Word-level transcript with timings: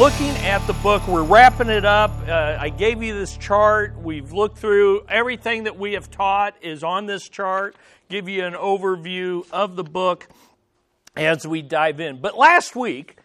looking 0.00 0.34
at 0.46 0.66
the 0.66 0.72
book. 0.72 1.06
We're 1.06 1.22
wrapping 1.22 1.68
it 1.68 1.84
up. 1.84 2.10
Uh, 2.26 2.56
I 2.58 2.70
gave 2.70 3.02
you 3.02 3.12
this 3.12 3.36
chart. 3.36 4.00
We've 4.00 4.32
looked 4.32 4.56
through 4.56 5.04
everything 5.10 5.64
that 5.64 5.78
we 5.78 5.92
have 5.92 6.10
taught 6.10 6.54
is 6.62 6.82
on 6.82 7.04
this 7.04 7.28
chart. 7.28 7.76
Give 8.08 8.26
you 8.26 8.46
an 8.46 8.54
overview 8.54 9.44
of 9.50 9.76
the 9.76 9.84
book 9.84 10.26
as 11.16 11.46
we 11.46 11.60
dive 11.60 12.00
in. 12.00 12.18
But 12.18 12.34
last 12.34 12.74
week, 12.74 13.18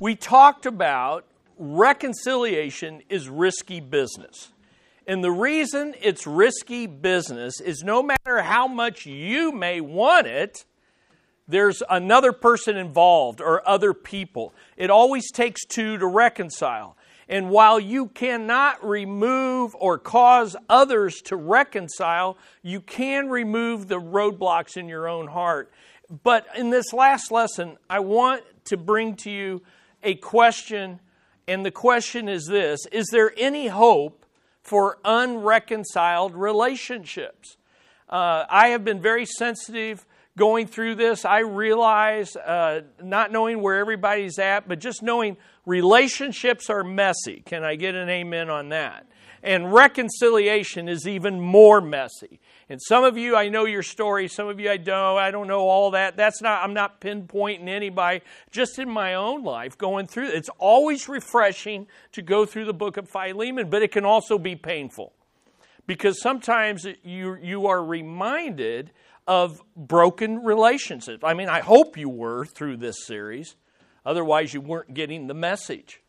we 0.00 0.16
talked 0.16 0.66
about 0.66 1.26
reconciliation 1.58 3.02
is 3.08 3.28
risky 3.28 3.78
business. 3.78 4.48
And 5.06 5.22
the 5.22 5.30
reason 5.30 5.94
it's 6.02 6.26
risky 6.26 6.88
business 6.88 7.60
is 7.60 7.84
no 7.84 8.02
matter 8.02 8.42
how 8.42 8.66
much 8.66 9.06
you 9.06 9.52
may 9.52 9.80
want 9.80 10.26
it, 10.26 10.64
there's 11.48 11.82
another 11.88 12.32
person 12.32 12.76
involved 12.76 13.40
or 13.40 13.66
other 13.68 13.94
people. 13.94 14.54
It 14.76 14.90
always 14.90 15.30
takes 15.30 15.64
two 15.64 15.96
to 15.98 16.06
reconcile. 16.06 16.96
And 17.28 17.50
while 17.50 17.80
you 17.80 18.06
cannot 18.06 18.86
remove 18.86 19.74
or 19.78 19.98
cause 19.98 20.54
others 20.68 21.20
to 21.22 21.36
reconcile, 21.36 22.36
you 22.62 22.80
can 22.80 23.28
remove 23.28 23.88
the 23.88 24.00
roadblocks 24.00 24.76
in 24.76 24.88
your 24.88 25.08
own 25.08 25.26
heart. 25.28 25.72
But 26.22 26.46
in 26.56 26.70
this 26.70 26.92
last 26.92 27.32
lesson, 27.32 27.78
I 27.90 28.00
want 28.00 28.44
to 28.66 28.76
bring 28.76 29.16
to 29.16 29.30
you 29.30 29.62
a 30.02 30.14
question, 30.14 31.00
and 31.48 31.66
the 31.66 31.72
question 31.72 32.28
is 32.28 32.46
this 32.46 32.86
Is 32.92 33.08
there 33.10 33.32
any 33.36 33.66
hope 33.66 34.24
for 34.62 34.98
unreconciled 35.04 36.34
relationships? 36.34 37.56
Uh, 38.08 38.44
I 38.48 38.68
have 38.68 38.84
been 38.84 39.02
very 39.02 39.26
sensitive 39.26 40.06
going 40.36 40.66
through 40.66 40.96
this, 40.96 41.24
I 41.24 41.40
realize, 41.40 42.36
uh, 42.36 42.82
not 43.02 43.32
knowing 43.32 43.62
where 43.62 43.76
everybody's 43.76 44.38
at, 44.38 44.68
but 44.68 44.78
just 44.78 45.02
knowing 45.02 45.36
relationships 45.64 46.68
are 46.70 46.84
messy. 46.84 47.42
Can 47.44 47.64
I 47.64 47.76
get 47.76 47.94
an 47.94 48.08
amen 48.08 48.50
on 48.50 48.68
that? 48.70 49.06
And 49.42 49.72
reconciliation 49.72 50.88
is 50.88 51.06
even 51.06 51.40
more 51.40 51.80
messy. 51.80 52.40
And 52.68 52.80
some 52.82 53.04
of 53.04 53.16
you, 53.16 53.36
I 53.36 53.48
know 53.48 53.64
your 53.64 53.82
story. 53.82 54.26
Some 54.26 54.48
of 54.48 54.58
you, 54.58 54.68
I 54.68 54.76
don't. 54.76 55.18
I 55.18 55.30
don't 55.30 55.46
know 55.46 55.60
all 55.60 55.92
that. 55.92 56.16
That's 56.16 56.42
not. 56.42 56.64
I'm 56.64 56.74
not 56.74 57.00
pinpointing 57.00 57.68
anybody. 57.68 58.22
Just 58.50 58.80
in 58.80 58.90
my 58.90 59.14
own 59.14 59.44
life, 59.44 59.78
going 59.78 60.08
through. 60.08 60.30
It's 60.30 60.48
always 60.58 61.08
refreshing 61.08 61.86
to 62.12 62.22
go 62.22 62.44
through 62.44 62.64
the 62.64 62.74
book 62.74 62.96
of 62.96 63.08
Philemon, 63.08 63.70
but 63.70 63.82
it 63.82 63.92
can 63.92 64.04
also 64.04 64.36
be 64.36 64.56
painful 64.56 65.12
because 65.86 66.20
sometimes 66.20 66.86
you 67.04 67.36
you 67.36 67.66
are 67.66 67.84
reminded 67.84 68.90
of 69.26 69.62
broken 69.76 70.42
relationships. 70.44 71.24
I 71.24 71.34
mean, 71.34 71.48
I 71.48 71.60
hope 71.60 71.96
you 71.96 72.08
were 72.08 72.44
through 72.44 72.78
this 72.78 73.04
series, 73.04 73.56
otherwise, 74.04 74.54
you 74.54 74.60
weren't 74.60 74.94
getting 74.94 75.26
the 75.26 75.34
message. 75.34 76.02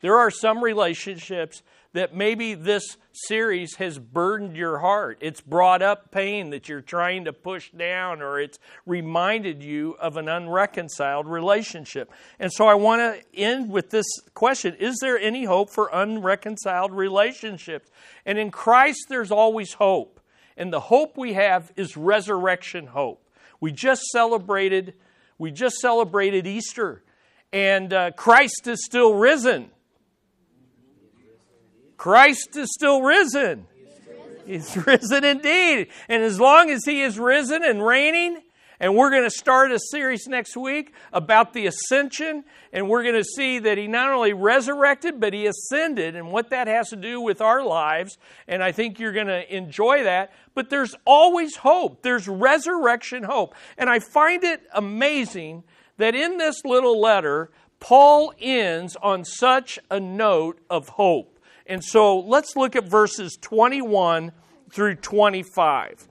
There 0.00 0.16
are 0.16 0.30
some 0.30 0.62
relationships 0.62 1.62
that 1.92 2.14
maybe 2.14 2.54
this 2.54 2.96
series 3.12 3.76
has 3.76 3.98
burdened 3.98 4.56
your 4.56 4.78
heart. 4.78 5.18
It's 5.20 5.40
brought 5.40 5.82
up 5.82 6.10
pain 6.10 6.50
that 6.50 6.68
you're 6.68 6.80
trying 6.80 7.26
to 7.26 7.32
push 7.32 7.70
down, 7.70 8.22
or 8.22 8.40
it's 8.40 8.58
reminded 8.86 9.62
you 9.62 9.96
of 10.00 10.16
an 10.16 10.28
unreconciled 10.28 11.26
relationship. 11.26 12.10
And 12.38 12.52
so 12.52 12.66
I 12.66 12.74
want 12.74 13.00
to 13.00 13.38
end 13.38 13.70
with 13.70 13.90
this 13.90 14.06
question 14.34 14.74
Is 14.76 14.96
there 15.00 15.18
any 15.18 15.44
hope 15.44 15.70
for 15.70 15.90
unreconciled 15.92 16.92
relationships? 16.92 17.90
And 18.24 18.38
in 18.38 18.50
Christ, 18.50 19.06
there's 19.08 19.30
always 19.30 19.74
hope. 19.74 20.20
And 20.56 20.72
the 20.72 20.80
hope 20.80 21.16
we 21.16 21.32
have 21.34 21.72
is 21.76 21.96
resurrection 21.96 22.86
hope. 22.86 23.24
We 23.60 23.72
just 23.72 24.02
celebrated, 24.06 24.94
we 25.38 25.50
just 25.50 25.76
celebrated 25.76 26.46
Easter, 26.46 27.02
and 27.52 27.92
uh, 27.92 28.10
Christ 28.12 28.66
is 28.66 28.84
still 28.84 29.14
risen. 29.14 29.70
Christ 31.96 32.56
is 32.56 32.68
still 32.72 33.02
risen. 33.02 33.66
He's 34.46 34.76
risen 34.86 35.24
indeed. 35.24 35.88
And 36.08 36.22
as 36.22 36.40
long 36.40 36.70
as 36.70 36.80
He 36.84 37.02
is 37.02 37.18
risen 37.18 37.62
and 37.62 37.84
reigning, 37.84 38.38
and 38.82 38.96
we're 38.96 39.10
going 39.10 39.22
to 39.22 39.30
start 39.30 39.70
a 39.70 39.78
series 39.78 40.26
next 40.26 40.56
week 40.56 40.92
about 41.12 41.52
the 41.52 41.66
ascension. 41.66 42.42
And 42.72 42.88
we're 42.88 43.04
going 43.04 43.14
to 43.14 43.22
see 43.22 43.60
that 43.60 43.78
he 43.78 43.86
not 43.86 44.10
only 44.10 44.32
resurrected, 44.32 45.20
but 45.20 45.32
he 45.32 45.46
ascended 45.46 46.16
and 46.16 46.32
what 46.32 46.50
that 46.50 46.66
has 46.66 46.88
to 46.88 46.96
do 46.96 47.20
with 47.20 47.40
our 47.40 47.64
lives. 47.64 48.18
And 48.48 48.60
I 48.60 48.72
think 48.72 48.98
you're 48.98 49.12
going 49.12 49.28
to 49.28 49.54
enjoy 49.54 50.02
that. 50.02 50.32
But 50.56 50.68
there's 50.68 50.96
always 51.04 51.54
hope, 51.54 52.02
there's 52.02 52.26
resurrection 52.26 53.22
hope. 53.22 53.54
And 53.78 53.88
I 53.88 54.00
find 54.00 54.42
it 54.42 54.62
amazing 54.74 55.62
that 55.98 56.16
in 56.16 56.38
this 56.38 56.64
little 56.64 57.00
letter, 57.00 57.52
Paul 57.78 58.34
ends 58.40 58.96
on 59.00 59.24
such 59.24 59.78
a 59.92 60.00
note 60.00 60.60
of 60.68 60.88
hope. 60.88 61.38
And 61.68 61.84
so 61.84 62.18
let's 62.18 62.56
look 62.56 62.74
at 62.74 62.88
verses 62.88 63.38
21 63.40 64.32
through 64.72 64.96
25. 64.96 66.08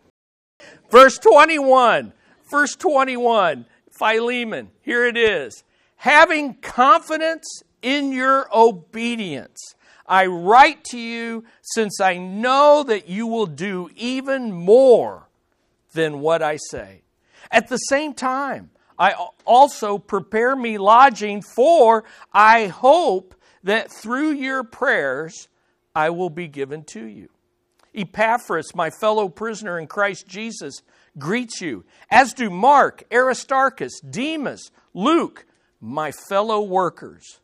Verse 0.89 1.17
21 1.17 2.13
Verse 2.51 2.75
21, 2.75 3.65
Philemon, 3.89 4.71
here 4.81 5.05
it 5.05 5.15
is. 5.15 5.63
Having 5.95 6.55
confidence 6.55 7.63
in 7.81 8.11
your 8.11 8.49
obedience, 8.53 9.73
I 10.05 10.25
write 10.25 10.83
to 10.85 10.99
you 10.99 11.45
since 11.61 12.01
I 12.01 12.17
know 12.17 12.83
that 12.83 13.07
you 13.07 13.25
will 13.25 13.45
do 13.45 13.89
even 13.95 14.51
more 14.51 15.29
than 15.93 16.19
what 16.19 16.41
I 16.41 16.57
say. 16.57 17.03
At 17.49 17.69
the 17.69 17.77
same 17.77 18.13
time, 18.13 18.71
I 18.99 19.15
also 19.45 19.97
prepare 19.97 20.55
me 20.55 20.77
lodging, 20.77 21.41
for 21.41 22.03
I 22.33 22.67
hope 22.67 23.33
that 23.63 23.91
through 23.91 24.31
your 24.31 24.65
prayers 24.65 25.47
I 25.95 26.09
will 26.09 26.29
be 26.29 26.49
given 26.49 26.83
to 26.85 27.05
you. 27.05 27.29
Epaphras, 27.93 28.73
my 28.75 28.89
fellow 28.89 29.27
prisoner 29.27 29.79
in 29.79 29.87
Christ 29.87 30.27
Jesus, 30.27 30.81
greets 31.17 31.61
you, 31.61 31.83
as 32.09 32.33
do 32.33 32.49
Mark, 32.49 33.03
Aristarchus, 33.11 33.99
Demas, 33.99 34.71
Luke, 34.93 35.45
my 35.79 36.11
fellow 36.11 36.61
workers. 36.61 37.39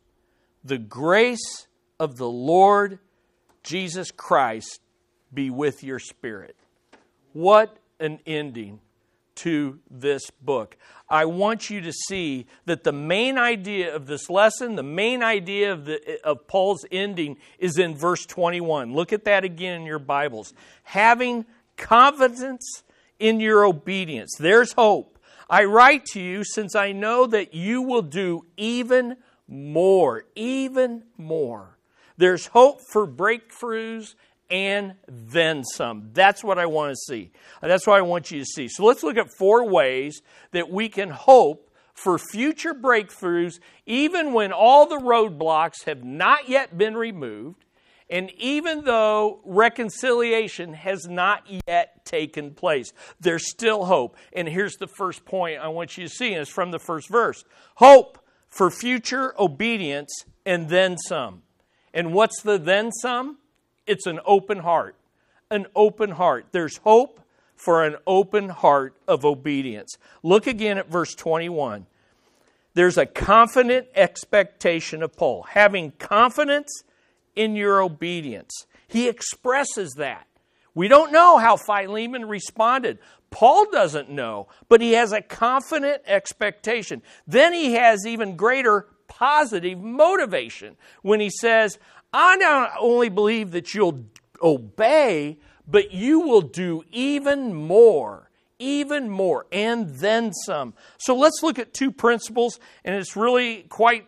The 0.64 0.78
grace 0.78 1.66
of 2.00 2.16
the 2.16 2.28
Lord 2.28 2.98
Jesus 3.62 4.10
Christ 4.10 4.80
be 5.32 5.50
with 5.50 5.84
your 5.84 5.98
spirit. 5.98 6.56
What 7.32 7.76
an 8.00 8.20
ending 8.26 8.80
to 9.38 9.78
this 9.90 10.30
book. 10.30 10.76
I 11.08 11.24
want 11.24 11.70
you 11.70 11.80
to 11.80 11.92
see 11.92 12.46
that 12.66 12.84
the 12.84 12.92
main 12.92 13.38
idea 13.38 13.94
of 13.94 14.06
this 14.06 14.28
lesson, 14.28 14.76
the 14.76 14.82
main 14.82 15.22
idea 15.22 15.72
of, 15.72 15.86
the, 15.86 16.20
of 16.22 16.46
Paul's 16.46 16.84
ending, 16.92 17.38
is 17.58 17.78
in 17.78 17.96
verse 17.96 18.26
21. 18.26 18.94
Look 18.94 19.12
at 19.12 19.24
that 19.24 19.44
again 19.44 19.80
in 19.80 19.86
your 19.86 19.98
Bibles. 19.98 20.52
Having 20.82 21.46
confidence 21.76 22.82
in 23.18 23.40
your 23.40 23.64
obedience. 23.64 24.36
There's 24.38 24.72
hope. 24.72 25.18
I 25.48 25.64
write 25.64 26.04
to 26.12 26.20
you 26.20 26.44
since 26.44 26.74
I 26.74 26.92
know 26.92 27.26
that 27.26 27.54
you 27.54 27.80
will 27.80 28.02
do 28.02 28.44
even 28.58 29.16
more, 29.48 30.24
even 30.34 31.04
more. 31.16 31.78
There's 32.18 32.48
hope 32.48 32.80
for 32.82 33.06
breakthroughs 33.06 34.14
and 34.50 34.94
then 35.06 35.64
some. 35.64 36.10
That's 36.12 36.42
what 36.42 36.58
I 36.58 36.66
want 36.66 36.92
to 36.92 36.96
see. 36.96 37.30
That's 37.60 37.86
what 37.86 37.98
I 37.98 38.02
want 38.02 38.30
you 38.30 38.40
to 38.40 38.46
see. 38.46 38.68
So 38.68 38.84
let's 38.84 39.02
look 39.02 39.16
at 39.16 39.28
four 39.38 39.68
ways 39.68 40.22
that 40.52 40.70
we 40.70 40.88
can 40.88 41.10
hope 41.10 41.70
for 41.92 42.18
future 42.18 42.74
breakthroughs, 42.74 43.58
even 43.84 44.32
when 44.32 44.52
all 44.52 44.86
the 44.86 44.98
roadblocks 44.98 45.84
have 45.84 46.04
not 46.04 46.48
yet 46.48 46.78
been 46.78 46.96
removed, 46.96 47.64
and 48.08 48.30
even 48.38 48.84
though 48.84 49.40
reconciliation 49.44 50.72
has 50.72 51.06
not 51.08 51.44
yet 51.66 52.04
taken 52.06 52.54
place. 52.54 52.92
There's 53.20 53.50
still 53.50 53.84
hope. 53.84 54.16
And 54.32 54.48
here's 54.48 54.76
the 54.76 54.86
first 54.86 55.24
point 55.24 55.60
I 55.60 55.68
want 55.68 55.98
you 55.98 56.04
to 56.04 56.14
see, 56.14 56.32
and 56.32 56.40
it's 56.40 56.50
from 56.50 56.70
the 56.70 56.78
first 56.78 57.10
verse 57.10 57.44
hope 57.74 58.18
for 58.48 58.70
future 58.70 59.34
obedience 59.38 60.24
and 60.46 60.68
then 60.68 60.96
some. 60.96 61.42
And 61.92 62.14
what's 62.14 62.40
the 62.42 62.58
then 62.58 62.92
some? 62.92 63.38
It's 63.88 64.06
an 64.06 64.20
open 64.24 64.58
heart. 64.58 64.94
An 65.50 65.66
open 65.74 66.10
heart. 66.10 66.46
There's 66.52 66.76
hope 66.78 67.20
for 67.56 67.84
an 67.84 67.96
open 68.06 68.50
heart 68.50 68.94
of 69.08 69.24
obedience. 69.24 69.96
Look 70.22 70.46
again 70.46 70.78
at 70.78 70.88
verse 70.88 71.14
21. 71.14 71.86
There's 72.74 72.98
a 72.98 73.06
confident 73.06 73.88
expectation 73.96 75.02
of 75.02 75.16
Paul, 75.16 75.42
having 75.42 75.90
confidence 75.92 76.84
in 77.34 77.56
your 77.56 77.82
obedience. 77.82 78.66
He 78.86 79.08
expresses 79.08 79.94
that. 79.94 80.26
We 80.74 80.86
don't 80.86 81.10
know 81.10 81.38
how 81.38 81.56
Philemon 81.56 82.26
responded. 82.26 82.98
Paul 83.30 83.70
doesn't 83.70 84.10
know, 84.10 84.48
but 84.68 84.80
he 84.80 84.92
has 84.92 85.12
a 85.12 85.22
confident 85.22 86.02
expectation. 86.06 87.02
Then 87.26 87.52
he 87.52 87.72
has 87.72 88.06
even 88.06 88.36
greater 88.36 88.86
positive 89.08 89.78
motivation 89.80 90.76
when 91.02 91.18
he 91.18 91.30
says, 91.30 91.78
I 92.12 92.36
not 92.36 92.72
only 92.78 93.08
believe 93.08 93.50
that 93.50 93.74
you'll 93.74 94.04
obey, 94.42 95.38
but 95.66 95.92
you 95.92 96.20
will 96.20 96.40
do 96.40 96.84
even 96.90 97.54
more, 97.54 98.30
even 98.58 99.10
more, 99.10 99.46
and 99.52 99.88
then 99.96 100.32
some. 100.32 100.74
So 100.98 101.14
let's 101.14 101.42
look 101.42 101.58
at 101.58 101.74
two 101.74 101.90
principles, 101.90 102.58
and 102.84 102.94
it's 102.94 103.16
really 103.16 103.64
quite 103.64 104.06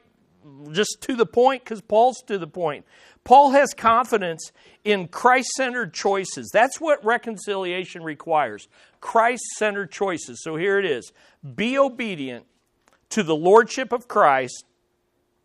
just 0.72 0.98
to 1.02 1.14
the 1.14 1.26
point 1.26 1.62
because 1.62 1.80
Paul's 1.82 2.22
to 2.26 2.38
the 2.38 2.46
point. 2.46 2.86
Paul 3.24 3.50
has 3.50 3.74
confidence 3.74 4.52
in 4.82 5.08
Christ 5.08 5.50
centered 5.56 5.92
choices. 5.92 6.50
That's 6.52 6.80
what 6.80 7.04
reconciliation 7.04 8.02
requires 8.02 8.68
Christ 9.00 9.42
centered 9.56 9.92
choices. 9.92 10.42
So 10.42 10.56
here 10.56 10.78
it 10.78 10.86
is 10.86 11.12
be 11.54 11.76
obedient 11.76 12.46
to 13.10 13.22
the 13.22 13.36
lordship 13.36 13.92
of 13.92 14.08
Christ 14.08 14.64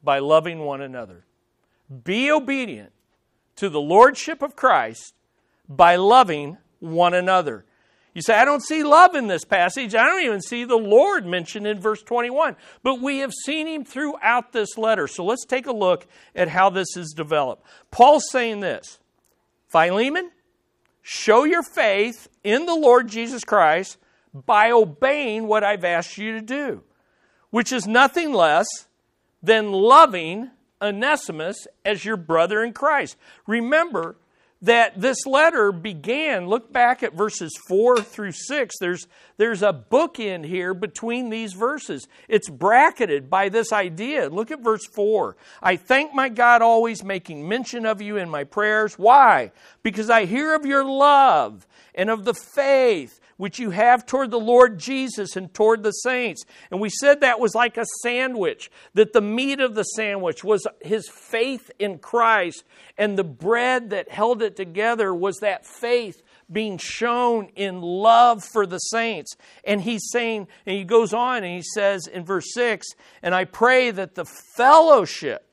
by 0.03 0.19
loving 0.19 0.59
one 0.59 0.81
another. 0.81 1.25
Be 2.03 2.31
obedient 2.31 2.91
to 3.57 3.69
the 3.69 3.81
lordship 3.81 4.41
of 4.41 4.55
Christ 4.55 5.13
by 5.67 5.95
loving 5.95 6.57
one 6.79 7.13
another. 7.13 7.65
You 8.13 8.21
say, 8.21 8.33
I 8.35 8.45
don't 8.45 8.63
see 8.63 8.81
love 8.81 9.13
in 9.13 9.27
this 9.27 9.43
passage. 9.43 9.93
I 9.93 10.05
don't 10.05 10.23
even 10.23 10.41
see 10.41 10.63
the 10.63 10.77
Lord 10.77 11.25
mentioned 11.25 11.67
in 11.67 11.81
verse 11.81 12.01
21. 12.01 12.55
But 12.81 13.01
we 13.01 13.19
have 13.19 13.33
seen 13.33 13.67
him 13.67 13.83
throughout 13.83 14.53
this 14.53 14.77
letter. 14.77 15.07
So 15.07 15.25
let's 15.25 15.45
take 15.45 15.67
a 15.67 15.73
look 15.73 16.07
at 16.33 16.47
how 16.47 16.69
this 16.69 16.95
is 16.95 17.13
developed. 17.15 17.65
Paul's 17.91 18.23
saying 18.31 18.61
this 18.61 18.99
Philemon, 19.67 20.31
show 21.01 21.43
your 21.43 21.61
faith 21.61 22.29
in 22.41 22.65
the 22.65 22.73
Lord 22.73 23.09
Jesus 23.09 23.43
Christ 23.43 23.97
by 24.33 24.71
obeying 24.71 25.47
what 25.47 25.65
I've 25.65 25.83
asked 25.83 26.17
you 26.17 26.31
to 26.33 26.41
do, 26.41 26.83
which 27.49 27.73
is 27.73 27.85
nothing 27.85 28.31
less 28.31 28.67
than 29.43 29.73
loving 29.73 30.51
Onesimus 30.85 31.67
as 31.83 32.05
your 32.05 32.17
brother 32.17 32.63
in 32.63 32.73
Christ. 32.73 33.17
Remember, 33.47 34.15
that 34.65 35.00
this 35.00 35.25
letter 35.25 35.71
began. 35.71 36.47
Look 36.47 36.73
back 36.73 37.03
at 37.03 37.13
verses 37.13 37.51
4 37.67 38.01
through 38.01 38.31
6. 38.31 38.75
There's, 38.79 39.07
there's 39.38 39.62
a 39.62 39.71
book 39.71 40.19
in 40.19 40.44
here 40.44 40.73
between 40.73 41.29
these 41.29 41.53
verses. 41.53 42.07
It's 42.27 42.50
bracketed 42.50 43.29
by 43.29 43.50
this 43.50 43.71
idea. 43.71 44.29
Look 44.29 44.51
at 44.51 44.63
verse 44.63 44.85
4. 44.88 45.38
I 45.62 45.75
thank 45.75 46.13
my 46.13 46.29
God 46.29 46.62
always 46.62 47.03
making 47.03 47.47
mention 47.47 47.85
of 47.85 48.01
you 48.01 48.17
in 48.17 48.29
my 48.29 48.44
prayers. 48.44 48.97
Why? 48.97 49.51
Because 49.83 50.09
I 50.09 50.25
hear 50.25 50.56
of 50.56 50.65
your 50.65 50.83
love 50.83 51.67
and 51.94 52.09
of 52.09 52.25
the 52.25 52.33
faith 52.33 53.19
which 53.38 53.59
you 53.59 53.71
have 53.71 54.06
toward 54.06 54.31
the 54.31 54.39
Lord 54.39 54.79
Jesus 54.79 55.35
and 55.35 55.53
toward 55.53 55.83
the 55.83 55.91
saints. 55.91 56.45
And 56.71 56.79
we 56.79 56.89
said 56.89 57.21
that 57.21 57.39
was 57.39 57.53
like 57.53 57.77
a 57.77 57.85
sandwich, 58.01 58.71
that 58.94 59.13
the 59.13 59.21
meat 59.21 59.59
of 59.59 59.75
the 59.75 59.83
sandwich 59.83 60.44
was 60.44 60.65
his 60.81 61.09
faith 61.09 61.69
in 61.77 62.00
Christ, 62.00 62.63
and 62.97 63.17
the 63.17 63.23
bread 63.23 63.89
that 63.89 64.09
held 64.09 64.41
it 64.41 64.54
together 64.55 65.13
was 65.13 65.37
that 65.37 65.65
faith 65.65 66.21
being 66.51 66.77
shown 66.77 67.49
in 67.55 67.81
love 67.81 68.43
for 68.43 68.65
the 68.65 68.77
saints. 68.77 69.35
And 69.63 69.81
he's 69.81 70.09
saying, 70.11 70.47
and 70.65 70.77
he 70.77 70.83
goes 70.83 71.13
on 71.13 71.43
and 71.43 71.55
he 71.55 71.63
says 71.63 72.07
in 72.07 72.23
verse 72.23 72.53
6 72.53 72.87
And 73.23 73.33
I 73.33 73.45
pray 73.45 73.91
that 73.91 74.15
the 74.15 74.25
fellowship, 74.25 75.47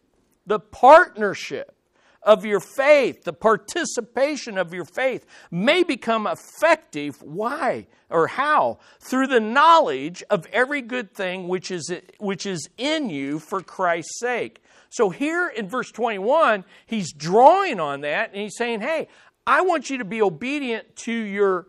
the 0.46 0.60
partnership, 0.60 1.76
of 2.22 2.44
your 2.44 2.60
faith, 2.60 3.24
the 3.24 3.32
participation 3.32 4.56
of 4.56 4.72
your 4.72 4.84
faith, 4.84 5.26
may 5.50 5.82
become 5.82 6.26
effective. 6.26 7.20
Why 7.22 7.86
or 8.08 8.28
how? 8.28 8.78
Through 9.00 9.26
the 9.26 9.40
knowledge 9.40 10.22
of 10.30 10.46
every 10.52 10.82
good 10.82 11.12
thing 11.14 11.48
which 11.48 11.70
is, 11.70 11.92
which 12.18 12.46
is 12.46 12.68
in 12.78 13.10
you 13.10 13.38
for 13.38 13.60
Christ's 13.60 14.20
sake. 14.20 14.61
So 14.92 15.08
here 15.08 15.48
in 15.48 15.70
verse 15.70 15.90
21, 15.90 16.66
he's 16.84 17.14
drawing 17.14 17.80
on 17.80 18.02
that 18.02 18.32
and 18.34 18.42
he's 18.42 18.58
saying, 18.58 18.82
Hey, 18.82 19.08
I 19.46 19.62
want 19.62 19.88
you 19.88 19.96
to 19.96 20.04
be 20.04 20.20
obedient 20.20 20.96
to 21.04 21.12
your 21.12 21.68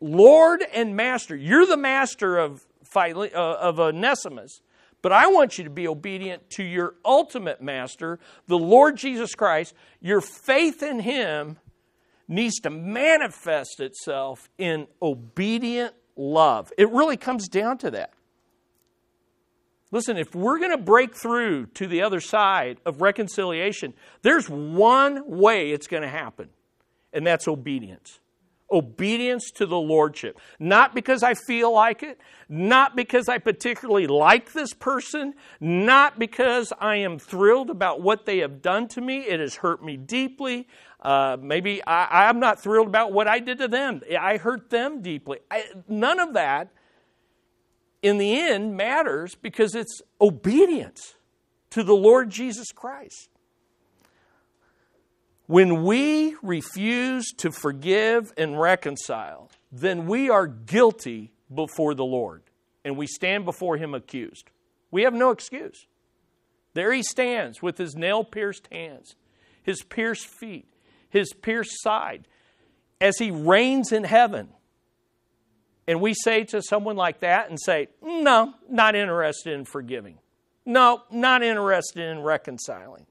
Lord 0.00 0.64
and 0.72 0.94
Master. 0.94 1.34
You're 1.34 1.66
the 1.66 1.76
master 1.76 2.38
of, 2.38 2.64
uh, 2.94 3.10
of 3.34 3.80
Onesimus. 3.80 4.60
But 5.02 5.10
I 5.10 5.26
want 5.26 5.58
you 5.58 5.64
to 5.64 5.70
be 5.70 5.88
obedient 5.88 6.50
to 6.50 6.62
your 6.62 6.94
ultimate 7.04 7.60
master, 7.60 8.20
the 8.46 8.58
Lord 8.58 8.96
Jesus 8.96 9.34
Christ. 9.34 9.74
Your 10.00 10.20
faith 10.20 10.84
in 10.84 11.00
him 11.00 11.58
needs 12.28 12.60
to 12.60 12.70
manifest 12.70 13.80
itself 13.80 14.48
in 14.56 14.86
obedient 15.02 15.94
love. 16.14 16.72
It 16.78 16.88
really 16.90 17.16
comes 17.16 17.48
down 17.48 17.78
to 17.78 17.90
that. 17.90 18.12
Listen, 19.92 20.16
if 20.16 20.34
we're 20.34 20.58
going 20.58 20.72
to 20.72 20.78
break 20.78 21.14
through 21.14 21.66
to 21.66 21.86
the 21.86 22.02
other 22.02 22.18
side 22.18 22.78
of 22.84 23.00
reconciliation, 23.00 23.94
there's 24.22 24.48
one 24.48 25.22
way 25.28 25.70
it's 25.70 25.86
going 25.86 26.02
to 26.02 26.08
happen, 26.08 26.48
and 27.12 27.24
that's 27.24 27.46
obedience 27.46 28.18
obedience 28.72 29.50
to 29.52 29.66
the 29.66 29.76
Lordship. 29.76 30.38
Not 30.58 30.94
because 30.94 31.22
I 31.22 31.34
feel 31.34 31.72
like 31.72 32.02
it, 32.02 32.18
not 32.48 32.96
because 32.96 33.28
I 33.28 33.38
particularly 33.38 34.06
like 34.06 34.52
this 34.52 34.72
person, 34.72 35.34
not 35.60 36.18
because 36.18 36.72
I 36.80 36.96
am 36.96 37.18
thrilled 37.18 37.70
about 37.70 38.00
what 38.00 38.24
they 38.24 38.38
have 38.38 38.62
done 38.62 38.88
to 38.88 39.00
me. 39.00 39.20
It 39.20 39.38
has 39.40 39.56
hurt 39.56 39.84
me 39.84 39.96
deeply. 39.96 40.66
Uh, 41.00 41.36
maybe 41.40 41.84
I, 41.84 42.28
am 42.30 42.40
not 42.40 42.62
thrilled 42.62 42.86
about 42.86 43.12
what 43.12 43.28
I 43.28 43.40
did 43.40 43.58
to 43.58 43.68
them. 43.68 44.00
I 44.18 44.38
hurt 44.38 44.70
them 44.70 45.02
deeply. 45.02 45.40
I, 45.50 45.64
none 45.88 46.18
of 46.18 46.34
that, 46.34 46.68
in 48.02 48.18
the 48.18 48.38
end, 48.38 48.76
matters 48.76 49.34
because 49.36 49.74
it's 49.74 50.02
obedience 50.20 51.14
to 51.70 51.82
the 51.82 51.94
Lord 51.94 52.30
Jesus 52.30 52.72
Christ. 52.72 53.30
When 55.46 55.84
we 55.84 56.36
refuse 56.42 57.26
to 57.38 57.50
forgive 57.50 58.32
and 58.36 58.60
reconcile, 58.60 59.50
then 59.70 60.06
we 60.06 60.28
are 60.30 60.46
guilty 60.46 61.32
before 61.54 61.94
the 61.94 62.04
Lord 62.04 62.42
and 62.84 62.96
we 62.96 63.06
stand 63.06 63.44
before 63.44 63.76
Him 63.76 63.94
accused. 63.94 64.50
We 64.90 65.02
have 65.02 65.14
no 65.14 65.30
excuse. 65.30 65.86
There 66.74 66.92
He 66.92 67.02
stands 67.02 67.62
with 67.62 67.78
His 67.78 67.94
nail 67.94 68.24
pierced 68.24 68.68
hands, 68.72 69.14
His 69.62 69.82
pierced 69.82 70.26
feet, 70.26 70.66
His 71.08 71.32
pierced 71.32 71.82
side, 71.82 72.26
as 73.00 73.18
He 73.18 73.30
reigns 73.30 73.92
in 73.92 74.04
heaven. 74.04 74.48
And 75.86 76.00
we 76.00 76.14
say 76.14 76.44
to 76.44 76.62
someone 76.62 76.96
like 76.96 77.20
that 77.20 77.50
and 77.50 77.58
say, 77.60 77.88
No, 78.02 78.54
not 78.68 78.94
interested 78.94 79.54
in 79.54 79.64
forgiving. 79.64 80.18
No, 80.64 81.02
not 81.10 81.42
interested 81.42 82.08
in 82.08 82.22
reconciling. 82.22 83.06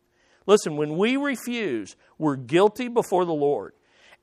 Listen, 0.45 0.77
when 0.77 0.97
we 0.97 1.18
refuse, 1.18 1.95
we're 2.18 2.38
guilty 2.38 2.88
before 2.88 3.25
the 3.25 3.33
Lord. 3.33 3.73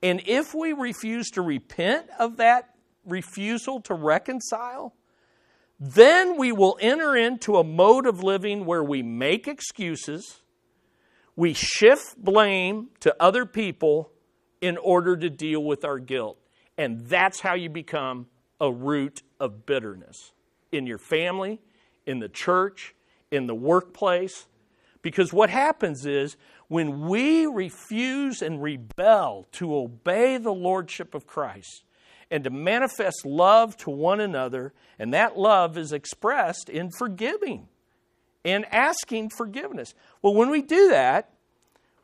And 0.03 0.23
if 0.27 0.55
we 0.55 0.73
refuse 0.73 1.29
to 1.31 1.43
repent 1.43 2.07
of 2.19 2.39
that 2.39 2.75
refusal 3.05 3.81
to 3.83 3.95
reconcile, 3.95 4.95
then 5.81 6.37
we 6.37 6.53
will 6.53 6.79
enter 6.81 7.17
into 7.17 7.57
a 7.57 7.65
mode 7.65 8.07
of 8.07 8.23
living 8.23 8.65
where 8.65 8.83
we 8.83 9.03
make 9.03 9.47
excuses, 9.47 10.41
we 11.37 11.53
shift 11.53 12.17
blame 12.17 12.89
to 13.01 13.15
other 13.21 13.47
people 13.47 14.11
in 14.61 14.77
order 14.77 15.17
to 15.17 15.31
deal 15.31 15.63
with 15.63 15.85
our 15.85 15.99
guilt. 15.99 16.39
And 16.77 17.07
that's 17.07 17.41
how 17.41 17.55
you 17.55 17.69
become 17.69 18.27
a 18.61 18.71
root 18.71 19.23
of 19.41 19.67
bitterness 19.67 20.33
in 20.73 20.87
your 20.87 20.99
family, 20.99 21.61
in 22.07 22.19
the 22.19 22.29
church, 22.29 22.95
in 23.31 23.47
the 23.47 23.55
workplace, 23.55 24.47
because 25.03 25.33
what 25.33 25.51
happens 25.51 26.05
is 26.07 26.37
when 26.69 27.07
we 27.09 27.47
refuse 27.47 28.43
and 28.43 28.63
rebel 28.63 29.47
to 29.53 29.75
obey 29.75 30.37
the 30.37 30.53
Lordship 30.53 31.15
of 31.15 31.27
Christ 31.27 31.85
and 32.31 32.45
to 32.45 32.51
manifest 32.51 33.25
love 33.25 33.77
to 33.79 33.91
one 33.91 34.21
another, 34.21 34.75
and 34.99 35.15
that 35.15 35.39
love 35.39 35.79
is 35.79 35.93
expressed 35.93 36.69
in 36.69 36.91
forgiving 36.91 37.69
and 38.45 38.67
asking 38.73 39.31
forgiveness. 39.31 39.95
Well, 40.21 40.35
when 40.35 40.51
we 40.51 40.63
do 40.63 40.89
that, 40.91 41.31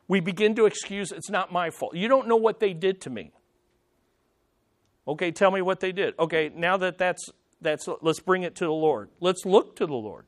we 0.07 0.19
begin 0.19 0.55
to 0.55 0.65
excuse 0.65 1.11
it's 1.11 1.29
not 1.29 1.51
my 1.51 1.69
fault. 1.69 1.95
You 1.95 2.07
don't 2.07 2.27
know 2.27 2.35
what 2.35 2.59
they 2.59 2.73
did 2.73 3.01
to 3.01 3.09
me. 3.09 3.31
Okay, 5.07 5.31
tell 5.31 5.51
me 5.51 5.61
what 5.61 5.79
they 5.79 5.91
did. 5.91 6.15
Okay, 6.19 6.51
now 6.53 6.77
that 6.77 6.97
that's 6.97 7.29
that's 7.61 7.87
let's 8.01 8.19
bring 8.19 8.43
it 8.43 8.55
to 8.55 8.65
the 8.65 8.71
Lord. 8.71 9.09
Let's 9.19 9.45
look 9.45 9.75
to 9.77 9.85
the 9.85 9.93
Lord. 9.93 10.25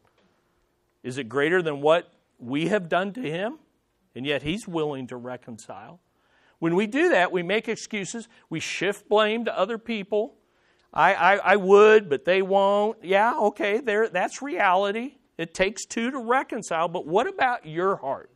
Is 1.03 1.17
it 1.17 1.29
greater 1.29 1.61
than 1.61 1.81
what 1.81 2.11
we 2.39 2.67
have 2.67 2.89
done 2.89 3.13
to 3.13 3.21
him, 3.21 3.59
and 4.15 4.25
yet 4.25 4.43
he's 4.43 4.67
willing 4.67 5.07
to 5.07 5.17
reconcile. 5.17 5.99
When 6.59 6.75
we 6.75 6.87
do 6.87 7.09
that, 7.09 7.31
we 7.31 7.43
make 7.43 7.67
excuses, 7.67 8.27
we 8.49 8.59
shift 8.59 9.07
blame 9.07 9.45
to 9.45 9.57
other 9.57 9.77
people. 9.77 10.35
I, 10.93 11.13
I, 11.13 11.35
I 11.35 11.55
would, 11.55 12.09
but 12.09 12.25
they 12.25 12.41
won't. 12.41 13.03
Yeah, 13.03 13.33
okay, 13.37 13.79
there, 13.79 14.09
that's 14.09 14.41
reality. 14.41 15.17
It 15.37 15.53
takes 15.53 15.85
two 15.85 16.09
to 16.09 16.17
reconcile, 16.17 16.87
but 16.87 17.05
what 17.05 17.27
about 17.27 17.65
your 17.65 17.97
heart? 17.97 18.31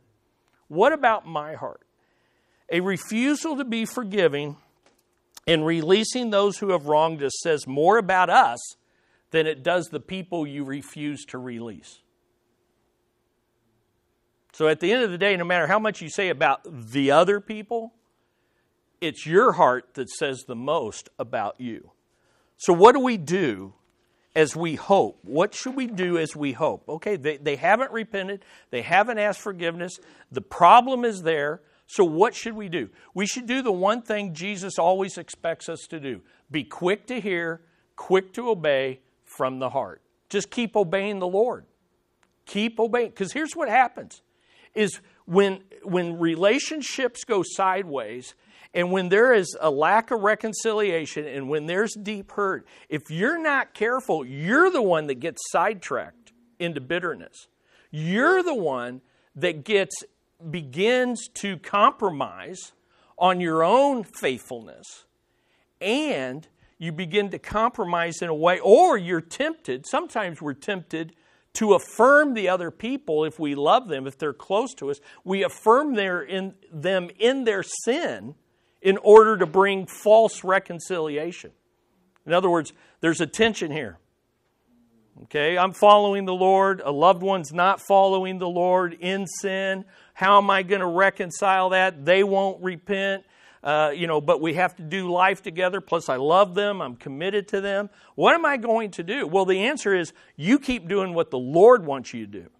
What 0.68 0.92
about 0.92 1.26
my 1.26 1.54
heart? 1.54 1.80
A 2.70 2.80
refusal 2.80 3.56
to 3.56 3.64
be 3.64 3.84
forgiving 3.84 4.56
and 5.46 5.66
releasing 5.66 6.30
those 6.30 6.58
who 6.58 6.70
have 6.70 6.86
wronged 6.86 7.22
us 7.22 7.32
says 7.42 7.66
more 7.66 7.98
about 7.98 8.30
us 8.30 8.58
than 9.30 9.46
it 9.46 9.62
does 9.62 9.86
the 9.86 10.00
people 10.00 10.46
you 10.46 10.64
refuse 10.64 11.24
to 11.26 11.38
release. 11.38 12.00
So 14.52 14.68
at 14.68 14.80
the 14.80 14.92
end 14.92 15.02
of 15.02 15.10
the 15.10 15.18
day, 15.18 15.36
no 15.36 15.44
matter 15.44 15.66
how 15.66 15.78
much 15.78 16.02
you 16.02 16.10
say 16.10 16.28
about 16.28 16.60
the 16.64 17.10
other 17.10 17.40
people, 17.40 17.94
it's 19.00 19.26
your 19.26 19.52
heart 19.52 19.94
that 19.94 20.10
says 20.10 20.44
the 20.46 20.54
most 20.54 21.08
about 21.18 21.60
you. 21.60 21.90
So, 22.58 22.72
what 22.72 22.92
do 22.92 23.00
we 23.00 23.16
do 23.16 23.72
as 24.34 24.56
we 24.56 24.74
hope. 24.74 25.18
What 25.22 25.54
should 25.54 25.76
we 25.76 25.86
do 25.86 26.18
as 26.18 26.34
we 26.34 26.52
hope? 26.52 26.88
Okay, 26.88 27.16
they, 27.16 27.36
they 27.36 27.56
haven't 27.56 27.92
repented, 27.92 28.44
they 28.70 28.82
haven't 28.82 29.18
asked 29.18 29.40
forgiveness, 29.40 29.98
the 30.30 30.40
problem 30.40 31.04
is 31.04 31.22
there. 31.22 31.60
So, 31.86 32.04
what 32.04 32.34
should 32.34 32.54
we 32.54 32.68
do? 32.68 32.88
We 33.14 33.26
should 33.26 33.46
do 33.46 33.62
the 33.62 33.72
one 33.72 34.02
thing 34.02 34.34
Jesus 34.34 34.78
always 34.78 35.18
expects 35.18 35.68
us 35.68 35.80
to 35.90 36.00
do 36.00 36.22
be 36.50 36.64
quick 36.64 37.06
to 37.06 37.20
hear, 37.20 37.62
quick 37.96 38.32
to 38.34 38.50
obey 38.50 39.00
from 39.24 39.58
the 39.58 39.70
heart. 39.70 40.02
Just 40.28 40.50
keep 40.50 40.76
obeying 40.76 41.18
the 41.18 41.26
Lord. 41.26 41.66
Keep 42.46 42.80
obeying. 42.80 43.10
Because 43.10 43.32
here's 43.32 43.54
what 43.54 43.68
happens 43.68 44.22
is 44.74 45.00
when, 45.26 45.60
when 45.82 46.18
relationships 46.18 47.24
go 47.24 47.42
sideways, 47.44 48.34
and 48.74 48.90
when 48.90 49.10
there 49.10 49.34
is 49.34 49.54
a 49.60 49.70
lack 49.70 50.10
of 50.10 50.22
reconciliation 50.22 51.26
and 51.26 51.48
when 51.48 51.66
there's 51.66 51.94
deep 51.94 52.32
hurt, 52.32 52.66
if 52.88 53.10
you're 53.10 53.40
not 53.40 53.74
careful, 53.74 54.24
you're 54.24 54.70
the 54.70 54.82
one 54.82 55.08
that 55.08 55.20
gets 55.20 55.42
sidetracked 55.50 56.32
into 56.58 56.80
bitterness. 56.80 57.48
You're 57.90 58.42
the 58.42 58.54
one 58.54 59.02
that 59.36 59.64
gets 59.64 59.94
begins 60.50 61.28
to 61.34 61.56
compromise 61.58 62.72
on 63.18 63.40
your 63.40 63.62
own 63.62 64.04
faithfulness 64.04 65.04
and 65.80 66.48
you 66.78 66.90
begin 66.90 67.30
to 67.30 67.38
compromise 67.38 68.22
in 68.22 68.28
a 68.28 68.34
way 68.34 68.58
or 68.60 68.96
you're 68.96 69.20
tempted 69.20 69.86
sometimes 69.86 70.42
we're 70.42 70.52
tempted 70.52 71.14
to 71.52 71.74
affirm 71.74 72.34
the 72.34 72.48
other 72.48 72.70
people 72.70 73.24
if 73.24 73.38
we 73.38 73.54
love 73.54 73.88
them 73.88 74.06
if 74.06 74.18
they're 74.18 74.32
close 74.32 74.74
to 74.74 74.90
us 74.90 75.00
we 75.24 75.44
affirm 75.44 75.94
their 75.94 76.22
in, 76.22 76.54
them 76.72 77.10
in 77.18 77.44
their 77.44 77.62
sin 77.62 78.34
in 78.82 78.98
order 78.98 79.38
to 79.38 79.46
bring 79.46 79.86
false 79.86 80.44
reconciliation. 80.44 81.52
In 82.26 82.32
other 82.32 82.50
words, 82.50 82.72
there's 83.00 83.20
a 83.20 83.26
tension 83.26 83.70
here. 83.70 83.98
Okay, 85.20 85.58
I'm 85.58 85.72
following 85.72 86.24
the 86.24 86.34
Lord, 86.34 86.80
a 86.82 86.90
loved 86.90 87.22
one's 87.22 87.52
not 87.52 87.80
following 87.80 88.38
the 88.38 88.48
Lord 88.48 88.96
in 88.98 89.26
sin. 89.26 89.84
How 90.14 90.38
am 90.38 90.48
I 90.48 90.62
going 90.62 90.80
to 90.80 90.86
reconcile 90.86 91.70
that? 91.70 92.04
They 92.04 92.24
won't 92.24 92.62
repent. 92.62 93.24
Uh, 93.62 93.92
you 93.94 94.06
know, 94.06 94.20
but 94.20 94.40
we 94.40 94.54
have 94.54 94.74
to 94.74 94.82
do 94.82 95.12
life 95.12 95.42
together. 95.42 95.80
Plus, 95.80 96.08
I 96.08 96.16
love 96.16 96.54
them. 96.54 96.80
I'm 96.80 96.96
committed 96.96 97.46
to 97.48 97.60
them. 97.60 97.90
What 98.16 98.34
am 98.34 98.44
I 98.44 98.56
going 98.56 98.90
to 98.92 99.04
do? 99.04 99.26
Well, 99.26 99.44
the 99.44 99.66
answer 99.66 99.94
is 99.94 100.12
you 100.34 100.58
keep 100.58 100.88
doing 100.88 101.14
what 101.14 101.30
the 101.30 101.38
Lord 101.38 101.86
wants 101.86 102.12
you 102.12 102.26
to 102.26 102.32
do. 102.32 102.50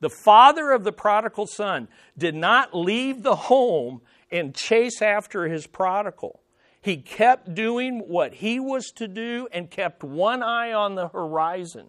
The 0.00 0.10
father 0.10 0.72
of 0.72 0.84
the 0.84 0.92
prodigal 0.92 1.46
son 1.46 1.88
did 2.18 2.34
not 2.34 2.76
leave 2.76 3.22
the 3.22 3.36
home 3.36 4.02
and 4.30 4.54
chase 4.54 5.00
after 5.00 5.48
his 5.48 5.66
prodigal. 5.66 6.40
He 6.84 6.98
kept 6.98 7.54
doing 7.54 8.00
what 8.00 8.34
he 8.34 8.60
was 8.60 8.92
to 8.96 9.08
do 9.08 9.48
and 9.50 9.70
kept 9.70 10.04
one 10.04 10.42
eye 10.42 10.70
on 10.74 10.96
the 10.96 11.08
horizon 11.08 11.88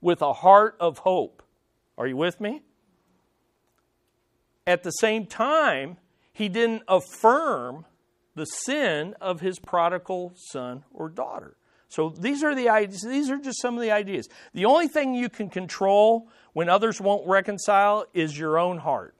with 0.00 0.22
a 0.22 0.32
heart 0.32 0.76
of 0.78 0.98
hope. 0.98 1.42
Are 1.98 2.06
you 2.06 2.16
with 2.16 2.40
me? 2.40 2.62
At 4.64 4.84
the 4.84 4.92
same 4.92 5.26
time, 5.26 5.96
he 6.32 6.48
didn't 6.48 6.84
affirm 6.86 7.84
the 8.36 8.44
sin 8.44 9.16
of 9.20 9.40
his 9.40 9.58
prodigal 9.58 10.34
son 10.36 10.84
or 10.92 11.08
daughter. 11.08 11.56
So 11.88 12.08
these 12.08 12.44
are 12.44 12.54
the 12.54 12.68
ideas, 12.68 13.02
these 13.02 13.28
are 13.28 13.38
just 13.38 13.60
some 13.60 13.74
of 13.74 13.82
the 13.82 13.90
ideas. 13.90 14.28
The 14.54 14.66
only 14.66 14.86
thing 14.86 15.14
you 15.14 15.30
can 15.30 15.50
control 15.50 16.28
when 16.52 16.68
others 16.68 17.00
won't 17.00 17.26
reconcile 17.26 18.06
is 18.14 18.38
your 18.38 18.56
own 18.56 18.78
heart. 18.78 19.16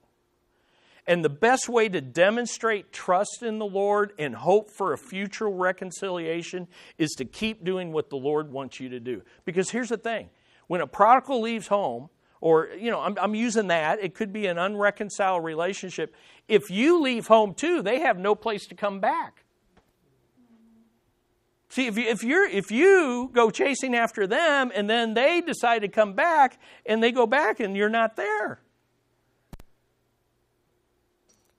And 1.06 1.25
the 1.25 1.30
best 1.30 1.68
way 1.68 1.88
to 1.88 2.00
demonstrate 2.00 2.92
trust 2.92 3.42
in 3.42 3.59
the 3.59 3.66
Lord 3.66 4.12
and 4.18 4.35
hope 4.37 4.71
for 4.71 4.92
a 4.92 4.99
future 4.99 5.50
reconciliation 5.50 6.68
is 6.97 7.11
to 7.18 7.25
keep 7.25 7.64
doing 7.64 7.92
what 7.92 8.09
the 8.09 8.16
Lord 8.16 8.52
wants 8.52 8.78
you 8.78 8.88
to 8.90 9.00
do. 9.00 9.23
Because 9.44 9.71
here's 9.71 9.88
the 9.88 9.97
thing 9.97 10.30
when 10.68 10.80
a 10.80 10.87
prodigal 10.87 11.40
leaves 11.40 11.66
home, 11.66 12.09
or, 12.40 12.68
you 12.78 12.90
know, 12.90 13.00
I'm, 13.00 13.16
I'm 13.21 13.35
using 13.35 13.68
that, 13.68 13.99
it 14.00 14.14
could 14.14 14.32
be 14.32 14.47
an 14.47 14.59
unreconciled 14.59 15.44
relationship. 15.44 16.14
If 16.49 16.71
you 16.71 17.00
leave 17.00 17.26
home 17.26 17.54
too, 17.54 17.82
they 17.82 18.00
have 18.00 18.18
no 18.18 18.35
place 18.35 18.66
to 18.66 18.75
come 18.75 19.00
back. 19.00 19.44
See, 21.68 21.87
if 21.87 21.97
you, 21.97 22.04
if, 22.04 22.23
you're, 22.23 22.47
if 22.47 22.71
you 22.71 23.30
go 23.32 23.50
chasing 23.50 23.94
after 23.94 24.26
them 24.26 24.71
and 24.75 24.90
then 24.90 25.14
they 25.14 25.40
decide 25.40 25.82
to 25.82 25.88
come 25.88 26.12
back 26.12 26.59
and 26.85 27.02
they 27.02 27.12
go 27.12 27.26
back 27.26 27.61
and 27.61 27.76
you're 27.76 27.88
not 27.88 28.14
there, 28.14 28.61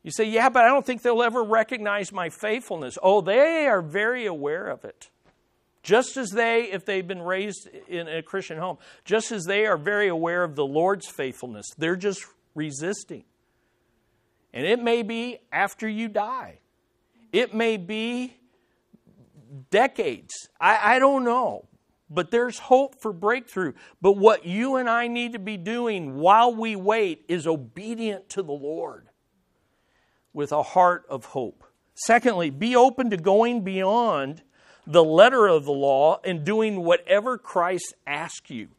you 0.03 0.12
say, 0.12 0.25
yeah, 0.25 0.50
but 0.50 0.65
I 0.65 0.67
don't 0.67 0.86
think 0.86 1.01
they'll 1.01 1.24
ever 1.24 1.43
recognize 1.43 2.12
my 2.12 2.29
faithfulness. 2.29 2.98
Oh, 3.01 3.22
they 3.22 3.67
are 3.67 3.81
very 3.81 4.25
aware 4.25 4.67
of 4.67 4.83
it. 4.83 5.10
Just 5.81 6.17
as 6.17 6.29
they, 6.29 6.72
if 6.72 6.86
they've 6.86 7.07
been 7.07 7.22
raised 7.22 7.67
in 7.88 8.07
a 8.07 8.22
Christian 8.22 8.57
home, 8.57 8.77
just 9.05 9.31
as 9.31 9.45
they 9.45 9.65
are 9.65 9.77
very 9.77 10.10
aware 10.10 10.43
of 10.43 10.55
the 10.55 10.65
Lord's 10.65 11.07
faithfulness, 11.07 11.65
they're 11.77 11.95
just 11.95 12.25
resisting. 12.53 13.24
And 14.53 14.65
it 14.65 14.81
may 14.81 15.03
be 15.03 15.39
after 15.51 15.88
you 15.88 16.10
die, 16.10 16.60
it 17.31 17.53
may 17.53 17.77
be 17.77 18.36
decades. 19.72 20.33
I, 20.60 20.95
I 20.95 21.00
don't 21.00 21.24
know. 21.24 21.65
But 22.10 22.29
there's 22.29 22.60
hope 22.60 23.01
for 23.01 23.12
breakthrough. 23.12 23.74
But 24.00 24.17
what 24.17 24.45
you 24.45 24.75
and 24.75 24.88
I 24.88 25.07
need 25.07 25.33
to 25.33 25.39
be 25.39 25.57
doing 25.57 26.17
while 26.17 26.53
we 26.53 26.75
wait 26.75 27.25
is 27.27 27.48
obedient 27.48 28.29
to 28.29 28.43
the 28.43 28.51
Lord 28.51 29.07
with 30.33 30.51
a 30.51 30.63
heart 30.63 31.05
of 31.09 31.25
hope. 31.25 31.63
Secondly, 31.95 32.49
be 32.49 32.75
open 32.75 33.09
to 33.11 33.17
going 33.17 33.61
beyond 33.61 34.41
the 34.85 35.03
letter 35.03 35.47
of 35.47 35.65
the 35.65 35.71
law 35.71 36.19
and 36.23 36.43
doing 36.43 36.83
whatever 36.83 37.37
Christ 37.37 37.93
asks 38.05 38.49
you. 38.49 38.69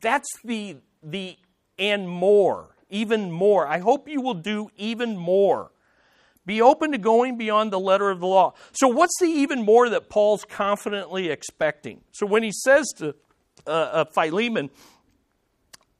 That's 0.00 0.28
the, 0.44 0.76
the 1.02 1.36
and 1.78 2.08
more, 2.08 2.76
even 2.88 3.30
more. 3.30 3.66
I 3.66 3.78
hope 3.78 4.08
you 4.08 4.20
will 4.20 4.34
do 4.34 4.70
even 4.76 5.16
more. 5.16 5.72
Be 6.44 6.60
open 6.60 6.92
to 6.92 6.98
going 6.98 7.38
beyond 7.38 7.72
the 7.72 7.78
letter 7.78 8.10
of 8.10 8.20
the 8.20 8.26
law. 8.26 8.54
So, 8.72 8.88
what's 8.88 9.16
the 9.20 9.26
even 9.26 9.64
more 9.64 9.88
that 9.88 10.08
Paul's 10.08 10.44
confidently 10.44 11.28
expecting? 11.28 12.00
So, 12.10 12.26
when 12.26 12.42
he 12.42 12.50
says 12.50 12.88
to 12.98 13.14
uh, 13.64 13.70
uh, 13.70 14.04
Philemon, 14.06 14.70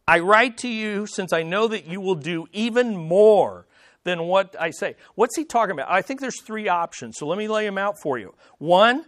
I 0.06 0.18
write 0.18 0.58
to 0.58 0.68
you 0.68 1.06
since 1.06 1.32
I 1.32 1.44
know 1.44 1.68
that 1.68 1.86
you 1.86 2.00
will 2.00 2.16
do 2.16 2.46
even 2.52 2.96
more 2.96 3.66
than 4.04 4.24
what 4.24 4.56
I 4.58 4.70
say. 4.70 4.96
What's 5.14 5.36
he 5.36 5.44
talking 5.44 5.72
about? 5.72 5.90
I 5.90 6.02
think 6.02 6.20
there's 6.20 6.40
three 6.42 6.68
options, 6.68 7.16
so 7.18 7.26
let 7.26 7.38
me 7.38 7.48
lay 7.48 7.64
them 7.64 7.78
out 7.78 8.00
for 8.00 8.18
you. 8.18 8.34
One, 8.58 9.04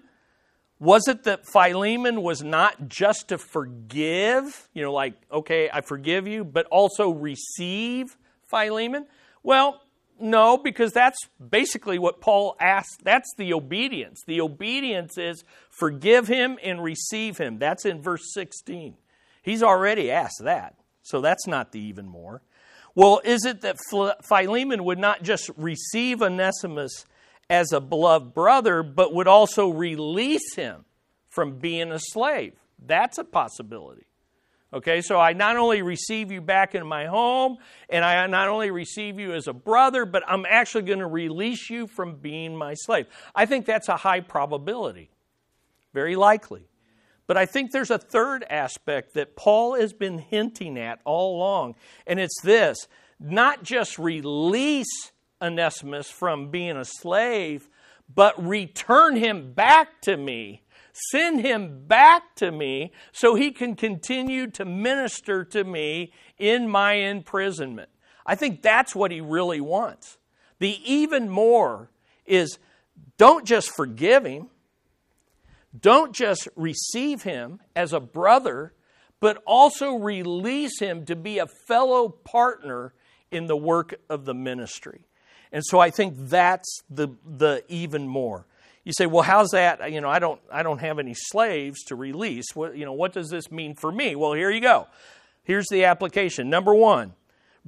was 0.79 1.09
it 1.09 1.25
that 1.25 1.47
Philemon 1.47 2.23
was 2.23 2.43
not 2.43 2.89
just 2.89 3.29
to 3.29 3.39
forgive, 3.39 4.69
you 4.75 4.83
know, 4.83 4.93
like, 4.93 5.15
okay, 5.33 5.71
I 5.73 5.81
forgive 5.81 6.27
you, 6.27 6.45
but 6.45 6.67
also 6.67 7.11
receive 7.11 8.17
Philemon? 8.51 9.07
Well, 9.43 9.81
no, 10.21 10.57
because 10.57 10.93
that's 10.93 11.19
basically 11.51 11.99
what 11.99 12.21
Paul 12.21 12.57
asked. 12.61 13.03
That's 13.03 13.33
the 13.37 13.53
obedience. 13.53 14.23
The 14.27 14.41
obedience 14.41 15.19
is 15.19 15.45
forgive 15.71 16.29
him 16.29 16.59
and 16.63 16.83
receive 16.83 17.39
him. 17.39 17.59
That's 17.59 17.85
in 17.85 18.01
verse 18.01 18.33
16. 18.33 18.97
He's 19.43 19.63
already 19.63 20.11
asked 20.11 20.43
that. 20.43 20.77
So 21.03 21.21
that's 21.21 21.47
not 21.47 21.73
the 21.73 21.81
even 21.81 22.09
more. 22.09 22.43
Well, 22.95 23.21
is 23.25 23.45
it 23.45 23.63
that 23.63 23.79
Philemon 24.23 24.85
would 24.85 24.99
not 24.99 25.23
just 25.23 25.51
receive 25.57 26.23
Onesimus 26.23 27.05
as 27.51 27.73
a 27.73 27.81
beloved 27.81 28.35
brother, 28.35 28.83
but 28.83 29.13
would 29.13 29.29
also 29.29 29.69
release 29.69 30.55
him 30.55 30.85
from 31.29 31.59
being 31.59 31.91
a 31.91 31.99
slave? 31.99 32.55
That's 32.79 33.19
a 33.19 33.25
possibility. 33.25 34.07
Okay, 34.73 35.03
so 35.03 35.21
I 35.21 35.35
not 35.35 35.57
only 35.57 35.83
receive 35.83 36.33
you 36.33 36.41
back 36.41 36.75
in 36.75 36.85
my 36.85 37.07
home, 37.07 37.59
and 37.89 38.05
I 38.05 38.27
not 38.27 38.49
only 38.49 38.73
receive 38.73 39.21
you 39.21 39.33
as 39.33 39.47
a 39.47 39.53
brother, 39.53 40.05
but 40.05 40.25
I'm 40.27 40.45
actually 40.49 40.83
going 40.83 40.99
to 40.99 41.07
release 41.07 41.71
you 41.71 41.87
from 41.87 42.17
being 42.17 42.57
my 42.57 42.75
slave. 42.75 43.07
I 43.35 43.47
think 43.47 43.67
that's 43.67 43.89
a 43.89 43.97
high 43.97 44.21
probability. 44.21 45.11
Very 45.93 46.17
likely. 46.17 46.67
But 47.27 47.37
I 47.37 47.47
think 47.47 47.71
there's 47.71 47.91
a 47.91 47.99
third 47.99 48.45
aspect 48.51 49.15
that 49.15 49.37
Paul 49.37 49.75
has 49.75 49.93
been 49.93 50.19
hinting 50.19 50.79
at 50.79 51.01
all 51.05 51.37
along, 51.37 51.77
and 52.07 52.21
it's 52.21 52.41
this 52.43 52.77
not 53.19 53.63
just 53.63 53.99
release 53.99 55.13
Onesimus 55.41 56.11
from 56.11 56.51
being 56.51 56.77
a 56.77 56.85
slave, 56.85 57.69
but 58.13 58.43
return 58.45 59.17
him 59.17 59.53
back 59.53 60.01
to 60.03 60.17
me. 60.17 60.63
Send 61.11 61.41
him 61.41 61.87
back 61.87 62.37
to 62.37 62.53
me 62.53 62.93
so 63.13 63.35
he 63.35 63.51
can 63.51 63.75
continue 63.75 64.49
to 64.53 64.65
minister 64.65 65.45
to 65.45 65.65
me 65.65 66.13
in 66.39 66.69
my 66.69 66.93
imprisonment. 66.93 67.89
I 68.27 68.37
think 68.37 68.63
that's 68.63 68.95
what 68.95 69.11
he 69.11 69.21
really 69.21 69.61
wants. 69.61 70.19
The 70.61 70.79
even 70.85 71.29
more 71.29 71.91
is 72.27 72.59
don't 73.19 73.45
just 73.45 73.75
forgive 73.75 74.25
him, 74.25 74.51
don't 75.79 76.13
just 76.15 76.49
receive 76.57 77.23
him 77.23 77.61
as 77.75 77.93
a 77.93 78.01
brother, 78.01 78.73
but 79.21 79.43
also 79.47 79.95
release 79.95 80.79
him 80.79 81.05
to 81.07 81.17
be 81.17 81.39
a 81.39 81.47
fellow 81.67 82.09
partner 82.09 82.93
in 83.31 83.47
the 83.47 83.57
work 83.57 83.95
of 84.09 84.25
the 84.25 84.35
ministry. 84.35 85.07
And 85.51 85.65
so 85.65 85.79
I 85.79 85.91
think 85.91 86.15
that's 86.17 86.83
the, 86.91 87.09
the 87.25 87.65
even 87.69 88.07
more. 88.07 88.47
You 88.85 88.93
say, 88.93 89.07
well, 89.07 89.23
how's 89.23 89.51
that? 89.51 89.93
You 89.93 90.01
know, 90.01 90.11
I 90.11 90.19
don't, 90.19 90.41
I 90.53 90.63
don't 90.63 90.81
have 90.81 90.99
any 90.99 91.15
slaves 91.15 91.85
to 91.85 91.97
release. 91.97 92.47
What, 92.55 92.77
you 92.77 92.85
know, 92.85 92.93
what 92.93 93.13
does 93.13 93.31
this 93.31 93.51
mean 93.51 93.75
for 93.75 93.91
me? 93.91 94.15
Well, 94.15 94.35
here 94.35 94.51
you 94.51 94.61
go. 94.61 94.89
Here's 95.43 95.69
the 95.71 95.85
application. 95.85 96.51
Number 96.51 96.75
one, 96.75 97.15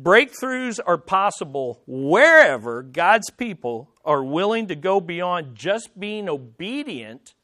breakthroughs 0.00 0.78
are 0.84 0.98
possible 0.98 1.80
wherever 1.86 2.82
God's 2.82 3.30
people 3.30 3.90
are 4.04 4.22
willing 4.22 4.66
to 4.66 4.76
go 4.76 5.00
beyond 5.00 5.54
just 5.54 5.98
being 5.98 6.28
obedient 6.28 7.34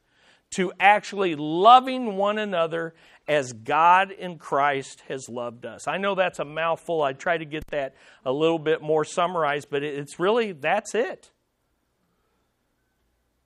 to 0.56 0.72
actually 0.78 1.34
loving 1.34 2.16
one 2.16 2.38
another 2.38 2.94
as 3.28 3.52
God 3.52 4.10
in 4.10 4.38
Christ 4.38 5.02
has 5.08 5.28
loved 5.28 5.64
us. 5.64 5.86
I 5.86 5.96
know 5.98 6.14
that's 6.14 6.38
a 6.38 6.44
mouthful. 6.44 7.02
I 7.02 7.12
try 7.12 7.38
to 7.38 7.44
get 7.44 7.66
that 7.68 7.94
a 8.24 8.32
little 8.32 8.58
bit 8.58 8.82
more 8.82 9.04
summarized, 9.04 9.68
but 9.70 9.82
it's 9.82 10.18
really 10.18 10.52
that's 10.52 10.94
it. 10.94 11.30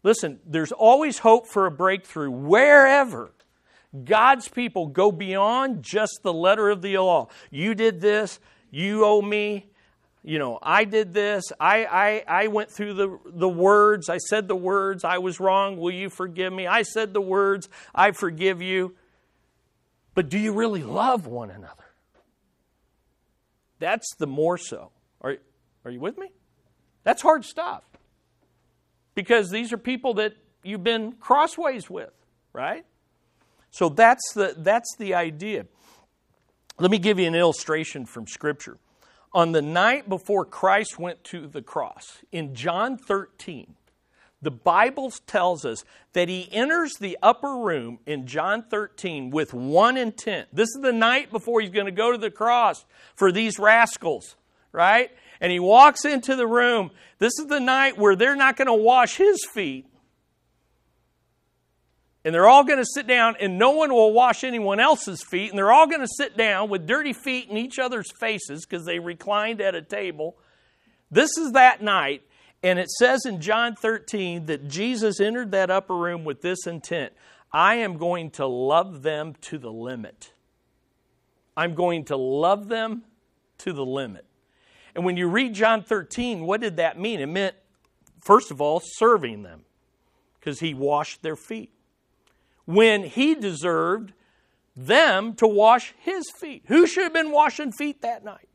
Listen, 0.03 0.39
there's 0.47 0.73
always 0.73 1.19
hope 1.19 1.47
for 1.47 1.67
a 1.67 1.71
breakthrough 1.71 2.31
wherever 2.31 3.33
God's 4.05 4.49
people 4.49 4.87
go 4.87 5.11
beyond 5.11 5.83
just 5.83 6.21
the 6.23 6.33
letter 6.33 6.69
of 6.69 6.83
the 6.83 6.99
law. 6.99 7.29
You 7.51 7.75
did 7.75 8.01
this, 8.01 8.39
you 8.71 9.05
owe 9.05 9.23
me, 9.23 9.71
you 10.27 10.41
know, 10.41 10.59
I 10.61 10.83
did 10.83 11.15
this, 11.15 11.53
I, 11.61 11.85
I, 11.85 12.25
I 12.27 12.47
went 12.49 12.69
through 12.69 12.95
the, 12.95 13.17
the 13.27 13.49
words, 13.49 14.09
I 14.09 14.19
said 14.19 14.49
the 14.49 14.57
words, 14.57 15.05
I 15.05 15.19
was 15.19 15.39
wrong, 15.39 15.77
will 15.77 15.93
you 15.93 16.11
forgive 16.11 16.53
me? 16.53 16.67
I 16.67 16.83
said 16.83 17.15
the 17.15 17.21
words, 17.21 17.69
I 17.95 18.11
forgive 18.11 18.61
you. 18.61 18.97
But 20.15 20.29
do 20.29 20.37
you 20.37 20.53
really 20.53 20.83
love 20.83 21.29
one 21.29 21.51
another? 21.51 21.85
That's 23.79 24.17
the 24.17 24.27
more 24.27 24.59
so. 24.59 24.91
Are, 25.21 25.37
are 25.85 25.93
you 25.93 26.01
with 26.01 26.19
me? 26.19 26.33
That's 27.05 27.23
hard 27.23 27.45
stuff 27.45 27.85
because 29.15 29.49
these 29.51 29.73
are 29.73 29.79
people 29.79 30.15
that 30.15 30.35
you've 30.65 30.83
been 30.83 31.13
crossways 31.13 31.89
with, 31.89 32.11
right? 32.53 32.85
So 33.71 33.91
that's 33.91 34.33
the, 34.35 34.57
that's 34.59 34.93
the 34.99 35.15
idea. 35.15 35.67
Let 36.81 36.91
me 36.91 36.99
give 36.99 37.21
you 37.21 37.29
an 37.29 37.37
illustration 37.37 38.07
from 38.07 38.27
Scripture. 38.27 38.79
On 39.37 39.53
the 39.53 39.61
night 39.61 40.09
before 40.09 40.47
Christ 40.47 40.99
went 40.99 41.23
to 41.25 41.47
the 41.47 41.61
cross, 41.61 42.23
in 42.33 42.55
John 42.55 42.97
13, 42.97 43.75
the 44.41 44.51
Bible 44.51 45.11
tells 45.27 45.67
us 45.67 45.85
that 46.15 46.31
he 46.31 46.49
enters 46.51 46.95
the 46.95 47.19
upper 47.23 47.55
room 47.57 47.99
in 48.07 48.27
John 48.27 48.63
13 48.63 49.29
with 49.29 49.53
one 49.53 49.99
intent. 49.99 50.49
This 50.55 50.69
is 50.75 50.81
the 50.81 50.93
night 50.93 51.31
before 51.31 51.61
he's 51.61 51.69
going 51.69 51.85
to 51.85 51.93
go 51.93 52.13
to 52.13 52.19
the 52.19 52.31
cross 52.31 52.87
for 53.15 53.31
these 53.31 53.59
rascals, 53.59 54.37
right? 54.73 55.11
and 55.41 55.53
he 55.53 55.61
walks 55.61 56.05
into 56.05 56.37
the 56.37 56.47
room. 56.47 56.91
This 57.19 57.39
is 57.39 57.47
the 57.47 57.61
night 57.61 57.99
where 57.99 58.17
they're 58.17 58.37
not 58.37 58.57
going 58.57 58.67
to 58.67 58.75
wash 58.75 59.17
his 59.17 59.45
feet. 59.53 59.87
And 62.27 62.35
they're 62.35 62.49
all 62.49 62.65
going 62.65 62.81
to 62.81 62.85
sit 62.85 63.07
down, 63.07 63.37
and 63.39 63.57
no 63.57 63.71
one 63.71 63.93
will 63.93 64.13
wash 64.13 64.43
anyone 64.43 64.81
else's 64.81 65.23
feet. 65.23 65.51
And 65.51 65.57
they're 65.57 65.71
all 65.71 65.87
going 65.87 66.01
to 66.01 66.09
sit 66.09 66.37
down 66.37 66.69
with 66.69 66.85
dirty 66.85 67.13
feet 67.13 67.49
in 67.49 67.57
each 67.57 67.79
other's 67.79 68.11
faces 68.19 68.67
because 68.67 68.85
they 68.85 68.99
reclined 68.99 69.61
at 69.61 69.77
a 69.77 69.81
table. 69.81 70.37
This 71.09 71.39
is 71.39 71.53
that 71.53 71.85
night. 71.85 72.25
And 72.65 72.81
it 72.81 72.91
says 72.91 73.27
in 73.27 73.41
John 73.41 73.77
13 73.77 74.47
that 74.47 74.67
Jesus 74.67 75.21
entered 75.21 75.53
that 75.53 75.71
upper 75.71 75.95
room 75.95 76.25
with 76.25 76.43
this 76.43 76.67
intent 76.67 77.13
I 77.53 77.77
am 77.77 77.97
going 77.97 78.31
to 78.33 78.47
love 78.49 79.03
them 79.03 79.37
to 79.43 79.57
the 79.57 79.71
limit. 79.71 80.33
I'm 81.57 81.77
going 81.77 82.07
to 82.07 82.17
love 82.17 82.67
them 82.67 83.05
to 83.59 83.73
the 83.73 83.87
limit. 83.87 84.27
And 84.97 85.05
when 85.05 85.17
you 85.17 85.29
read 85.29 85.55
John 85.55 85.81
13, 85.81 86.45
what 86.45 86.61
did 86.61 86.79
that 86.79 86.99
mean? 86.99 87.21
It 87.21 87.27
meant, 87.27 87.55
first 88.21 88.51
of 88.51 88.61
all, 88.61 88.83
serving 88.83 89.45
them, 89.45 89.61
because 90.41 90.59
he 90.59 90.75
washed 90.75 91.23
their 91.23 91.37
feet. 91.37 91.71
When 92.67 93.05
he 93.05 93.35
deserved 93.35 94.13
them 94.77 95.35
to 95.37 95.47
wash 95.47 95.95
his 95.99 96.31
feet. 96.39 96.65
Who 96.67 96.87
should 96.87 97.05
have 97.05 97.15
been 97.15 97.31
washing 97.31 97.73
feet 97.73 98.03
that 98.03 98.25
night? 98.25 98.49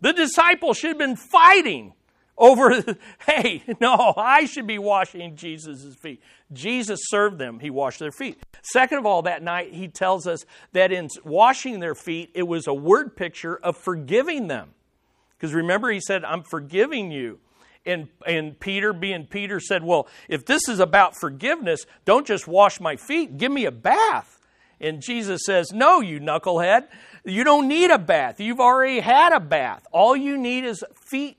The 0.00 0.12
disciples 0.12 0.78
should 0.78 0.90
have 0.90 0.98
been 0.98 1.16
fighting 1.16 1.94
over, 2.38 2.82
hey, 3.26 3.62
no, 3.80 4.14
I 4.16 4.46
should 4.46 4.66
be 4.66 4.78
washing 4.78 5.36
Jesus' 5.36 5.94
feet. 5.96 6.22
Jesus 6.52 7.00
served 7.04 7.38
them, 7.38 7.58
he 7.58 7.70
washed 7.70 7.98
their 7.98 8.12
feet. 8.12 8.38
Second 8.62 8.98
of 8.98 9.06
all, 9.06 9.22
that 9.22 9.42
night, 9.42 9.72
he 9.74 9.88
tells 9.88 10.26
us 10.26 10.44
that 10.72 10.92
in 10.92 11.08
washing 11.24 11.80
their 11.80 11.94
feet, 11.94 12.30
it 12.34 12.44
was 12.44 12.66
a 12.66 12.74
word 12.74 13.16
picture 13.16 13.56
of 13.56 13.76
forgiving 13.76 14.46
them. 14.46 14.70
Because 15.36 15.54
remember, 15.54 15.90
he 15.90 16.00
said, 16.00 16.24
I'm 16.24 16.42
forgiving 16.42 17.10
you. 17.10 17.40
And, 17.86 18.08
and 18.26 18.58
Peter, 18.60 18.92
being 18.92 19.26
Peter, 19.26 19.58
said, 19.58 19.82
Well, 19.82 20.08
if 20.28 20.44
this 20.44 20.68
is 20.68 20.80
about 20.80 21.14
forgiveness, 21.18 21.86
don't 22.04 22.26
just 22.26 22.46
wash 22.46 22.80
my 22.80 22.96
feet, 22.96 23.36
give 23.38 23.50
me 23.50 23.64
a 23.64 23.70
bath. 23.70 24.38
And 24.80 25.02
Jesus 25.02 25.42
says, 25.44 25.72
No, 25.72 26.00
you 26.00 26.20
knucklehead. 26.20 26.88
You 27.24 27.44
don't 27.44 27.68
need 27.68 27.90
a 27.90 27.98
bath. 27.98 28.40
You've 28.40 28.60
already 28.60 29.00
had 29.00 29.32
a 29.32 29.40
bath. 29.40 29.86
All 29.92 30.16
you 30.16 30.38
need 30.38 30.64
is 30.64 30.84
feet 31.10 31.36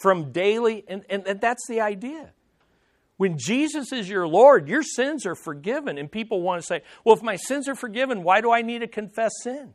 from 0.00 0.32
daily, 0.32 0.84
and, 0.88 1.04
and, 1.10 1.26
and 1.26 1.40
that's 1.40 1.66
the 1.68 1.80
idea. 1.80 2.32
When 3.16 3.36
Jesus 3.36 3.92
is 3.92 4.08
your 4.08 4.28
Lord, 4.28 4.68
your 4.68 4.82
sins 4.82 5.26
are 5.26 5.34
forgiven. 5.34 5.98
And 5.98 6.10
people 6.10 6.40
want 6.40 6.62
to 6.62 6.66
say, 6.66 6.82
Well, 7.04 7.16
if 7.16 7.22
my 7.22 7.36
sins 7.36 7.68
are 7.68 7.74
forgiven, 7.74 8.22
why 8.22 8.40
do 8.40 8.52
I 8.52 8.62
need 8.62 8.80
to 8.80 8.88
confess 8.88 9.32
sin? 9.42 9.74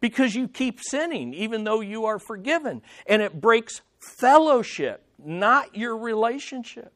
because 0.00 0.34
you 0.34 0.48
keep 0.48 0.80
sinning 0.80 1.34
even 1.34 1.64
though 1.64 1.80
you 1.80 2.06
are 2.06 2.18
forgiven. 2.18 2.82
And 3.06 3.22
it 3.22 3.40
breaks 3.40 3.80
fellowship, 4.18 5.04
not 5.18 5.76
your 5.76 5.96
relationship. 5.96 6.92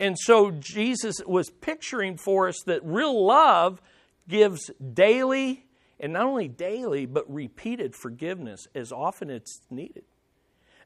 And 0.00 0.16
so 0.18 0.50
Jesus 0.52 1.16
was 1.26 1.50
picturing 1.50 2.16
for 2.16 2.48
us 2.48 2.62
that 2.66 2.84
real 2.84 3.24
love 3.24 3.82
gives 4.28 4.70
daily, 4.94 5.66
and 5.98 6.12
not 6.12 6.22
only 6.26 6.48
daily, 6.48 7.06
but 7.06 7.32
repeated 7.32 7.94
forgiveness 7.96 8.68
as 8.74 8.92
often 8.92 9.30
as 9.30 9.36
it's 9.38 9.60
needed. 9.70 10.04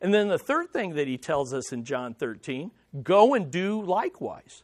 And 0.00 0.12
then 0.12 0.28
the 0.28 0.38
third 0.38 0.72
thing 0.72 0.94
that 0.94 1.06
he 1.06 1.18
tells 1.18 1.52
us 1.52 1.72
in 1.72 1.84
John 1.84 2.14
13 2.14 2.70
go 3.02 3.34
and 3.34 3.50
do 3.50 3.82
likewise. 3.82 4.62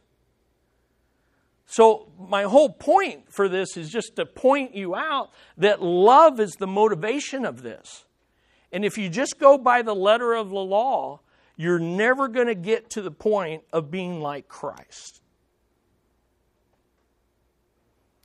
So, 1.65 2.11
my 2.17 2.43
whole 2.43 2.69
point 2.69 3.31
for 3.31 3.47
this 3.47 3.77
is 3.77 3.91
just 3.91 4.15
to 4.15 4.25
point 4.25 4.73
you 4.73 4.95
out 4.95 5.29
that 5.57 5.83
love 5.83 6.39
is 6.39 6.53
the 6.53 6.65
motivation 6.65 7.45
of 7.45 7.61
this. 7.61 8.05
And 8.71 8.83
if 8.83 8.97
you 8.97 9.07
just 9.07 9.39
go 9.39 9.57
by 9.57 9.83
the 9.83 9.93
letter 9.93 10.33
of 10.33 10.49
the 10.49 10.55
law, 10.55 11.21
you're 11.59 11.77
never 11.77 12.29
going 12.29 12.47
to 12.47 12.55
get 12.55 12.91
to 12.91 13.01
the 13.01 13.11
point 13.11 13.63
of 13.73 13.91
being 13.91 14.21
like 14.21 14.47
Christ. 14.47 15.21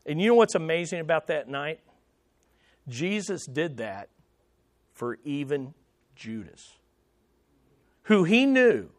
And 0.07 0.21
you 0.21 0.29
know 0.29 0.35
what's 0.37 0.55
amazing 0.55 1.01
about 1.01 1.27
that 1.27 1.49
night? 1.49 1.81
Jesus 2.87 3.45
did 3.45 3.79
that 3.79 4.09
for 4.93 5.19
even 5.25 5.75
Judas, 6.15 6.77
who 8.05 8.23
he 8.23 8.47
knew 8.47 8.91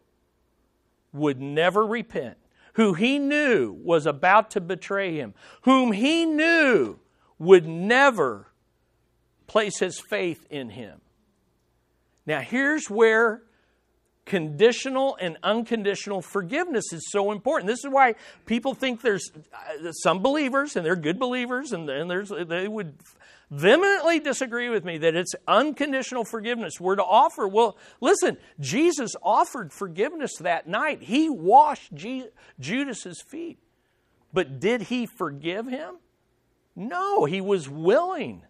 would 1.14 1.40
never 1.40 1.86
repent 1.86 2.36
who 2.74 2.92
he 2.92 3.18
knew 3.18 3.72
was 3.82 4.04
about 4.04 4.50
to 4.50 4.60
betray 4.60 5.14
him, 5.14 5.32
whom 5.62 5.92
he 5.92 6.26
knew 6.26 6.98
would 7.38 7.66
never 7.66 8.48
place 9.46 9.78
his 9.78 9.98
faith 9.98 10.46
in 10.50 10.68
him. 10.68 11.00
Now, 12.26 12.40
here's 12.40 12.90
where 12.90 13.45
conditional 14.26 15.16
and 15.20 15.38
unconditional 15.42 16.20
forgiveness 16.20 16.92
is 16.92 17.10
so 17.10 17.32
important. 17.32 17.68
This 17.68 17.84
is 17.84 17.90
why 17.90 18.16
people 18.44 18.74
think 18.74 19.00
there's 19.00 19.30
uh, 19.54 19.92
some 19.92 20.20
believers, 20.20 20.76
and 20.76 20.84
they're 20.84 20.96
good 20.96 21.18
believers, 21.18 21.72
and, 21.72 21.88
and 21.88 22.10
there's, 22.10 22.30
they 22.46 22.68
would 22.68 22.94
vehemently 23.50 24.18
disagree 24.18 24.68
with 24.68 24.84
me 24.84 24.98
that 24.98 25.14
it's 25.14 25.34
unconditional 25.46 26.24
forgiveness 26.24 26.80
we're 26.80 26.96
to 26.96 27.04
offer. 27.04 27.46
Well, 27.46 27.78
listen, 28.00 28.36
Jesus 28.60 29.12
offered 29.22 29.72
forgiveness 29.72 30.32
that 30.40 30.66
night. 30.66 31.02
He 31.02 31.30
washed 31.30 31.94
G- 31.94 32.28
Judas's 32.58 33.22
feet. 33.22 33.58
But 34.32 34.58
did 34.60 34.82
he 34.82 35.06
forgive 35.06 35.66
him? 35.66 35.94
No, 36.74 37.24
he 37.24 37.40
was 37.40 37.68
willing. 37.68 38.42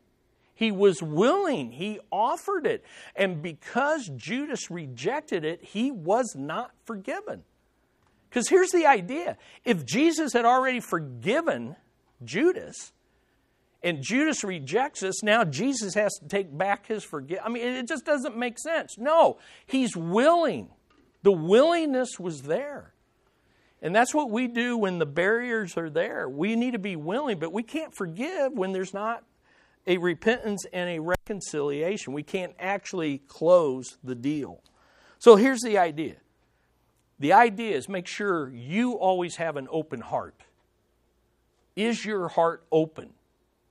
He 0.57 0.73
was 0.73 1.03
willing. 1.03 1.71
He 1.71 2.01
offered 2.11 2.67
it. 2.67 2.83
And 3.15 3.43
because 3.43 4.11
Judas 4.17 4.71
rejected 4.71 5.45
it, 5.45 5.63
he 5.63 5.91
was 5.91 6.35
not 6.35 6.73
forgiven. 6.87 7.45
Because 8.29 8.49
here's 8.49 8.71
the 8.71 8.87
idea 8.87 9.37
if 9.65 9.85
Jesus 9.85 10.33
had 10.33 10.47
already 10.47 10.81
forgiven 10.81 11.77
Judas, 12.25 12.93
and 13.83 14.03
Judas 14.03 14.43
rejects 14.43 15.03
us, 15.03 15.23
now 15.23 15.45
Jesus 15.45 15.95
has 15.95 16.15
to 16.15 16.27
take 16.27 16.57
back 16.57 16.87
his 16.87 17.05
forgiveness. 17.05 17.45
I 17.47 17.51
mean, 17.51 17.63
it 17.63 17.87
just 17.87 18.07
doesn't 18.07 18.37
make 18.37 18.59
sense. 18.59 18.97
No, 18.99 19.39
he's 19.67 19.95
willing. 19.95 20.71
The 21.23 21.33
willingness 21.33 22.19
was 22.19 22.43
there. 22.43 22.95
And 23.83 23.95
that's 23.95 24.15
what 24.15 24.31
we 24.31 24.49
do 24.49 24.79
when 24.79 24.99
the 24.99 25.07
barriers 25.07 25.77
are 25.77 25.91
there. 25.91 26.29
We 26.29 26.57
need 26.57 26.73
to 26.73 26.79
be 26.79 26.97
willing, 26.97 27.39
but 27.39 27.53
we 27.53 27.63
can't 27.63 27.95
forgive 27.95 28.53
when 28.53 28.73
there's 28.73 28.95
not 28.95 29.23
a 29.87 29.99
repentance 29.99 30.67
and 30.73 30.91
a 30.91 30.99
reconciliation. 30.99 32.13
We 32.13 32.23
can't 32.23 32.55
actually 32.59 33.19
close 33.29 33.99
the 34.03 34.15
deal. 34.15 34.63
So 35.19 35.37
here's 35.37 35.61
the 35.63 35.79
idea 35.79 36.17
The 37.19 37.33
idea 37.33 37.77
is 37.77 37.89
make 37.89 38.07
sure 38.07 38.51
you 38.51 38.95
always 38.95 39.37
have 39.37 39.57
an 39.57 39.69
open 39.71 40.01
heart. 40.01 40.43
Is 41.75 42.05
your 42.05 42.29
heart 42.29 42.65
open 42.73 43.11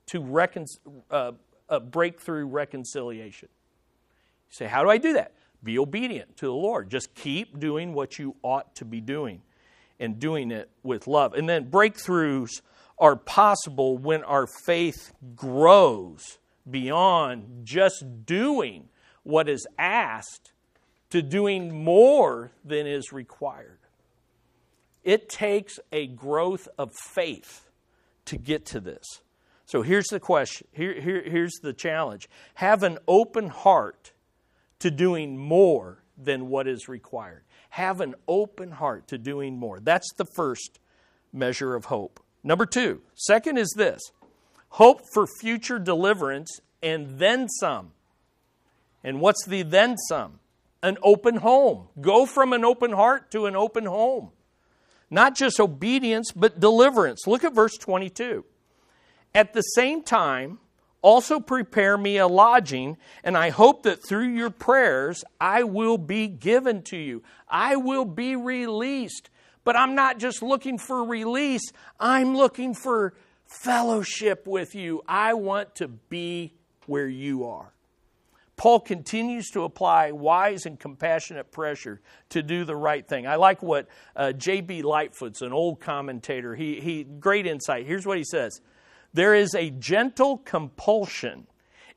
to 0.06 0.20
recon- 0.20 0.66
uh, 1.10 1.32
uh, 1.68 1.80
breakthrough 1.80 2.46
reconciliation? 2.46 3.48
You 4.50 4.54
say, 4.54 4.66
How 4.66 4.82
do 4.82 4.90
I 4.90 4.98
do 4.98 5.14
that? 5.14 5.32
Be 5.62 5.78
obedient 5.78 6.36
to 6.38 6.46
the 6.46 6.54
Lord. 6.54 6.90
Just 6.90 7.14
keep 7.14 7.58
doing 7.58 7.92
what 7.92 8.18
you 8.18 8.36
ought 8.42 8.74
to 8.76 8.84
be 8.84 9.00
doing 9.00 9.42
and 9.98 10.20
doing 10.20 10.50
it 10.50 10.70
with 10.82 11.06
love. 11.06 11.34
And 11.34 11.48
then 11.48 11.70
breakthroughs 11.70 12.60
are 12.98 13.16
possible 13.16 13.98
when 13.98 14.22
our 14.24 14.46
faith 14.46 15.12
grows 15.34 16.38
beyond 16.68 17.64
just 17.64 18.24
doing 18.24 18.88
what 19.22 19.48
is 19.48 19.66
asked 19.78 20.52
to 21.10 21.22
doing 21.22 21.84
more 21.84 22.52
than 22.64 22.86
is 22.86 23.12
required. 23.12 23.78
It 25.04 25.28
takes 25.28 25.78
a 25.92 26.06
growth 26.06 26.68
of 26.78 26.90
faith 27.14 27.68
to 28.24 28.36
get 28.36 28.66
to 28.66 28.80
this. 28.80 29.04
So 29.66 29.82
here's 29.82 30.06
the 30.06 30.20
question. 30.20 30.66
Here, 30.72 31.00
here, 31.00 31.22
here's 31.24 31.54
the 31.62 31.72
challenge. 31.72 32.28
Have 32.54 32.82
an 32.82 32.98
open 33.06 33.48
heart 33.48 34.12
to 34.80 34.90
doing 34.90 35.36
more 35.36 36.02
than 36.16 36.48
what 36.48 36.66
is 36.66 36.88
required. 36.88 37.42
Have 37.70 38.00
an 38.00 38.14
open 38.26 38.70
heart 38.70 39.08
to 39.08 39.18
doing 39.18 39.58
more. 39.58 39.80
That's 39.80 40.12
the 40.16 40.26
first 40.34 40.78
measure 41.32 41.74
of 41.74 41.86
hope. 41.86 42.20
Number 42.46 42.64
two, 42.64 43.02
second 43.16 43.58
is 43.58 43.74
this 43.76 44.00
hope 44.68 45.02
for 45.12 45.26
future 45.26 45.80
deliverance 45.80 46.60
and 46.80 47.18
then 47.18 47.48
some. 47.48 47.90
And 49.02 49.20
what's 49.20 49.44
the 49.44 49.62
then 49.62 49.96
some? 50.08 50.38
An 50.80 50.96
open 51.02 51.36
home. 51.36 51.88
Go 52.00 52.24
from 52.24 52.52
an 52.52 52.64
open 52.64 52.92
heart 52.92 53.32
to 53.32 53.46
an 53.46 53.56
open 53.56 53.84
home. 53.84 54.30
Not 55.10 55.34
just 55.34 55.58
obedience, 55.58 56.30
but 56.30 56.60
deliverance. 56.60 57.26
Look 57.26 57.42
at 57.42 57.52
verse 57.52 57.76
22. 57.78 58.44
At 59.34 59.52
the 59.52 59.62
same 59.62 60.04
time, 60.04 60.60
also 61.02 61.40
prepare 61.40 61.98
me 61.98 62.16
a 62.18 62.28
lodging, 62.28 62.96
and 63.24 63.36
I 63.36 63.50
hope 63.50 63.82
that 63.82 64.06
through 64.06 64.28
your 64.28 64.50
prayers 64.50 65.24
I 65.40 65.64
will 65.64 65.98
be 65.98 66.28
given 66.28 66.82
to 66.84 66.96
you. 66.96 67.24
I 67.48 67.74
will 67.74 68.04
be 68.04 68.36
released. 68.36 69.30
But 69.66 69.74
I'm 69.74 69.96
not 69.96 70.20
just 70.20 70.44
looking 70.44 70.78
for 70.78 71.02
release, 71.02 71.72
I'm 71.98 72.36
looking 72.36 72.72
for 72.72 73.14
fellowship 73.46 74.46
with 74.46 74.76
you. 74.76 75.02
I 75.08 75.34
want 75.34 75.74
to 75.76 75.88
be 75.88 76.54
where 76.86 77.08
you 77.08 77.46
are. 77.46 77.72
Paul 78.54 78.78
continues 78.78 79.50
to 79.50 79.64
apply 79.64 80.12
wise 80.12 80.66
and 80.66 80.78
compassionate 80.78 81.50
pressure 81.50 82.00
to 82.28 82.44
do 82.44 82.64
the 82.64 82.76
right 82.76 83.04
thing. 83.06 83.26
I 83.26 83.34
like 83.34 83.60
what 83.60 83.88
uh, 84.14 84.30
J.B. 84.30 84.82
Lightfoot's 84.82 85.42
an 85.42 85.52
old 85.52 85.80
commentator. 85.80 86.54
He, 86.54 86.80
he 86.80 87.02
great 87.02 87.44
insight. 87.44 87.86
Here's 87.86 88.06
what 88.06 88.18
he 88.18 88.24
says. 88.24 88.60
There 89.14 89.34
is 89.34 89.52
a 89.56 89.70
gentle 89.70 90.38
compulsion 90.38 91.48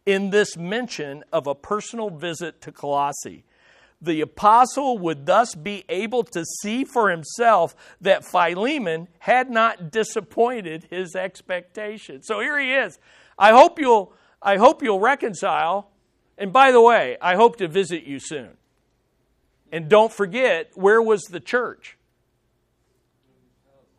in 0.07 0.31
this 0.31 0.57
mention 0.57 1.23
of 1.31 1.45
a 1.45 1.53
personal 1.53 2.09
visit 2.09 2.61
to 2.61 2.71
Colossae. 2.71 3.43
The 4.01 4.21
apostle 4.21 4.97
would 4.99 5.25
thus 5.25 5.55
be 5.55 5.83
able 5.89 6.23
to 6.25 6.45
see 6.61 6.85
for 6.85 7.09
himself 7.09 7.75
that 7.99 8.23
Philemon 8.23 9.09
had 9.19 9.49
not 9.49 9.91
disappointed 9.91 10.87
his 10.89 11.15
expectation. 11.15 12.21
So 12.21 12.39
here 12.39 12.57
he 12.57 12.73
is. 12.73 12.97
I 13.37 13.51
hope 13.51 13.79
you'll 13.79 14.13
I 14.41 14.57
hope 14.57 14.81
you'll 14.81 15.01
reconcile. 15.01 15.91
And 16.37 16.53
by 16.53 16.71
the 16.71 16.81
way, 16.81 17.17
I 17.21 17.35
hope 17.35 17.57
to 17.57 17.67
visit 17.67 18.05
you 18.05 18.19
soon. 18.19 18.51
And 19.71 19.89
don't 19.89 20.13
forget, 20.13 20.71
where 20.75 21.01
was 21.01 21.23
the 21.23 21.41
church? 21.41 21.97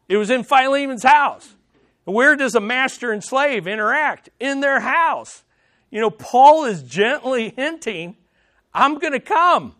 It 0.08 0.16
was 0.16 0.30
in 0.30 0.42
Philemon's 0.42 1.04
house. 1.04 1.56
Where 2.04 2.34
does 2.36 2.54
a 2.54 2.60
master 2.60 3.12
and 3.12 3.22
slave 3.22 3.66
interact? 3.66 4.30
In 4.40 4.60
their 4.60 4.80
house. 4.80 5.44
You 5.90 6.00
know, 6.00 6.10
Paul 6.10 6.64
is 6.64 6.82
gently 6.82 7.50
hinting, 7.50 8.16
I'm 8.72 8.98
going 8.98 9.12
to 9.12 9.20
come 9.20 9.74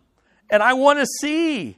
and 0.51 0.61
I 0.61 0.73
want 0.73 0.99
to 0.99 1.07
see 1.19 1.77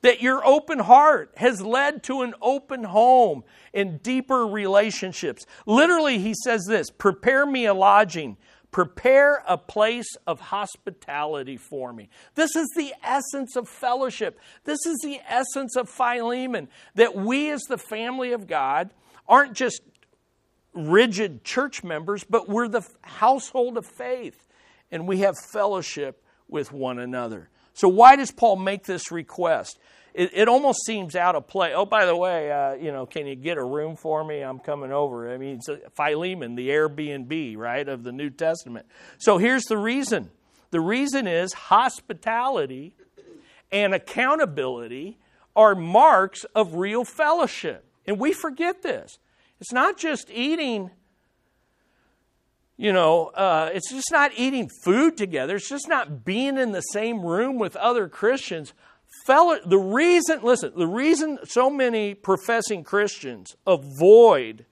that 0.00 0.22
your 0.22 0.46
open 0.46 0.78
heart 0.78 1.32
has 1.36 1.60
led 1.60 2.02
to 2.04 2.22
an 2.22 2.34
open 2.40 2.84
home 2.84 3.42
and 3.72 4.02
deeper 4.02 4.46
relationships. 4.46 5.44
Literally, 5.66 6.18
he 6.18 6.34
says 6.44 6.64
this 6.68 6.90
prepare 6.90 7.44
me 7.44 7.66
a 7.66 7.74
lodging, 7.74 8.36
prepare 8.70 9.42
a 9.48 9.58
place 9.58 10.14
of 10.26 10.40
hospitality 10.40 11.56
for 11.56 11.92
me. 11.92 12.08
This 12.34 12.54
is 12.54 12.68
the 12.76 12.94
essence 13.02 13.56
of 13.56 13.68
fellowship. 13.68 14.38
This 14.64 14.84
is 14.86 14.98
the 15.02 15.20
essence 15.28 15.74
of 15.74 15.88
Philemon, 15.88 16.68
that 16.94 17.16
we 17.16 17.50
as 17.50 17.62
the 17.62 17.78
family 17.78 18.32
of 18.32 18.46
God 18.46 18.90
aren't 19.26 19.54
just 19.54 19.80
rigid 20.74 21.44
church 21.44 21.82
members, 21.82 22.24
but 22.24 22.48
we're 22.48 22.68
the 22.68 22.86
household 23.02 23.78
of 23.78 23.86
faith 23.86 24.46
and 24.90 25.08
we 25.08 25.20
have 25.20 25.34
fellowship 25.38 26.22
with 26.46 26.72
one 26.72 26.98
another. 26.98 27.48
So, 27.74 27.88
why 27.88 28.16
does 28.16 28.30
Paul 28.30 28.56
make 28.56 28.84
this 28.84 29.10
request? 29.10 29.78
It, 30.14 30.30
it 30.32 30.48
almost 30.48 30.86
seems 30.86 31.16
out 31.16 31.34
of 31.34 31.48
place. 31.48 31.72
Oh, 31.74 31.84
by 31.84 32.06
the 32.06 32.16
way, 32.16 32.50
uh, 32.50 32.74
you 32.74 32.92
know, 32.92 33.04
can 33.04 33.26
you 33.26 33.34
get 33.34 33.58
a 33.58 33.64
room 33.64 33.96
for 33.96 34.24
me? 34.24 34.40
I'm 34.40 34.60
coming 34.60 34.92
over. 34.92 35.32
I 35.32 35.38
mean, 35.38 35.58
Philemon, 35.96 36.54
the 36.54 36.68
Airbnb, 36.68 37.56
right, 37.56 37.88
of 37.88 38.04
the 38.04 38.12
New 38.12 38.30
Testament. 38.30 38.86
So, 39.18 39.38
here's 39.38 39.64
the 39.64 39.76
reason 39.76 40.30
the 40.70 40.80
reason 40.80 41.26
is 41.26 41.52
hospitality 41.52 42.94
and 43.70 43.94
accountability 43.94 45.18
are 45.56 45.74
marks 45.74 46.44
of 46.54 46.74
real 46.74 47.04
fellowship. 47.04 47.84
And 48.06 48.18
we 48.18 48.32
forget 48.32 48.82
this. 48.82 49.18
It's 49.60 49.72
not 49.72 49.96
just 49.96 50.30
eating, 50.30 50.90
you 52.76 52.92
know, 52.92 53.26
uh, 53.26 53.70
it's 53.72 53.90
just 53.90 54.10
not 54.10 54.32
eating 54.36 54.68
food 54.82 55.16
together. 55.16 55.56
It's 55.56 55.68
just 55.68 55.88
not 55.88 56.24
being 56.24 56.58
in 56.58 56.72
the 56.72 56.80
same 56.80 57.22
room 57.22 57.58
with 57.58 57.76
other 57.76 58.08
Christians. 58.08 58.72
Fellow, 59.26 59.58
the 59.64 59.78
reason, 59.78 60.40
listen, 60.42 60.72
the 60.76 60.86
reason 60.86 61.38
so 61.44 61.70
many 61.70 62.14
professing 62.14 62.82
Christians 62.82 63.54
avoid 63.66 64.66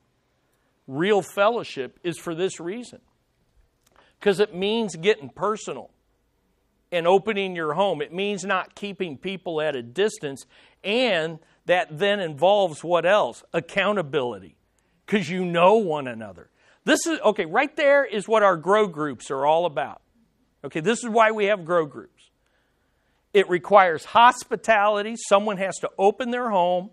real 0.88 1.22
fellowship 1.22 2.00
is 2.02 2.18
for 2.18 2.34
this 2.34 2.58
reason. 2.58 3.00
Because 4.18 4.40
it 4.40 4.54
means 4.54 4.96
getting 4.96 5.28
personal 5.28 5.90
and 6.90 7.06
opening 7.06 7.56
your 7.56 7.72
home. 7.74 8.02
It 8.02 8.12
means 8.12 8.44
not 8.44 8.74
keeping 8.74 9.16
people 9.16 9.60
at 9.60 9.74
a 9.74 9.82
distance. 9.82 10.44
And 10.84 11.38
that 11.66 11.98
then 11.98 12.20
involves 12.20 12.82
what 12.82 13.06
else? 13.06 13.42
Accountability 13.52 14.56
because 15.06 15.28
you 15.30 15.44
know 15.44 15.74
one 15.74 16.06
another. 16.06 16.50
This 16.84 17.06
is, 17.06 17.20
okay, 17.20 17.46
right 17.46 17.74
there 17.76 18.04
is 18.04 18.26
what 18.26 18.42
our 18.42 18.56
grow 18.56 18.88
groups 18.88 19.30
are 19.30 19.46
all 19.46 19.66
about. 19.66 20.02
Okay, 20.64 20.80
this 20.80 21.02
is 21.02 21.08
why 21.08 21.30
we 21.30 21.46
have 21.46 21.64
grow 21.64 21.86
groups. 21.86 22.30
It 23.32 23.48
requires 23.48 24.04
hospitality. 24.04 25.16
Someone 25.16 25.56
has 25.56 25.76
to 25.78 25.90
open 25.98 26.30
their 26.30 26.50
home 26.50 26.90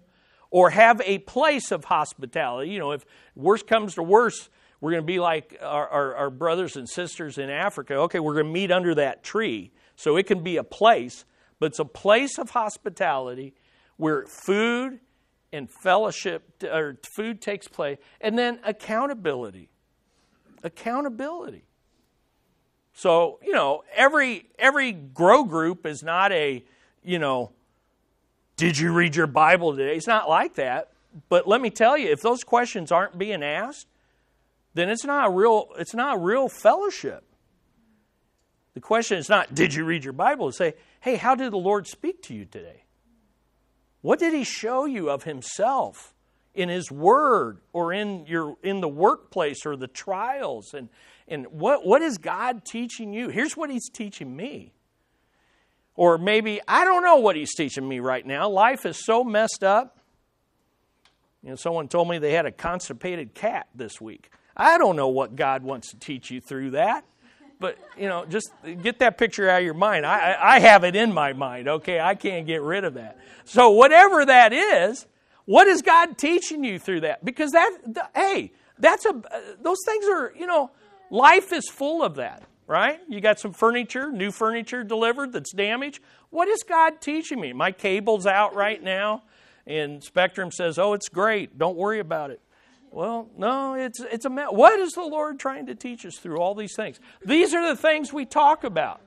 or 0.52 0.70
have 0.70 1.02
a 1.06 1.20
place 1.20 1.72
of 1.72 1.86
hospitality. 1.86 2.72
You 2.72 2.80
know, 2.80 2.92
if 2.92 3.06
worst 3.36 3.68
comes 3.68 3.96
to 3.96 4.04
worst, 4.04 4.50
we're 4.82 4.92
going 4.92 5.04
to 5.04 5.08
be 5.08 5.20
like 5.20 5.58
our, 5.62 5.88
our, 5.88 6.16
our 6.16 6.30
brothers 6.30 6.76
and 6.76 6.88
sisters 6.88 7.38
in 7.38 7.50
Africa. 7.50 7.96
Okay, 7.96 8.20
we're 8.20 8.36
going 8.36 8.46
to 8.46 8.52
meet 8.52 8.72
under 8.72 8.96
that 8.96 9.24
tree. 9.24 9.72
So 9.96 10.16
it 10.16 10.28
can 10.28 10.44
be 10.44 10.58
a 10.58 10.64
place, 10.64 11.26
but 11.60 11.68
it's 11.68 11.80
a 11.80 11.86
place 11.86 12.38
of 12.38 12.52
hospitality 12.52 13.54
where 13.98 14.26
food 14.26 15.00
and 15.52 15.70
fellowship 15.70 16.64
or 16.64 16.98
food 17.16 17.42
takes 17.42 17.68
place, 17.68 17.98
and 18.22 18.38
then 18.38 18.60
accountability. 18.64 19.70
Accountability. 20.64 21.64
So, 22.94 23.40
you 23.44 23.54
know, 23.54 23.84
every 23.96 24.50
every 24.58 24.92
grow 24.92 25.44
group 25.44 25.86
is 25.86 26.04
not 26.04 26.32
a, 26.32 26.64
you 27.04 27.20
know, 27.20 27.52
did 28.58 28.78
you 28.78 28.92
read 28.92 29.16
your 29.16 29.28
Bible 29.28 29.76
today? 29.76 29.96
It's 29.96 30.08
not 30.08 30.28
like 30.28 30.56
that. 30.56 30.92
But 31.30 31.48
let 31.48 31.62
me 31.62 31.70
tell 31.70 31.98
you, 31.98 32.10
if 32.10 32.22
those 32.22 32.44
questions 32.44 32.92
aren't 32.92 33.18
being 33.18 33.42
asked, 33.42 33.88
then 34.74 34.90
it's 34.90 35.06
not 35.06 35.28
a 35.28 35.32
real 35.32 35.70
it's 35.78 35.94
not 35.94 36.18
a 36.18 36.20
real 36.20 36.50
fellowship. 36.50 37.24
The 38.74 38.82
question 38.82 39.18
is 39.18 39.30
not, 39.30 39.54
did 39.56 39.74
you 39.74 39.84
read 39.84 40.04
your 40.04 40.14
Bible? 40.14 40.50
It's 40.50 40.58
say, 40.58 40.76
hey, 41.02 41.16
how 41.16 41.36
did 41.36 41.52
the 41.52 41.58
Lord 41.58 41.88
speak 41.88 42.22
to 42.24 42.34
you 42.34 42.46
today? 42.46 42.84
What 44.02 44.20
did 44.20 44.34
he 44.34 44.44
show 44.44 44.86
you 44.86 45.10
of 45.10 45.24
himself 45.24 46.14
in 46.54 46.70
his 46.70 46.92
word 46.92 47.60
or 47.74 47.94
in 47.94 48.26
your 48.26 48.56
in 48.64 48.82
the 48.82 48.88
workplace 48.88 49.66
or 49.66 49.76
the 49.76 49.88
trials 49.88 50.74
and 50.74 50.90
and 51.28 51.48
what 51.48 51.86
what 51.86 52.02
is 52.02 52.18
God 52.18 52.66
teaching 52.66 53.14
you? 53.14 53.30
Here's 53.30 53.56
what 53.56 53.70
he's 53.70 53.90
teaching 53.90 54.36
me. 54.36 54.74
Or 55.96 56.18
maybe 56.18 56.62
I 56.68 56.86
don't 56.86 57.04
know 57.04 57.18
what 57.18 57.36
he's 57.36 57.54
teaching 57.54 57.88
me 57.88 58.00
right 58.00 58.26
now. 58.26 58.50
Life 58.50 58.86
is 58.86 59.04
so 59.06 59.24
messed 59.24 59.64
up. 59.64 60.00
You 61.44 61.50
know, 61.50 61.56
someone 61.56 61.88
told 61.88 62.10
me 62.10 62.18
they 62.18 62.34
had 62.34 62.46
a 62.46 62.52
constipated 62.52 63.34
cat 63.34 63.68
this 63.74 64.02
week. 64.02 64.30
I 64.56 64.78
don't 64.78 64.96
know 64.96 65.08
what 65.08 65.36
God 65.36 65.64
wants 65.64 65.92
to 65.92 65.98
teach 65.98 66.30
you 66.32 66.42
through 66.42 66.72
that. 66.72 67.06
But, 67.60 67.78
you 67.98 68.08
know, 68.08 68.26
just 68.26 68.52
get 68.82 69.00
that 69.00 69.18
picture 69.18 69.50
out 69.50 69.60
of 69.60 69.66
your 69.66 69.74
mind. 69.74 70.06
I, 70.06 70.38
I 70.40 70.60
have 70.60 70.86
it 70.86 70.96
in 70.96 71.14
my 71.14 71.34
mind, 71.34 71.68
okay? 71.68 72.00
I 72.00 72.16
can't 72.16 72.48
get 72.48 72.62
rid 72.62 72.86
of 72.86 72.94
that. 72.94 73.20
So, 73.44 73.72
whatever 73.72 74.26
that 74.26 74.54
is, 74.54 75.06
what 75.50 75.66
is 75.66 75.82
God 75.82 76.16
teaching 76.16 76.64
you 76.64 76.78
through 76.78 77.02
that? 77.02 77.26
Because 77.26 77.54
that, 77.54 77.76
the, 77.84 78.08
hey, 78.14 78.52
that's 78.78 79.04
a, 79.08 79.10
uh, 79.10 79.40
those 79.60 79.80
things 79.84 80.06
are, 80.06 80.32
you 80.38 80.46
know, 80.46 80.70
life 81.10 81.52
is 81.52 81.68
full 81.68 82.04
of 82.04 82.18
that, 82.18 82.44
right? 82.68 83.00
You 83.10 83.20
got 83.20 83.40
some 83.40 83.54
furniture, 83.54 84.12
new 84.12 84.30
furniture 84.30 84.84
delivered 84.84 85.34
that's 85.34 85.52
damaged. 85.52 86.02
What 86.30 86.50
is 86.50 86.62
God 86.62 87.02
teaching 87.02 87.42
me? 87.42 87.52
My 87.52 87.72
cable's 87.72 88.28
out 88.28 88.54
right 88.54 88.80
now, 88.80 89.24
and 89.66 90.04
Spectrum 90.04 90.52
says, 90.52 90.78
oh, 90.78 90.94
it's 90.94 91.10
great. 91.10 91.58
Don't 91.58 91.76
worry 91.76 91.98
about 91.98 92.30
it. 92.30 92.42
Well, 92.92 93.28
no, 93.36 93.74
it's, 93.74 94.00
it's 94.02 94.26
a 94.26 94.30
What 94.30 94.80
is 94.80 94.92
the 94.92 95.02
Lord 95.02 95.40
trying 95.40 95.66
to 95.66 95.74
teach 95.74 96.06
us 96.06 96.20
through 96.20 96.38
all 96.38 96.54
these 96.54 96.76
things? 96.76 97.00
These 97.26 97.56
are 97.56 97.68
the 97.68 97.76
things 97.76 98.14
we 98.14 98.26
talk 98.26 98.66
about. 98.66 99.02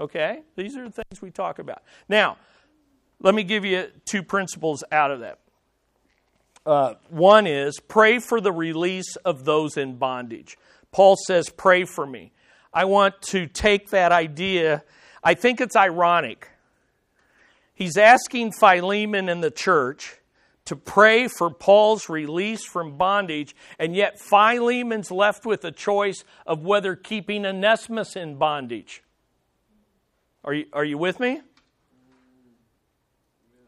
Okay? 0.00 0.42
These 0.56 0.76
are 0.76 0.88
the 0.88 1.04
things 1.04 1.22
we 1.22 1.30
talk 1.30 1.60
about. 1.60 1.84
Now, 2.08 2.38
let 3.20 3.36
me 3.36 3.44
give 3.44 3.64
you 3.64 3.92
two 4.04 4.24
principles 4.24 4.82
out 4.90 5.12
of 5.12 5.20
that. 5.20 5.38
Uh, 6.64 6.94
one 7.08 7.46
is 7.46 7.80
pray 7.80 8.18
for 8.18 8.40
the 8.40 8.52
release 8.52 9.16
of 9.16 9.44
those 9.44 9.76
in 9.76 9.96
bondage. 9.96 10.56
Paul 10.92 11.16
says, 11.26 11.48
Pray 11.48 11.84
for 11.84 12.06
me. 12.06 12.32
I 12.72 12.84
want 12.84 13.20
to 13.28 13.46
take 13.46 13.90
that 13.90 14.12
idea. 14.12 14.84
I 15.24 15.34
think 15.34 15.60
it's 15.60 15.76
ironic. 15.76 16.48
He's 17.74 17.96
asking 17.96 18.52
Philemon 18.52 19.28
and 19.28 19.42
the 19.42 19.50
church 19.50 20.16
to 20.66 20.76
pray 20.76 21.26
for 21.26 21.50
Paul's 21.50 22.08
release 22.08 22.64
from 22.64 22.96
bondage, 22.96 23.56
and 23.78 23.96
yet 23.96 24.20
Philemon's 24.20 25.10
left 25.10 25.44
with 25.44 25.64
a 25.64 25.72
choice 25.72 26.22
of 26.46 26.64
whether 26.64 26.94
keeping 26.94 27.44
Onesimus 27.44 28.14
in 28.14 28.36
bondage. 28.36 29.02
Are 30.44 30.54
you, 30.54 30.66
are 30.72 30.84
you 30.84 30.98
with 30.98 31.18
me? 31.18 31.40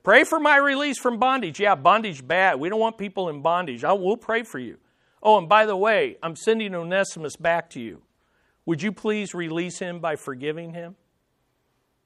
Pray 0.04 0.22
for 0.24 0.38
my 0.38 0.58
release 0.58 0.98
from 0.98 1.18
bondage. 1.18 1.58
Yeah, 1.58 1.74
bondage 1.74 2.26
bad. 2.26 2.60
We 2.60 2.68
don't 2.68 2.78
want 2.78 2.98
people 2.98 3.30
in 3.30 3.40
bondage. 3.40 3.84
I 3.84 3.94
will 3.94 4.18
pray 4.18 4.42
for 4.42 4.58
you. 4.58 4.76
Oh, 5.22 5.38
and 5.38 5.48
by 5.48 5.64
the 5.64 5.76
way, 5.76 6.18
I'm 6.22 6.36
sending 6.36 6.74
Onesimus 6.74 7.36
back 7.36 7.70
to 7.70 7.80
you. 7.80 8.02
Would 8.66 8.82
you 8.82 8.92
please 8.92 9.34
release 9.34 9.78
him 9.78 10.00
by 10.00 10.16
forgiving 10.16 10.74
him? 10.74 10.96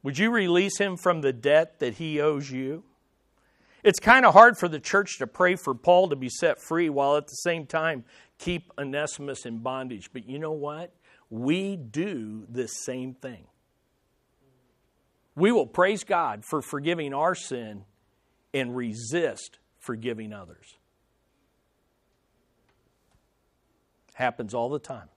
Would 0.04 0.16
you 0.16 0.30
release 0.30 0.78
him 0.78 0.96
from 0.96 1.22
the 1.22 1.32
debt 1.32 1.80
that 1.80 1.94
he 1.94 2.20
owes 2.20 2.48
you? 2.52 2.84
It's 3.82 3.98
kind 3.98 4.24
of 4.24 4.32
hard 4.32 4.56
for 4.58 4.68
the 4.68 4.78
church 4.78 5.18
to 5.18 5.26
pray 5.26 5.56
for 5.56 5.74
Paul 5.74 6.08
to 6.11 6.16
be 6.16 6.28
set 6.28 6.61
free 6.61 6.88
while 6.88 7.16
at 7.16 7.26
the 7.26 7.34
same 7.34 7.66
time 7.66 8.04
keep 8.38 8.72
Onesimus 8.78 9.44
in 9.44 9.58
bondage. 9.58 10.11
But 10.12 10.28
you 10.28 10.38
know 10.38 10.52
what? 10.52 10.94
We 11.30 11.74
do 11.74 12.46
the 12.48 12.68
same 12.68 13.14
thing. 13.14 13.46
We 15.38 15.53
will 15.53 15.66
praise 15.66 16.03
God 16.03 16.44
for 16.44 16.61
forgiving 16.61 17.14
our 17.14 17.35
sin 17.35 17.85
and 18.53 18.74
resist 18.74 19.59
forgiving 19.79 20.33
others. 20.33 20.77
Happens 24.14 24.53
all 24.53 24.68
the 24.68 24.81
time 24.81 25.09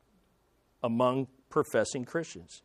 among 0.83 1.27
professing 1.49 2.05
Christians. 2.05 2.61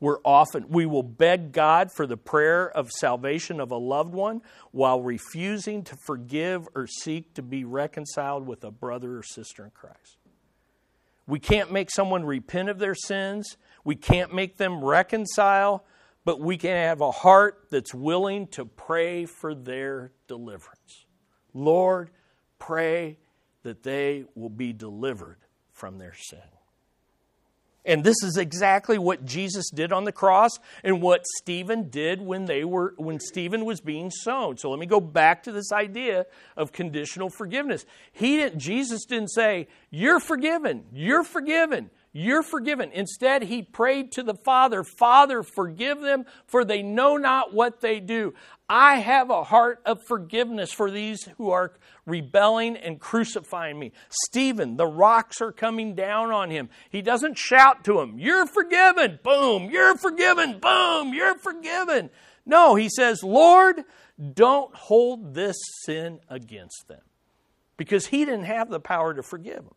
We're 0.00 0.18
often 0.24 0.68
we 0.68 0.84
will 0.84 1.02
beg 1.02 1.52
God 1.52 1.90
for 1.94 2.06
the 2.06 2.16
prayer 2.16 2.68
of 2.68 2.90
salvation 2.90 3.60
of 3.60 3.70
a 3.70 3.76
loved 3.76 4.12
one 4.12 4.42
while 4.72 5.00
refusing 5.00 5.84
to 5.84 5.96
forgive 6.06 6.68
or 6.74 6.86
seek 6.86 7.34
to 7.34 7.42
be 7.42 7.64
reconciled 7.64 8.46
with 8.46 8.64
a 8.64 8.70
brother 8.70 9.16
or 9.16 9.22
sister 9.22 9.64
in 9.64 9.70
Christ. 9.70 10.18
We 11.26 11.38
can't 11.38 11.72
make 11.72 11.90
someone 11.90 12.24
repent 12.24 12.68
of 12.68 12.78
their 12.78 12.96
sins. 12.96 13.56
We 13.84 13.94
can't 13.94 14.34
make 14.34 14.56
them 14.56 14.84
reconcile, 14.84 15.84
but 16.24 16.40
we 16.40 16.56
can 16.56 16.76
have 16.76 17.00
a 17.00 17.10
heart 17.10 17.66
that's 17.70 17.92
willing 17.92 18.46
to 18.48 18.64
pray 18.64 19.26
for 19.26 19.54
their 19.54 20.12
deliverance. 20.28 21.06
Lord, 21.54 22.10
pray 22.58 23.18
that 23.62 23.82
they 23.82 24.24
will 24.34 24.50
be 24.50 24.72
delivered 24.72 25.38
from 25.72 25.98
their 25.98 26.14
sin. 26.14 26.40
And 27.84 28.04
this 28.04 28.22
is 28.22 28.36
exactly 28.36 28.96
what 28.96 29.24
Jesus 29.24 29.68
did 29.68 29.92
on 29.92 30.04
the 30.04 30.12
cross 30.12 30.50
and 30.84 31.02
what 31.02 31.26
Stephen 31.38 31.90
did 31.90 32.22
when 32.22 32.44
they 32.44 32.64
were 32.64 32.94
when 32.96 33.18
Stephen 33.18 33.64
was 33.64 33.80
being 33.80 34.10
sown. 34.10 34.56
So 34.56 34.70
let 34.70 34.78
me 34.78 34.86
go 34.86 35.00
back 35.00 35.42
to 35.44 35.52
this 35.52 35.72
idea 35.72 36.26
of 36.56 36.70
conditional 36.70 37.28
forgiveness. 37.28 37.84
He 38.12 38.36
didn't 38.36 38.58
Jesus 38.58 39.04
didn't 39.04 39.30
say, 39.30 39.66
"You're 39.90 40.20
forgiven. 40.20 40.84
You're 40.92 41.24
forgiven. 41.24 41.90
You're 42.12 42.42
forgiven." 42.42 42.90
Instead, 42.92 43.44
he 43.44 43.62
prayed 43.62 44.12
to 44.12 44.22
the 44.22 44.34
Father, 44.34 44.84
"Father, 44.84 45.42
forgive 45.42 46.00
them, 46.00 46.26
for 46.46 46.64
they 46.64 46.82
know 46.82 47.16
not 47.16 47.54
what 47.54 47.80
they 47.80 48.00
do." 48.00 48.34
I 48.68 48.96
have 48.96 49.28
a 49.30 49.44
heart 49.44 49.82
of 49.84 50.02
forgiveness 50.02 50.72
for 50.72 50.90
these 50.90 51.28
who 51.36 51.50
are 51.50 51.72
rebelling 52.06 52.76
and 52.76 53.00
crucifying 53.00 53.78
me. 53.78 53.92
Stephen, 54.08 54.76
the 54.76 54.86
rocks 54.86 55.40
are 55.40 55.52
coming 55.52 55.94
down 55.94 56.30
on 56.30 56.50
him. 56.50 56.70
He 56.90 57.02
doesn't 57.02 57.36
shout 57.36 57.84
to 57.84 58.00
him, 58.00 58.18
You're 58.18 58.46
forgiven. 58.46 59.18
Boom. 59.22 59.70
You're 59.70 59.96
forgiven. 59.96 60.58
Boom. 60.58 61.12
You're 61.12 61.38
forgiven. 61.38 62.10
No, 62.44 62.74
he 62.74 62.88
says, 62.88 63.22
Lord, 63.22 63.84
don't 64.34 64.74
hold 64.74 65.34
this 65.34 65.56
sin 65.84 66.20
against 66.28 66.88
them. 66.88 67.02
Because 67.76 68.06
he 68.06 68.24
didn't 68.24 68.44
have 68.44 68.68
the 68.68 68.80
power 68.80 69.14
to 69.14 69.22
forgive 69.22 69.64
them. 69.64 69.74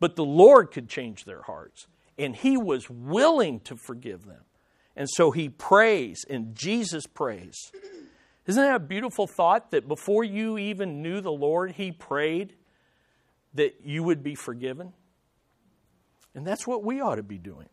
But 0.00 0.16
the 0.16 0.24
Lord 0.24 0.70
could 0.70 0.88
change 0.88 1.24
their 1.24 1.42
hearts, 1.42 1.86
and 2.18 2.34
he 2.34 2.56
was 2.56 2.90
willing 2.90 3.60
to 3.60 3.76
forgive 3.76 4.26
them. 4.26 4.42
And 4.96 5.08
so 5.08 5.30
he 5.30 5.48
prays, 5.48 6.24
and 6.28 6.54
Jesus 6.54 7.06
prays. 7.06 7.54
Isn't 8.46 8.62
that 8.62 8.74
a 8.74 8.80
beautiful 8.80 9.26
thought 9.26 9.70
that 9.70 9.86
before 9.86 10.24
you 10.24 10.58
even 10.58 11.02
knew 11.02 11.20
the 11.20 11.30
Lord, 11.30 11.72
he 11.72 11.92
prayed 11.92 12.54
that 13.54 13.80
you 13.84 14.02
would 14.02 14.22
be 14.22 14.34
forgiven? 14.34 14.92
And 16.34 16.46
that's 16.46 16.66
what 16.66 16.82
we 16.82 17.00
ought 17.00 17.16
to 17.16 17.22
be 17.22 17.38
doing. 17.38 17.68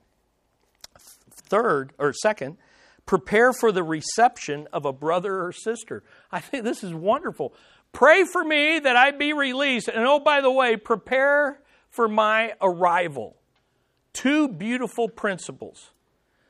Third, 1.31 1.93
or 1.97 2.13
second, 2.13 2.57
prepare 3.05 3.53
for 3.53 3.71
the 3.71 3.83
reception 3.83 4.67
of 4.73 4.85
a 4.85 4.93
brother 4.93 5.43
or 5.45 5.51
sister. 5.51 6.03
I 6.31 6.39
think 6.41 6.63
this 6.63 6.83
is 6.83 6.93
wonderful. 6.93 7.53
Pray 7.93 8.25
for 8.25 8.43
me 8.43 8.79
that 8.79 8.95
I 8.95 9.11
be 9.11 9.33
released. 9.33 9.87
And 9.87 10.05
oh, 10.05 10.19
by 10.19 10.41
the 10.41 10.51
way, 10.51 10.75
prepare 10.75 11.59
for 11.97 12.07
my 12.07 12.53
arrival. 12.61 13.35
Two 14.13 14.47
beautiful 14.47 15.09
principles. 15.09 15.89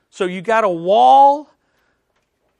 So 0.10 0.26
you 0.26 0.42
got 0.42 0.66
a 0.66 0.70
wall, 0.70 1.50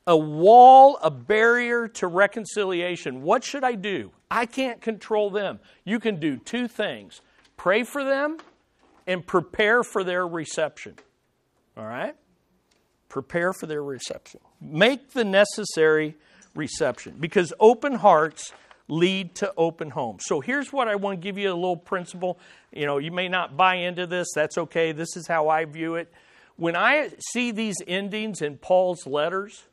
a 0.08 0.16
wall, 0.16 0.98
a 1.04 1.12
barrier 1.12 1.90
to 1.90 2.08
reconciliation. 2.08 3.24
What 3.24 3.44
should 3.44 3.66
I 3.66 3.74
do? 3.74 4.12
I 4.32 4.46
can't 4.46 4.80
control 4.80 5.30
them. 5.30 5.60
You 5.84 6.00
can 6.00 6.18
do 6.20 6.38
two 6.38 6.70
things 6.70 7.22
pray 7.58 7.84
for 7.84 8.06
them 8.06 8.38
and 9.06 9.26
prepare 9.26 9.84
for 9.84 10.06
their 10.06 10.26
reception. 10.26 10.96
All 11.76 11.86
right? 11.86 12.16
Prepare 13.10 13.52
for 13.52 13.66
their 13.66 13.84
reception. 13.84 14.40
Make 14.62 15.12
the 15.12 15.26
necessary 15.26 16.16
reception 16.56 17.18
because 17.20 17.52
open 17.60 17.96
hearts 17.96 18.54
lead 18.88 19.36
to 19.36 19.54
open 19.58 19.90
homes. 19.90 20.24
So 20.26 20.40
here's 20.40 20.72
what 20.72 20.88
I 20.88 20.96
want 20.96 21.20
to 21.20 21.24
give 21.24 21.38
you 21.38 21.52
a 21.52 21.56
little 21.56 21.78
principle. 21.78 22.40
You 22.72 22.86
know, 22.86 22.98
you 22.98 23.12
may 23.12 23.28
not 23.28 23.58
buy 23.58 23.76
into 23.76 24.08
this, 24.08 24.28
that's 24.34 24.58
okay. 24.58 24.92
This 24.92 25.18
is 25.18 25.28
how 25.28 25.50
I 25.50 25.66
view 25.66 25.96
it 25.96 26.12
when 26.58 26.76
I 26.76 27.12
see 27.32 27.52
these 27.52 27.78
endings 27.88 28.42
in 28.42 28.58
Paul's 28.58 29.06
letters, 29.06 29.66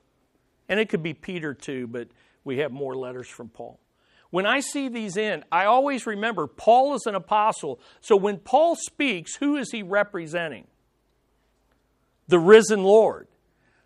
and 0.68 0.78
it 0.78 0.88
could 0.88 1.02
be 1.02 1.14
Peter 1.14 1.52
too, 1.54 1.86
but 1.86 2.08
we 2.44 2.58
have 2.58 2.70
more 2.70 2.94
letters 2.94 3.26
from 3.26 3.48
Paul. 3.48 3.80
When 4.30 4.46
I 4.46 4.60
see 4.60 4.88
these 4.88 5.16
end, 5.16 5.44
I 5.50 5.64
always 5.64 6.06
remember 6.06 6.46
Paul 6.46 6.94
is 6.94 7.06
an 7.06 7.14
apostle. 7.14 7.80
So 8.00 8.16
when 8.16 8.38
Paul 8.38 8.76
speaks, 8.76 9.36
who 9.36 9.56
is 9.56 9.70
he 9.70 9.82
representing? 9.82 10.66
The 12.28 12.38
risen 12.38 12.82
Lord. 12.82 13.28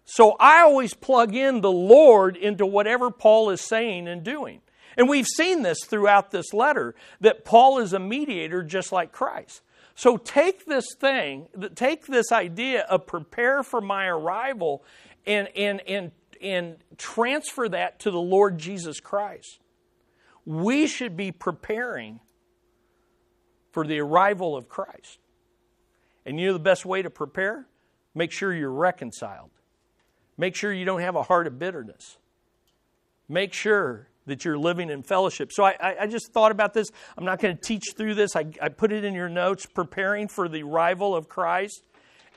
So 0.04 0.36
I 0.40 0.62
always 0.62 0.94
plug 0.94 1.34
in 1.34 1.60
the 1.60 1.70
Lord 1.70 2.36
into 2.36 2.64
whatever 2.66 3.10
Paul 3.10 3.50
is 3.50 3.60
saying 3.60 4.08
and 4.08 4.24
doing. 4.24 4.62
And 4.98 5.08
we've 5.08 5.28
seen 5.28 5.62
this 5.62 5.84
throughout 5.84 6.32
this 6.32 6.52
letter 6.52 6.96
that 7.20 7.44
Paul 7.44 7.78
is 7.78 7.92
a 7.92 8.00
mediator 8.00 8.64
just 8.64 8.90
like 8.90 9.12
Christ. 9.12 9.62
So 9.94 10.16
take 10.16 10.66
this 10.66 10.86
thing, 10.98 11.46
take 11.76 12.06
this 12.06 12.32
idea 12.32 12.82
of 12.82 13.06
prepare 13.06 13.62
for 13.62 13.80
my 13.80 14.06
arrival 14.06 14.84
and, 15.24 15.48
and, 15.56 15.80
and, 15.88 16.10
and 16.42 16.76
transfer 16.96 17.68
that 17.68 18.00
to 18.00 18.10
the 18.10 18.20
Lord 18.20 18.58
Jesus 18.58 18.98
Christ. 18.98 19.60
We 20.44 20.88
should 20.88 21.16
be 21.16 21.30
preparing 21.30 22.18
for 23.70 23.86
the 23.86 24.00
arrival 24.00 24.56
of 24.56 24.68
Christ. 24.68 25.18
And 26.26 26.40
you 26.40 26.48
know 26.48 26.52
the 26.54 26.58
best 26.58 26.84
way 26.84 27.02
to 27.02 27.10
prepare? 27.10 27.68
Make 28.14 28.32
sure 28.32 28.52
you're 28.52 28.70
reconciled. 28.70 29.50
Make 30.36 30.56
sure 30.56 30.72
you 30.72 30.84
don't 30.84 31.00
have 31.00 31.14
a 31.14 31.22
heart 31.22 31.46
of 31.46 31.58
bitterness. 31.58 32.18
Make 33.28 33.52
sure 33.52 34.08
that 34.28 34.44
you're 34.44 34.58
living 34.58 34.90
in 34.90 35.02
fellowship. 35.02 35.50
So 35.52 35.64
I, 35.64 35.96
I 36.00 36.06
just 36.06 36.32
thought 36.32 36.52
about 36.52 36.72
this. 36.72 36.88
I'm 37.16 37.24
not 37.24 37.40
going 37.40 37.56
to 37.56 37.62
teach 37.62 37.84
through 37.96 38.14
this. 38.14 38.36
I, 38.36 38.46
I 38.62 38.68
put 38.68 38.92
it 38.92 39.04
in 39.04 39.14
your 39.14 39.28
notes, 39.28 39.66
preparing 39.66 40.28
for 40.28 40.48
the 40.48 40.62
arrival 40.62 41.14
of 41.14 41.28
Christ. 41.28 41.82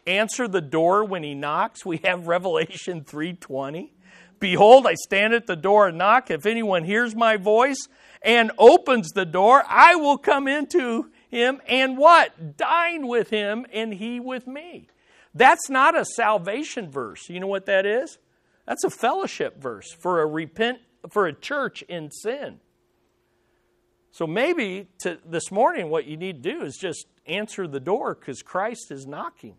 answer 0.08 0.47
the 0.47 0.62
door 0.62 1.06
when 1.06 1.23
he 1.23 1.36
knocks. 1.36 1.86
We 1.86 1.97
have 2.04 2.27
Revelation 2.27 3.04
3:20. 3.04 3.91
Behold, 4.39 4.88
I 4.88 4.95
stand 4.95 5.36
at 5.36 5.45
the 5.45 5.56
door 5.56 5.88
and 5.88 5.99
knock. 5.99 6.32
If 6.32 6.47
anyone 6.47 6.84
hears 6.84 7.15
my 7.15 7.38
voice 7.38 7.77
and 8.23 8.51
opens 8.58 9.10
the 9.12 9.25
door, 9.25 9.63
I 9.67 9.93
will 9.95 10.17
come 10.17 10.47
into 10.47 11.12
him 11.30 11.62
and 11.67 11.97
what? 11.97 12.58
Dine 12.58 13.08
with 13.08 13.30
him 13.30 13.67
and 13.71 13.93
he 13.93 14.19
with 14.19 14.47
me. 14.47 14.88
That's 15.34 15.69
not 15.69 15.97
a 15.97 16.04
salvation 16.04 16.89
verse. 16.89 17.30
You 17.30 17.39
know 17.39 17.47
what 17.47 17.67
that 17.67 17.86
is? 17.86 18.17
That's 18.65 18.84
a 18.84 18.89
fellowship 18.89 19.62
verse 19.62 19.91
for 19.93 20.21
a 20.21 20.25
repent 20.25 20.80
for 21.09 21.27
a 21.27 21.33
church 21.33 21.81
in 21.83 22.11
sin. 22.11 22.59
So 24.11 24.27
maybe 24.27 24.87
to, 24.99 25.19
this 25.25 25.51
morning 25.51 25.89
what 25.89 26.05
you 26.05 26.17
need 26.17 26.43
to 26.43 26.51
do 26.53 26.61
is 26.63 26.77
just 26.77 27.07
answer 27.25 27.67
the 27.67 27.79
door 27.79 28.15
because 28.15 28.41
Christ 28.41 28.91
is 28.91 29.05
knocking. 29.05 29.55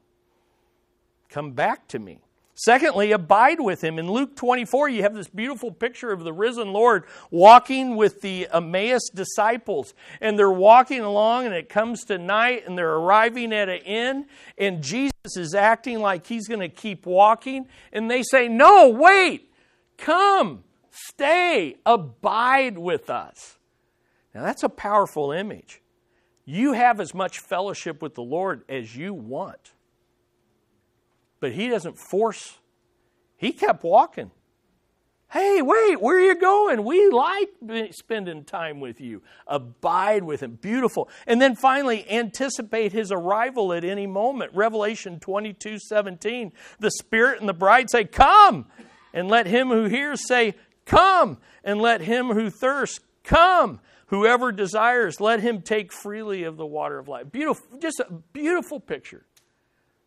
Come 1.30 1.52
back 1.52 1.88
to 1.88 1.98
me. 1.98 2.20
Secondly, 2.54 3.12
abide 3.12 3.60
with 3.60 3.82
him. 3.82 3.98
In 3.98 4.10
Luke 4.10 4.36
24, 4.36 4.90
you 4.90 5.02
have 5.02 5.14
this 5.14 5.28
beautiful 5.28 5.72
picture 5.72 6.12
of 6.12 6.22
the 6.22 6.34
risen 6.34 6.72
Lord 6.72 7.04
walking 7.30 7.96
with 7.96 8.20
the 8.20 8.46
Emmaus 8.52 9.08
disciples. 9.08 9.94
And 10.20 10.38
they're 10.38 10.50
walking 10.50 11.00
along, 11.00 11.46
and 11.46 11.54
it 11.54 11.70
comes 11.70 12.04
to 12.04 12.18
night, 12.18 12.64
and 12.66 12.76
they're 12.76 12.94
arriving 12.94 13.54
at 13.54 13.70
an 13.70 13.78
inn, 13.78 14.26
and 14.58 14.82
Jesus 14.82 15.36
is 15.36 15.54
acting 15.54 16.00
like 16.00 16.26
he's 16.26 16.46
going 16.46 16.60
to 16.60 16.68
keep 16.68 17.06
walking. 17.06 17.66
And 17.90 18.10
they 18.10 18.22
say, 18.22 18.48
No, 18.48 18.90
wait, 18.90 19.50
come, 19.96 20.62
stay, 20.92 21.76
abide 21.84 22.78
with 22.78 23.10
us. 23.10 23.58
Now, 24.34 24.42
that's 24.42 24.62
a 24.62 24.68
powerful 24.68 25.32
image. 25.32 25.82
You 26.44 26.72
have 26.72 27.00
as 27.00 27.14
much 27.14 27.38
fellowship 27.38 28.02
with 28.02 28.14
the 28.14 28.22
Lord 28.22 28.62
as 28.68 28.96
you 28.96 29.14
want. 29.14 29.72
But 31.40 31.52
he 31.52 31.68
doesn't 31.68 31.98
force, 31.98 32.58
he 33.36 33.52
kept 33.52 33.82
walking. 33.82 34.30
Hey, 35.32 35.62
wait, 35.62 35.98
where 35.98 36.18
are 36.18 36.20
you 36.20 36.38
going? 36.38 36.84
We 36.84 37.08
like 37.08 37.48
spending 37.92 38.44
time 38.44 38.80
with 38.80 39.00
you. 39.00 39.22
Abide 39.46 40.24
with 40.24 40.42
him. 40.42 40.58
Beautiful. 40.60 41.08
And 41.26 41.40
then 41.40 41.56
finally, 41.56 42.04
anticipate 42.10 42.92
his 42.92 43.10
arrival 43.10 43.72
at 43.72 43.82
any 43.82 44.06
moment. 44.06 44.52
Revelation 44.54 45.20
22 45.20 45.78
17. 45.78 46.52
The 46.80 46.90
Spirit 46.90 47.40
and 47.40 47.48
the 47.48 47.54
bride 47.54 47.88
say, 47.88 48.04
Come. 48.04 48.66
And 49.14 49.28
let 49.28 49.46
him 49.46 49.68
who 49.68 49.86
hears 49.86 50.26
say, 50.28 50.54
Come. 50.84 51.38
And 51.64 51.80
let 51.80 52.00
him 52.00 52.28
who 52.28 52.50
thirsts, 52.50 53.00
come. 53.24 53.80
Whoever 54.06 54.52
desires, 54.52 55.20
let 55.20 55.40
him 55.40 55.62
take 55.62 55.92
freely 55.92 56.42
of 56.42 56.56
the 56.56 56.66
water 56.66 56.98
of 56.98 57.08
life. 57.08 57.32
Beautiful, 57.32 57.78
just 57.78 58.00
a 58.00 58.12
beautiful 58.32 58.78
picture. 58.78 59.24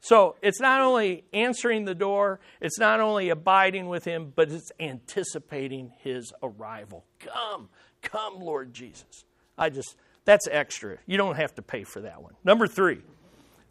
So 0.05 0.35
it's 0.43 0.59
not 0.59 0.81
only 0.81 1.23
answering 1.33 1.85
the 1.85 1.95
door, 1.95 2.39
it's 2.61 2.77
not 2.77 2.99
only 2.99 3.29
abiding 3.29 3.87
with 3.87 4.05
him, 4.05 4.31
but 4.35 4.51
it's 4.51 4.71
anticipating 4.79 5.91
his 5.97 6.31
arrival. 6.43 7.03
Come, 7.17 7.69
come, 8.03 8.39
Lord 8.39 8.71
Jesus. 8.71 9.25
I 9.57 9.71
just, 9.71 9.95
that's 10.23 10.47
extra. 10.51 10.97
You 11.07 11.17
don't 11.17 11.37
have 11.37 11.55
to 11.55 11.63
pay 11.63 11.83
for 11.83 12.01
that 12.01 12.21
one. 12.21 12.33
Number 12.43 12.67
three, 12.67 12.99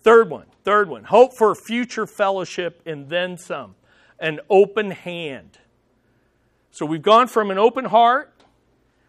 third 0.02 0.28
one, 0.28 0.46
third 0.64 0.88
one, 0.88 1.04
hope 1.04 1.36
for 1.38 1.54
future 1.54 2.08
fellowship 2.08 2.82
and 2.84 3.08
then 3.08 3.38
some. 3.38 3.76
An 4.18 4.40
open 4.50 4.90
hand. 4.90 5.58
So 6.74 6.84
we've 6.84 7.02
gone 7.02 7.28
from 7.28 7.52
an 7.52 7.58
open 7.58 7.84
heart 7.84 8.34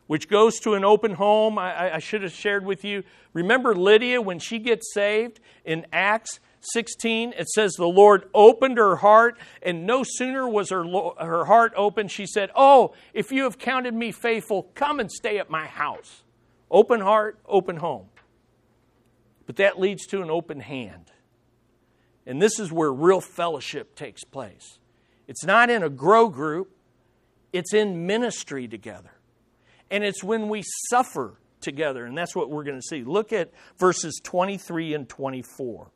which 0.05 0.29
goes 0.29 0.59
to 0.59 0.75
an 0.75 0.85
open 0.85 1.15
home. 1.15 1.57
I, 1.57 1.95
I, 1.95 1.97
should 1.97 2.21
have 2.21 2.31
shared 2.31 2.63
with 2.63 2.83
you. 2.83 3.01
Remember 3.33 3.73
Lydia 3.73 4.21
when 4.21 4.37
she 4.37 4.59
gets 4.59 4.93
saved 4.93 5.39
in 5.63 5.87
Acts 5.91 6.39
16? 6.73 7.33
It 7.35 7.49
says 7.49 7.73
the 7.73 7.87
Lord 7.87 8.29
opened 8.31 8.77
her 8.77 8.97
heart, 8.97 9.39
and 9.63 9.87
no 9.87 10.03
sooner 10.05 10.47
was 10.47 10.69
her, 10.69 10.83
her 10.83 11.45
heart 11.45 11.73
open, 11.75 12.07
she 12.07 12.27
said, 12.27 12.51
Oh, 12.55 12.93
if 13.15 13.31
you 13.31 13.45
have 13.45 13.57
counted 13.57 13.95
me 13.95 14.11
faithful, 14.11 14.69
come 14.75 14.99
and 14.99 15.11
stay 15.11 15.39
at 15.39 15.49
my 15.49 15.65
house. 15.65 16.21
Open 16.69 17.01
heart, 17.01 17.39
open 17.47 17.77
home. 17.77 18.09
But 19.47 19.55
that 19.55 19.79
leads 19.79 20.05
to 20.07 20.21
an 20.21 20.29
open 20.29 20.59
hand. 20.59 21.11
And 22.27 22.39
this 22.39 22.59
is 22.59 22.71
where 22.71 22.93
real 22.93 23.21
fellowship 23.21 23.95
takes 23.95 24.23
place. 24.23 24.77
It's 25.27 25.43
not 25.43 25.71
in 25.71 25.81
a 25.81 25.89
grow 25.89 26.29
group, 26.29 26.74
it's 27.55 27.73
in 27.73 28.05
ministry 28.05 28.67
together. 28.67 29.11
And 29.89 30.03
it's 30.03 30.23
when 30.23 30.49
we 30.49 30.63
suffer 30.89 31.39
together, 31.61 32.05
and 32.05 32.17
that's 32.17 32.35
what 32.35 32.49
we're 32.49 32.65
going 32.65 32.79
to 32.79 32.85
see. 32.85 33.03
Look 33.03 33.31
at 33.31 33.51
verses 33.77 34.19
23 34.21 34.93
and 34.93 35.07
24. 35.07 35.87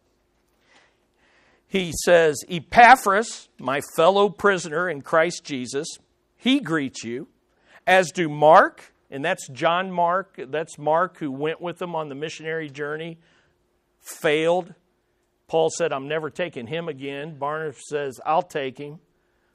He 1.67 1.91
says, 2.06 2.43
Epaphras, 2.50 3.50
my 3.60 3.82
fellow 3.95 4.30
prisoner 4.30 4.89
in 4.89 5.02
Christ 5.02 5.43
Jesus, 5.43 5.88
he 6.38 6.62
greets 6.62 7.04
you, 7.04 7.28
as 7.86 8.12
do 8.12 8.30
Mark, 8.30 8.93
and 9.12 9.24
that's 9.26 9.48
John 9.50 9.91
Mark. 9.91 10.39
That's 10.48 10.78
Mark 10.78 11.17
who 11.17 11.30
went 11.30 11.60
with 11.60 11.78
them 11.78 11.93
on 11.93 12.08
the 12.08 12.15
missionary 12.15 12.69
journey, 12.69 13.19
failed. 14.00 14.74
Paul 15.48 15.69
said, 15.69 15.91
I'm 15.91 16.08
never 16.08 16.30
taking 16.30 16.67
him 16.67 16.88
again. 16.88 17.38
Barnabas 17.38 17.89
says, 17.89 18.22
I'll 18.26 18.43
take 18.43 18.78
him. 18.78 19.00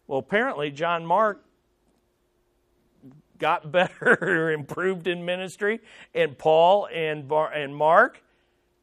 Well, 0.07 0.19
apparently, 0.19 0.71
John 0.71 1.07
Mark 1.07 1.43
got 3.39 3.71
better, 3.73 4.51
improved 4.53 5.07
in 5.07 5.25
ministry, 5.25 5.81
and 6.15 6.37
Paul 6.37 6.89
and, 6.93 7.29
Bar- 7.29 7.53
and 7.53 7.75
Mark 7.75 8.23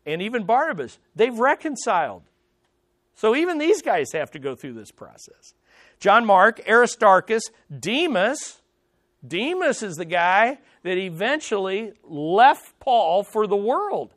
and 0.06 0.22
even 0.22 0.44
Barnabas, 0.44 1.00
they've 1.16 1.38
reconciled. 1.38 2.24
So 3.14 3.36
even 3.36 3.58
these 3.58 3.82
guys 3.82 4.12
have 4.14 4.32
to 4.32 4.40
go 4.40 4.56
through 4.56 4.74
this 4.74 4.92
process. 4.92 5.54
John 6.00 6.26
Mark, 6.26 6.62
Aristarchus, 6.68 7.44
Demas. 7.78 8.62
Demas 9.26 9.84
is 9.84 9.98
the 9.98 10.06
guy 10.06 10.58
that 10.84 10.98
eventually 10.98 11.94
left 12.04 12.80
Paul 12.80 13.24
for 13.24 13.46
the 13.46 13.56
world. 13.56 14.16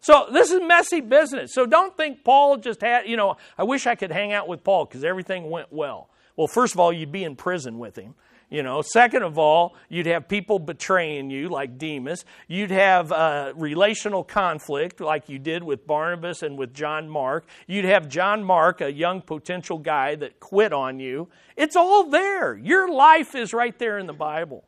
So 0.00 0.26
this 0.30 0.50
is 0.50 0.60
messy 0.60 1.00
business. 1.00 1.54
So 1.54 1.64
don't 1.64 1.96
think 1.96 2.24
Paul 2.24 2.58
just 2.58 2.82
had, 2.82 3.06
you 3.06 3.16
know, 3.16 3.36
I 3.56 3.62
wish 3.62 3.86
I 3.86 3.94
could 3.94 4.10
hang 4.10 4.32
out 4.32 4.48
with 4.48 4.62
Paul 4.64 4.84
because 4.84 5.04
everything 5.04 5.48
went 5.48 5.72
well. 5.72 6.10
Well, 6.36 6.48
first 6.48 6.74
of 6.74 6.80
all, 6.80 6.92
you'd 6.92 7.12
be 7.12 7.24
in 7.24 7.36
prison 7.36 7.78
with 7.78 7.96
him. 7.96 8.14
You 8.52 8.62
know, 8.62 8.82
second 8.82 9.22
of 9.22 9.38
all, 9.38 9.74
you'd 9.88 10.04
have 10.04 10.28
people 10.28 10.58
betraying 10.58 11.30
you, 11.30 11.48
like 11.48 11.78
Demas. 11.78 12.26
You'd 12.48 12.70
have 12.70 13.10
uh, 13.10 13.54
relational 13.56 14.22
conflict, 14.22 15.00
like 15.00 15.30
you 15.30 15.38
did 15.38 15.64
with 15.64 15.86
Barnabas 15.86 16.42
and 16.42 16.58
with 16.58 16.74
John 16.74 17.08
Mark. 17.08 17.46
You'd 17.66 17.86
have 17.86 18.10
John 18.10 18.44
Mark, 18.44 18.82
a 18.82 18.92
young 18.92 19.22
potential 19.22 19.78
guy 19.78 20.16
that 20.16 20.38
quit 20.38 20.74
on 20.74 21.00
you. 21.00 21.30
It's 21.56 21.76
all 21.76 22.10
there. 22.10 22.54
Your 22.54 22.92
life 22.92 23.34
is 23.34 23.54
right 23.54 23.76
there 23.78 23.98
in 23.98 24.06
the 24.06 24.12
Bible, 24.12 24.64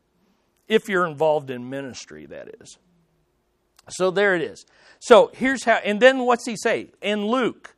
if 0.67 0.89
you're 0.89 1.07
involved 1.07 1.51
in 1.51 1.69
ministry, 1.69 2.25
that 2.25 2.55
is. 2.63 2.79
So 3.91 4.11
there 4.11 4.35
it 4.35 4.41
is. 4.41 4.65
So 5.01 5.31
here's 5.35 5.63
how, 5.65 5.75
and 5.85 6.01
then 6.01 6.21
what's 6.21 6.47
he 6.47 6.57
say? 6.57 6.89
In 7.03 7.27
Luke, 7.27 7.77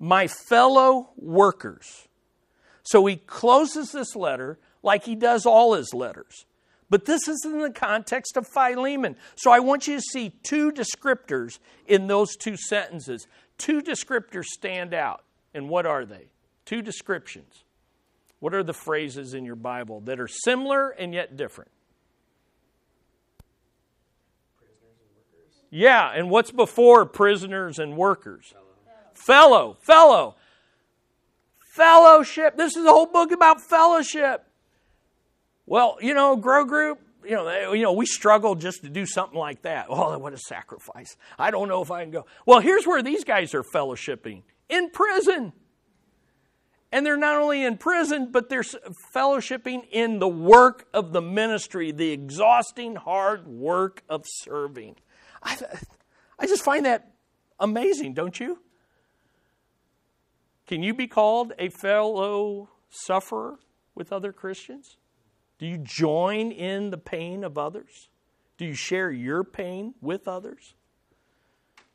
my 0.00 0.26
fellow 0.26 1.10
workers. 1.16 2.08
So 2.82 3.06
he 3.06 3.14
closes 3.14 3.92
this 3.92 4.16
letter 4.16 4.58
like 4.84 5.04
he 5.04 5.14
does 5.14 5.46
all 5.46 5.74
his 5.74 5.92
letters. 5.92 6.46
But 6.90 7.06
this 7.06 7.26
is 7.26 7.44
in 7.44 7.58
the 7.58 7.70
context 7.70 8.36
of 8.36 8.46
Philemon. 8.46 9.16
So 9.34 9.50
I 9.50 9.58
want 9.58 9.88
you 9.88 9.96
to 9.96 10.02
see 10.02 10.30
two 10.42 10.70
descriptors 10.70 11.58
in 11.86 12.06
those 12.06 12.36
two 12.36 12.56
sentences. 12.56 13.26
Two 13.58 13.80
descriptors 13.80 14.44
stand 14.44 14.94
out. 14.94 15.24
And 15.54 15.68
what 15.68 15.86
are 15.86 16.04
they? 16.04 16.28
Two 16.66 16.82
descriptions. 16.82 17.64
What 18.40 18.54
are 18.54 18.62
the 18.62 18.74
phrases 18.74 19.32
in 19.32 19.44
your 19.44 19.56
Bible 19.56 20.02
that 20.02 20.20
are 20.20 20.28
similar 20.28 20.90
and 20.90 21.14
yet 21.14 21.36
different? 21.36 21.70
Prisoners 24.58 24.98
and 25.00 25.16
workers. 25.16 25.54
yeah, 25.70 26.12
and 26.14 26.30
what's 26.30 26.50
before 26.50 27.06
prisoners 27.06 27.78
and 27.78 27.96
workers? 27.96 28.52
Fellow. 29.14 29.14
Fellow. 29.14 29.76
Fellow. 29.80 30.36
Fellowship. 31.74 32.56
This 32.56 32.76
is 32.76 32.84
a 32.84 32.90
whole 32.90 33.06
book 33.06 33.32
about 33.32 33.60
fellowship. 33.60 34.46
Well, 35.66 35.96
you 36.00 36.14
know, 36.14 36.36
grow 36.36 36.64
group, 36.64 37.00
you 37.24 37.36
know, 37.36 37.72
you 37.72 37.82
know, 37.82 37.92
we 37.92 38.06
struggle 38.06 38.54
just 38.54 38.82
to 38.82 38.90
do 38.90 39.06
something 39.06 39.38
like 39.38 39.62
that. 39.62 39.86
Oh, 39.88 40.16
what 40.18 40.32
a 40.32 40.38
sacrifice. 40.38 41.16
I 41.38 41.50
don't 41.50 41.68
know 41.68 41.82
if 41.82 41.90
I 41.90 42.02
can 42.02 42.10
go. 42.10 42.26
Well, 42.46 42.60
here's 42.60 42.86
where 42.86 43.02
these 43.02 43.24
guys 43.24 43.54
are 43.54 43.62
fellowshipping 43.62 44.42
in 44.68 44.90
prison. 44.90 45.52
And 46.92 47.04
they're 47.04 47.16
not 47.16 47.40
only 47.40 47.64
in 47.64 47.76
prison, 47.76 48.28
but 48.30 48.48
they're 48.48 48.62
fellowshipping 49.14 49.88
in 49.90 50.20
the 50.20 50.28
work 50.28 50.86
of 50.94 51.12
the 51.12 51.20
ministry, 51.20 51.90
the 51.90 52.12
exhausting, 52.12 52.94
hard 52.94 53.48
work 53.48 54.04
of 54.08 54.24
serving. 54.26 54.96
I, 55.42 55.56
I 56.38 56.46
just 56.46 56.62
find 56.62 56.86
that 56.86 57.10
amazing, 57.58 58.14
don't 58.14 58.38
you? 58.38 58.60
Can 60.66 60.82
you 60.82 60.94
be 60.94 61.08
called 61.08 61.52
a 61.58 61.68
fellow 61.68 62.68
sufferer 62.90 63.58
with 63.94 64.12
other 64.12 64.32
Christians? 64.32 64.96
Do 65.58 65.66
you 65.66 65.78
join 65.78 66.50
in 66.50 66.90
the 66.90 66.98
pain 66.98 67.44
of 67.44 67.56
others? 67.58 68.08
Do 68.58 68.64
you 68.64 68.74
share 68.74 69.10
your 69.10 69.44
pain 69.44 69.94
with 70.00 70.28
others? 70.28 70.74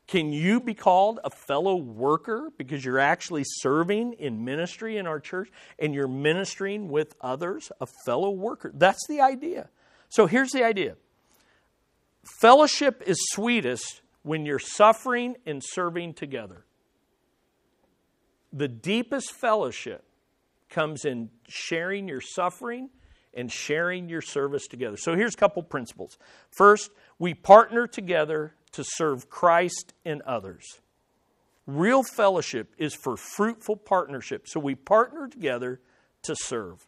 Can 0.06 0.32
you 0.32 0.60
be 0.60 0.74
called 0.74 1.20
a 1.22 1.30
fellow 1.30 1.76
worker 1.76 2.50
because 2.58 2.84
you're 2.84 2.98
actually 2.98 3.44
serving 3.44 4.14
in 4.14 4.44
ministry 4.44 4.96
in 4.96 5.06
our 5.06 5.20
church 5.20 5.50
and 5.78 5.94
you're 5.94 6.08
ministering 6.08 6.88
with 6.88 7.14
others, 7.20 7.70
a 7.80 7.86
fellow 8.04 8.30
worker? 8.30 8.72
That's 8.74 9.06
the 9.08 9.20
idea. 9.20 9.68
So 10.08 10.26
here's 10.26 10.50
the 10.50 10.64
idea 10.64 10.96
fellowship 12.40 13.02
is 13.06 13.18
sweetest 13.30 14.02
when 14.22 14.44
you're 14.44 14.58
suffering 14.58 15.36
and 15.46 15.62
serving 15.64 16.14
together. 16.14 16.64
The 18.52 18.68
deepest 18.68 19.30
fellowship 19.30 20.04
comes 20.68 21.04
in 21.04 21.30
sharing 21.48 22.08
your 22.08 22.20
suffering 22.20 22.90
and 23.34 23.50
sharing 23.50 24.08
your 24.08 24.20
service 24.20 24.66
together. 24.66 24.96
So 24.96 25.14
here's 25.14 25.34
a 25.34 25.38
couple 25.38 25.62
principles. 25.62 26.18
First, 26.50 26.90
we 27.18 27.34
partner 27.34 27.86
together 27.86 28.54
to 28.72 28.84
serve 28.84 29.28
Christ 29.28 29.92
and 30.04 30.22
others. 30.22 30.80
Real 31.66 32.02
fellowship 32.02 32.74
is 32.78 32.94
for 32.94 33.16
fruitful 33.16 33.76
partnership. 33.76 34.48
So 34.48 34.58
we 34.58 34.74
partner 34.74 35.28
together 35.28 35.80
to 36.22 36.34
serve. 36.34 36.86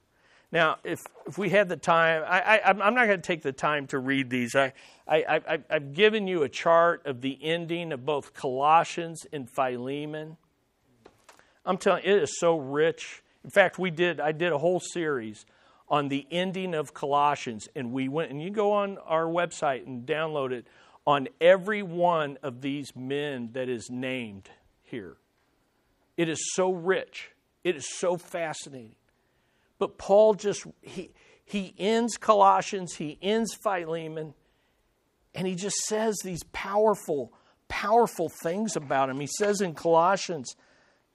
Now, 0.51 0.76
if, 0.84 1.01
if 1.26 1.38
we 1.38 1.49
had 1.49 1.70
the 1.70 1.78
time, 1.78 2.22
I, 2.26 2.59
I, 2.59 2.70
am 2.70 2.95
not 2.95 3.07
going 3.07 3.20
to 3.20 3.26
take 3.26 3.43
the 3.43 3.53
time 3.53 3.86
to 3.88 3.99
read 3.99 4.28
these. 4.28 4.55
I, 4.55 4.74
I, 5.09 5.40
I, 5.49 5.59
I've 5.70 5.95
given 5.95 6.26
you 6.26 6.43
a 6.43 6.49
chart 6.49 7.07
of 7.07 7.22
the 7.22 7.38
ending 7.43 7.90
of 7.90 8.05
both 8.05 8.34
Colossians 8.34 9.24
and 9.32 9.49
Philemon. 9.49 10.36
I'm 11.64 11.78
telling 11.78 12.05
you, 12.05 12.16
it 12.16 12.22
is 12.24 12.38
so 12.38 12.59
rich. 12.59 13.22
In 13.45 13.51
fact, 13.51 13.78
we 13.78 13.90
did, 13.90 14.20
I 14.20 14.32
did 14.32 14.53
a 14.53 14.59
whole 14.59 14.80
series 14.80 15.47
on 15.93 16.09
the 16.09 16.26
ending 16.30 16.74
of 16.74 16.95
Colossians, 16.95 17.68
and 17.76 17.93
we 17.93 18.09
went, 18.09 18.30
and 18.30 18.43
you 18.43 18.49
go 18.49 18.72
on 18.72 18.97
our 19.05 19.26
website 19.26 19.86
and 19.86 20.07
download 20.07 20.51
it 20.51 20.66
on 21.07 21.28
every 21.38 21.82
one 21.82 22.38
of 22.43 22.62
these 22.62 22.97
men 22.97 23.51
that 23.53 23.68
is 23.68 23.90
named 23.90 24.49
here. 24.82 25.18
It 26.16 26.30
is 26.30 26.43
so 26.55 26.72
rich, 26.72 27.30
it 27.62 27.76
is 27.76 27.86
so 27.86 28.16
fascinating. 28.16 28.97
But 29.78 29.99
Paul 29.99 30.32
just, 30.32 30.64
he, 30.80 31.11
he 31.45 31.74
ends 31.78 32.16
Colossians, 32.16 32.95
he 32.95 33.18
ends 33.20 33.55
Philemon, 33.62 34.32
and 35.34 35.47
he 35.47 35.55
just 35.55 35.76
says 35.88 36.16
these 36.24 36.43
powerful, 36.53 37.34
powerful 37.68 38.30
things 38.43 38.76
about 38.76 39.11
him. 39.11 39.20
He 39.20 39.28
says 39.38 39.61
in 39.61 39.74
Colossians, 39.74 40.57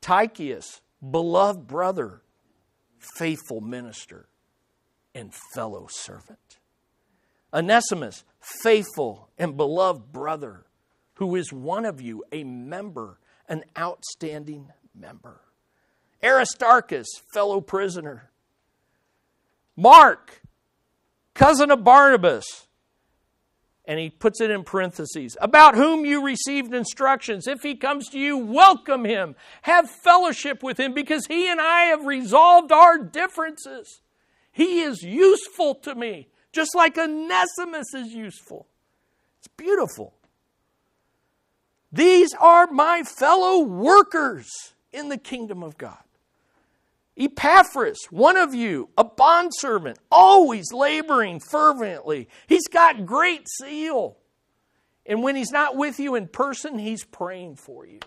Tychicus, 0.01 0.81
beloved 1.09 1.65
brother, 1.65 2.21
faithful 2.99 3.59
minister 3.61 4.27
and 5.17 5.33
fellow 5.33 5.87
servant. 5.89 6.59
Onesimus, 7.51 8.23
faithful 8.39 9.29
and 9.37 9.57
beloved 9.57 10.13
brother, 10.13 10.65
who 11.15 11.35
is 11.35 11.51
one 11.51 11.85
of 11.85 11.99
you, 11.99 12.23
a 12.31 12.43
member, 12.43 13.17
an 13.49 13.63
outstanding 13.75 14.69
member. 14.93 15.41
Aristarchus, 16.23 17.07
fellow 17.33 17.59
prisoner. 17.61 18.29
Mark, 19.75 20.43
cousin 21.33 21.71
of 21.71 21.83
Barnabas. 21.83 22.67
And 23.85 23.99
he 23.99 24.11
puts 24.11 24.39
it 24.39 24.51
in 24.51 24.63
parentheses 24.63 25.35
about 25.41 25.73
whom 25.73 26.05
you 26.05 26.23
received 26.23 26.75
instructions. 26.75 27.47
If 27.47 27.63
he 27.63 27.73
comes 27.73 28.09
to 28.09 28.19
you, 28.19 28.37
welcome 28.37 29.05
him. 29.05 29.35
Have 29.63 29.89
fellowship 29.89 30.61
with 30.61 30.79
him 30.79 30.93
because 30.93 31.25
he 31.25 31.49
and 31.49 31.59
I 31.59 31.85
have 31.85 32.05
resolved 32.05 32.71
our 32.71 32.99
differences. 32.99 34.01
He 34.57 34.81
is 34.81 35.03
useful 35.03 35.75
to 35.75 35.93
me, 35.93 36.29
just 36.51 36.73
like 36.73 36.97
Onesimus 36.97 37.93
is 37.93 38.11
useful. 38.11 38.65
It's 39.37 39.47
beautiful. 39.49 40.15
These 41.91 42.33
are 42.39 42.65
my 42.65 43.03
fellow 43.03 43.59
workers 43.59 44.47
in 44.91 45.09
the 45.09 45.17
kingdom 45.19 45.61
of 45.61 45.77
God. 45.77 46.01
Epaphras, 47.15 47.99
one 48.09 48.35
of 48.35 48.55
you, 48.55 48.89
a 48.97 49.03
bondservant, 49.03 49.99
always 50.11 50.73
laboring 50.73 51.39
fervently. 51.39 52.27
He's 52.47 52.67
got 52.67 53.05
great 53.05 53.45
zeal. 53.61 54.17
And 55.05 55.21
when 55.21 55.35
he's 55.35 55.51
not 55.51 55.75
with 55.75 55.99
you 55.99 56.15
in 56.15 56.27
person, 56.27 56.79
he's 56.79 57.03
praying 57.03 57.57
for 57.57 57.85
you. 57.85 57.99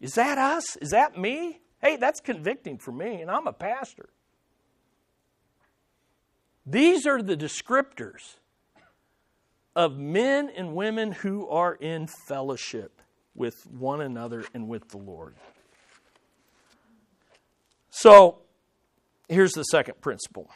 Is 0.00 0.14
that 0.14 0.38
us? 0.38 0.76
Is 0.76 0.92
that 0.92 1.18
me? 1.18 1.60
Hey, 1.82 1.96
that's 1.96 2.20
convicting 2.20 2.78
for 2.78 2.92
me, 2.92 3.20
and 3.20 3.30
I'm 3.30 3.46
a 3.46 3.52
pastor. 3.52 4.08
These 6.66 7.06
are 7.06 7.22
the 7.22 7.36
descriptors 7.36 8.36
of 9.76 9.96
men 9.96 10.50
and 10.56 10.74
women 10.74 11.12
who 11.12 11.48
are 11.48 11.74
in 11.74 12.08
fellowship 12.26 13.00
with 13.36 13.66
one 13.66 14.00
another 14.00 14.44
and 14.52 14.68
with 14.68 14.88
the 14.88 14.96
Lord. 14.96 15.34
So, 17.90 18.38
here's 19.28 19.52
the 19.52 19.62
second 19.64 20.00
principle. 20.00 20.50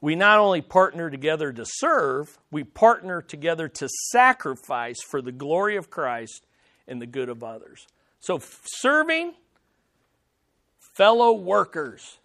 We 0.00 0.16
not 0.16 0.38
only 0.38 0.60
partner 0.60 1.08
together 1.08 1.52
to 1.52 1.64
serve, 1.64 2.38
we 2.50 2.64
partner 2.64 3.22
together 3.22 3.68
to 3.68 3.88
sacrifice 4.10 4.96
for 5.02 5.22
the 5.22 5.32
glory 5.32 5.76
of 5.76 5.88
Christ 5.88 6.46
and 6.88 7.00
the 7.00 7.06
good 7.06 7.28
of 7.28 7.42
others. 7.44 7.86
So, 8.20 8.40
serving 8.64 9.34
fellow 10.94 11.32
workers 11.32 12.18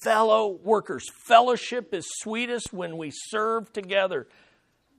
fellow 0.00 0.58
workers. 0.62 1.08
Fellowship 1.10 1.92
is 1.92 2.06
sweetest 2.18 2.72
when 2.72 2.96
we 2.96 3.10
serve 3.12 3.72
together. 3.72 4.28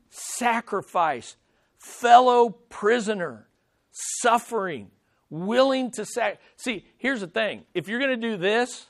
Sacrifice, 0.10 1.36
fellow 1.78 2.50
prisoner, 2.50 3.48
suffering, 3.92 4.90
willing 5.30 5.92
to 5.92 6.06
sac. 6.06 6.40
See, 6.58 6.86
here's 6.98 7.22
the 7.22 7.28
thing 7.28 7.64
if 7.74 7.88
you're 7.88 8.00
going 8.00 8.20
to 8.20 8.30
do 8.30 8.38
this, 8.38 8.88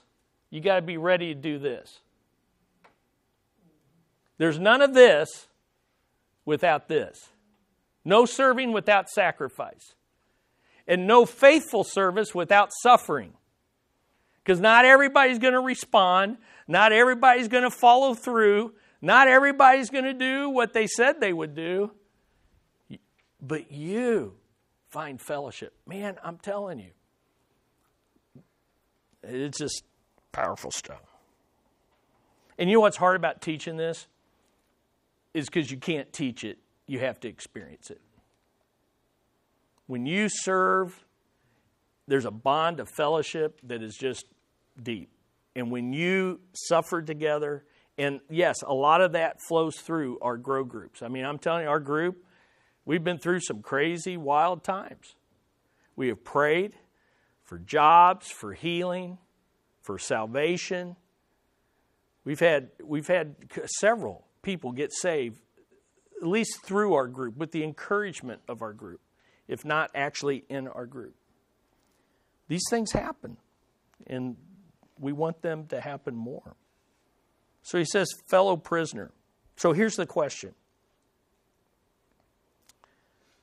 you 0.49 0.61
got 0.61 0.77
to 0.77 0.81
be 0.81 0.97
ready 0.97 1.33
to 1.33 1.39
do 1.39 1.59
this. 1.59 1.99
There's 4.37 4.57
none 4.57 4.81
of 4.81 4.93
this 4.93 5.47
without 6.45 6.87
this. 6.87 7.29
No 8.05 8.25
serving 8.25 8.71
without 8.71 9.09
sacrifice. 9.09 9.93
And 10.87 11.05
no 11.05 11.25
faithful 11.25 11.83
service 11.83 12.33
without 12.33 12.71
suffering. 12.81 13.33
Because 14.49 14.61
not 14.61 14.83
everybody's 14.83 15.37
going 15.37 15.53
to 15.53 15.59
respond, 15.59 16.37
not 16.67 16.91
everybody's 16.91 17.47
going 17.47 17.65
to 17.65 17.69
follow 17.69 18.15
through, 18.15 18.73
not 18.99 19.27
everybody's 19.27 19.91
going 19.91 20.05
to 20.05 20.13
do 20.13 20.49
what 20.49 20.73
they 20.73 20.87
said 20.87 21.21
they 21.21 21.31
would 21.31 21.53
do. 21.53 21.91
But 23.39 23.71
you 23.71 24.33
find 24.87 25.21
fellowship. 25.21 25.75
Man, 25.85 26.17
I'm 26.23 26.39
telling 26.39 26.79
you, 26.79 26.89
it's 29.21 29.59
just 29.59 29.83
powerful 30.31 30.71
stuff. 30.71 31.03
And 32.57 32.71
you 32.71 32.77
know 32.77 32.81
what's 32.81 32.97
hard 32.97 33.17
about 33.17 33.43
teaching 33.43 33.77
this? 33.77 34.07
Is 35.35 35.45
because 35.45 35.69
you 35.69 35.77
can't 35.77 36.11
teach 36.11 36.43
it, 36.43 36.57
you 36.87 36.97
have 36.97 37.19
to 37.19 37.27
experience 37.27 37.91
it. 37.91 38.01
When 39.85 40.07
you 40.07 40.27
serve, 40.27 41.05
there's 42.07 42.25
a 42.25 42.31
bond 42.31 42.79
of 42.79 42.89
fellowship 42.89 43.61
that 43.63 43.83
is 43.83 43.95
just 43.95 44.25
deep. 44.83 45.09
And 45.55 45.71
when 45.71 45.93
you 45.93 46.39
suffer 46.53 47.01
together, 47.01 47.65
and 47.97 48.21
yes, 48.29 48.61
a 48.65 48.73
lot 48.73 49.01
of 49.01 49.11
that 49.13 49.41
flows 49.41 49.75
through 49.75 50.19
our 50.21 50.37
grow 50.37 50.63
groups. 50.63 51.01
I 51.01 51.09
mean, 51.09 51.25
I'm 51.25 51.37
telling 51.37 51.63
you, 51.63 51.69
our 51.69 51.79
group, 51.79 52.23
we've 52.85 53.03
been 53.03 53.17
through 53.17 53.41
some 53.41 53.61
crazy, 53.61 54.15
wild 54.15 54.63
times. 54.63 55.15
We 55.95 56.07
have 56.07 56.23
prayed 56.23 56.75
for 57.43 57.59
jobs, 57.59 58.31
for 58.31 58.53
healing, 58.53 59.17
for 59.81 59.99
salvation. 59.99 60.95
We've 62.23 62.39
had, 62.39 62.69
we've 62.81 63.07
had 63.07 63.35
several 63.79 64.25
people 64.43 64.71
get 64.71 64.93
saved, 64.93 65.41
at 66.21 66.27
least 66.27 66.63
through 66.63 66.93
our 66.93 67.07
group, 67.07 67.35
with 67.37 67.51
the 67.51 67.63
encouragement 67.63 68.41
of 68.47 68.61
our 68.61 68.71
group, 68.71 69.01
if 69.47 69.65
not 69.65 69.89
actually 69.93 70.45
in 70.47 70.67
our 70.67 70.85
group. 70.85 71.15
These 72.47 72.63
things 72.69 72.91
happen. 72.91 73.37
And 74.07 74.37
we 74.99 75.11
want 75.11 75.41
them 75.41 75.65
to 75.67 75.79
happen 75.79 76.15
more. 76.15 76.55
So 77.61 77.77
he 77.77 77.85
says, 77.85 78.07
fellow 78.29 78.55
prisoner. 78.57 79.11
So 79.55 79.73
here's 79.73 79.95
the 79.95 80.05
question. 80.05 80.53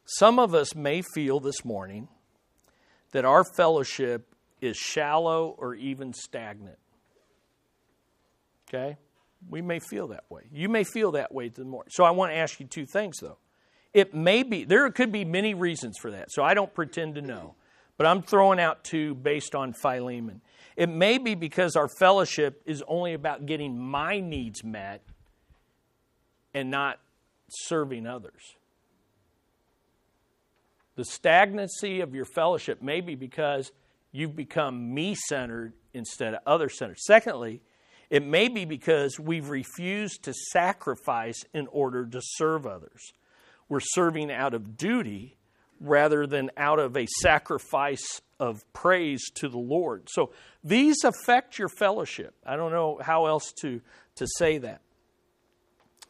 Some 0.05 0.39
of 0.39 0.55
us 0.55 0.75
may 0.75 1.03
feel 1.03 1.41
this 1.41 1.65
morning 1.65 2.09
that 3.13 3.25
our 3.25 3.45
fellowship 3.57 4.35
is 4.61 4.77
shallow 4.77 5.55
or 5.59 5.75
even 5.75 6.13
stagnant. 6.13 6.79
Okay? 8.69 8.97
We 9.49 9.63
may 9.63 9.79
feel 9.79 10.09
that 10.09 10.25
way. 10.29 10.43
You 10.53 10.69
may 10.69 10.85
feel 10.85 11.13
that 11.13 11.33
way 11.33 11.49
the 11.49 11.65
more. 11.65 11.85
So 11.89 12.05
I 12.05 12.11
want 12.11 12.33
to 12.33 12.37
ask 12.37 12.59
you 12.61 12.67
two 12.67 12.87
things 12.87 13.19
though. 13.21 13.39
It 13.93 14.15
may 14.15 14.43
be 14.43 14.65
there 14.65 14.91
could 14.91 15.13
be 15.13 15.25
many 15.25 15.55
reasons 15.55 15.97
for 16.01 16.11
that. 16.11 16.31
So 16.31 16.43
I 16.43 16.55
don't 16.55 16.73
pretend 16.75 17.15
to 17.15 17.23
know. 17.23 17.55
But 17.97 18.07
I'm 18.07 18.23
throwing 18.23 18.61
out 18.61 18.85
two 18.85 19.15
based 19.15 19.55
on 19.55 19.73
Philemon. 19.73 20.41
It 20.77 20.89
may 20.89 21.19
be 21.19 21.35
because 21.35 21.77
our 21.77 21.89
fellowship 21.89 22.63
is 22.67 22.83
only 22.87 23.15
about 23.15 23.47
getting 23.47 23.79
my 23.79 24.21
needs 24.21 24.63
met 24.63 25.03
and 26.53 26.71
not 26.71 27.01
serving 27.49 28.07
others. 28.07 28.57
The 30.97 31.05
stagnancy 31.05 32.01
of 32.01 32.15
your 32.15 32.25
fellowship 32.25 32.83
may 32.83 33.01
be 33.01 33.15
because 33.15 33.73
you've 34.13 34.37
become 34.37 34.95
me 34.95 35.15
centered 35.15 35.75
instead 35.93 36.35
of 36.35 36.41
other 36.47 36.69
centered. 36.69 36.99
Secondly, 36.99 37.61
it 38.09 38.25
may 38.25 38.49
be 38.49 38.65
because 38.65 39.19
we've 39.19 39.51
refused 39.51 40.23
to 40.25 40.33
sacrifice 40.53 41.45
in 41.53 41.67
order 41.69 42.07
to 42.07 42.21
serve 42.23 42.67
others. 42.67 43.13
We're 43.69 43.81
serving 43.81 44.31
out 44.31 44.55
of 44.55 44.77
duty 44.77 45.37
rather 45.81 46.27
than 46.27 46.51
out 46.57 46.79
of 46.79 46.97
a 46.97 47.07
sacrifice 47.21 48.21
of 48.39 48.71
praise 48.73 49.25
to 49.35 49.49
the 49.49 49.59
Lord. 49.59 50.09
So 50.11 50.33
these 50.63 51.05
affect 51.05 51.59
your 51.59 51.69
fellowship. 51.69 52.35
I 52.45 52.57
don't 52.57 52.73
know 52.73 52.99
how 53.01 53.27
else 53.27 53.53
to, 53.61 53.81
to 54.17 54.27
say 54.39 54.59
that. 54.59 54.81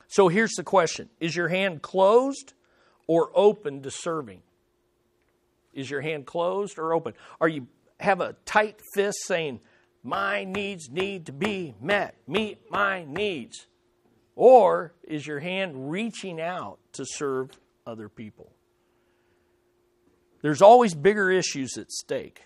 So 0.09 0.29
here's 0.29 0.53
the 0.53 0.65
question 0.65 1.09
Is 1.21 1.37
your 1.37 1.49
hand 1.49 1.83
closed 1.83 2.55
or 3.07 3.31
open 3.35 3.83
to 3.83 3.91
serving? 3.91 4.43
Is 5.73 5.91
your 5.91 6.01
hand 6.01 6.27
closed 6.27 6.79
or 6.79 6.95
open? 6.95 7.15
Are 7.41 7.49
you 7.49 7.67
have 8.01 8.21
a 8.21 8.35
tight 8.45 8.81
fist 8.95 9.19
saying, 9.27 9.61
My 10.03 10.45
needs 10.45 10.89
need 10.91 11.27
to 11.27 11.33
be 11.33 11.75
met, 11.81 12.17
meet 12.27 12.71
my 12.71 13.05
needs? 13.05 13.67
Or 14.35 14.93
is 15.03 15.27
your 15.27 15.41
hand 15.41 15.91
reaching 15.91 16.41
out 16.41 16.79
to 16.93 17.07
serve 17.07 17.51
other 17.87 18.09
people? 18.09 18.53
There's 20.43 20.63
always 20.63 20.95
bigger 20.95 21.31
issues 21.31 21.77
at 21.79 21.91
stake. 21.91 22.43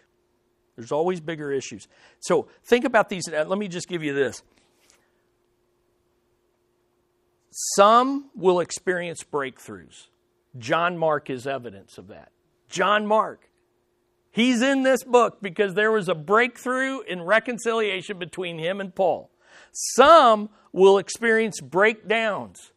There's 0.77 0.93
always 0.93 1.21
bigger 1.21 1.53
issues. 1.53 1.89
So 2.21 2.49
think 2.65 2.85
about 2.85 3.09
these. 3.09 3.29
Let 3.29 3.59
me 3.59 3.69
just 3.69 3.89
give 3.89 4.03
you 4.03 4.15
this. 4.15 4.43
Some 7.51 8.31
will 8.35 8.61
experience 8.61 9.23
breakthroughs. 9.23 10.07
John 10.59 10.97
Mark 10.97 11.31
is 11.31 11.47
evidence 11.47 11.99
of 11.99 12.09
that. 12.09 12.31
John 12.69 13.07
Mark. 13.07 13.49
He's 14.31 14.63
in 14.63 14.85
this 14.85 15.03
book 15.03 15.39
because 15.43 15.75
there 15.75 15.91
was 15.91 16.09
a 16.09 16.15
breakthrough 16.15 17.01
in 17.01 17.23
reconciliation 17.23 18.19
between 18.19 18.59
him 18.59 18.81
and 18.81 18.95
Paul. 18.95 19.31
Some 19.73 20.51
will 20.73 20.99
experience 20.99 21.61
breakdowns. 21.61 22.73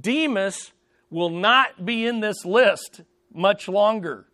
Demas 0.00 0.72
will 1.10 1.30
not 1.30 1.84
be 1.84 2.06
in 2.06 2.20
this 2.20 2.44
list 2.44 3.02
much 3.32 3.68
longer. 3.68 4.26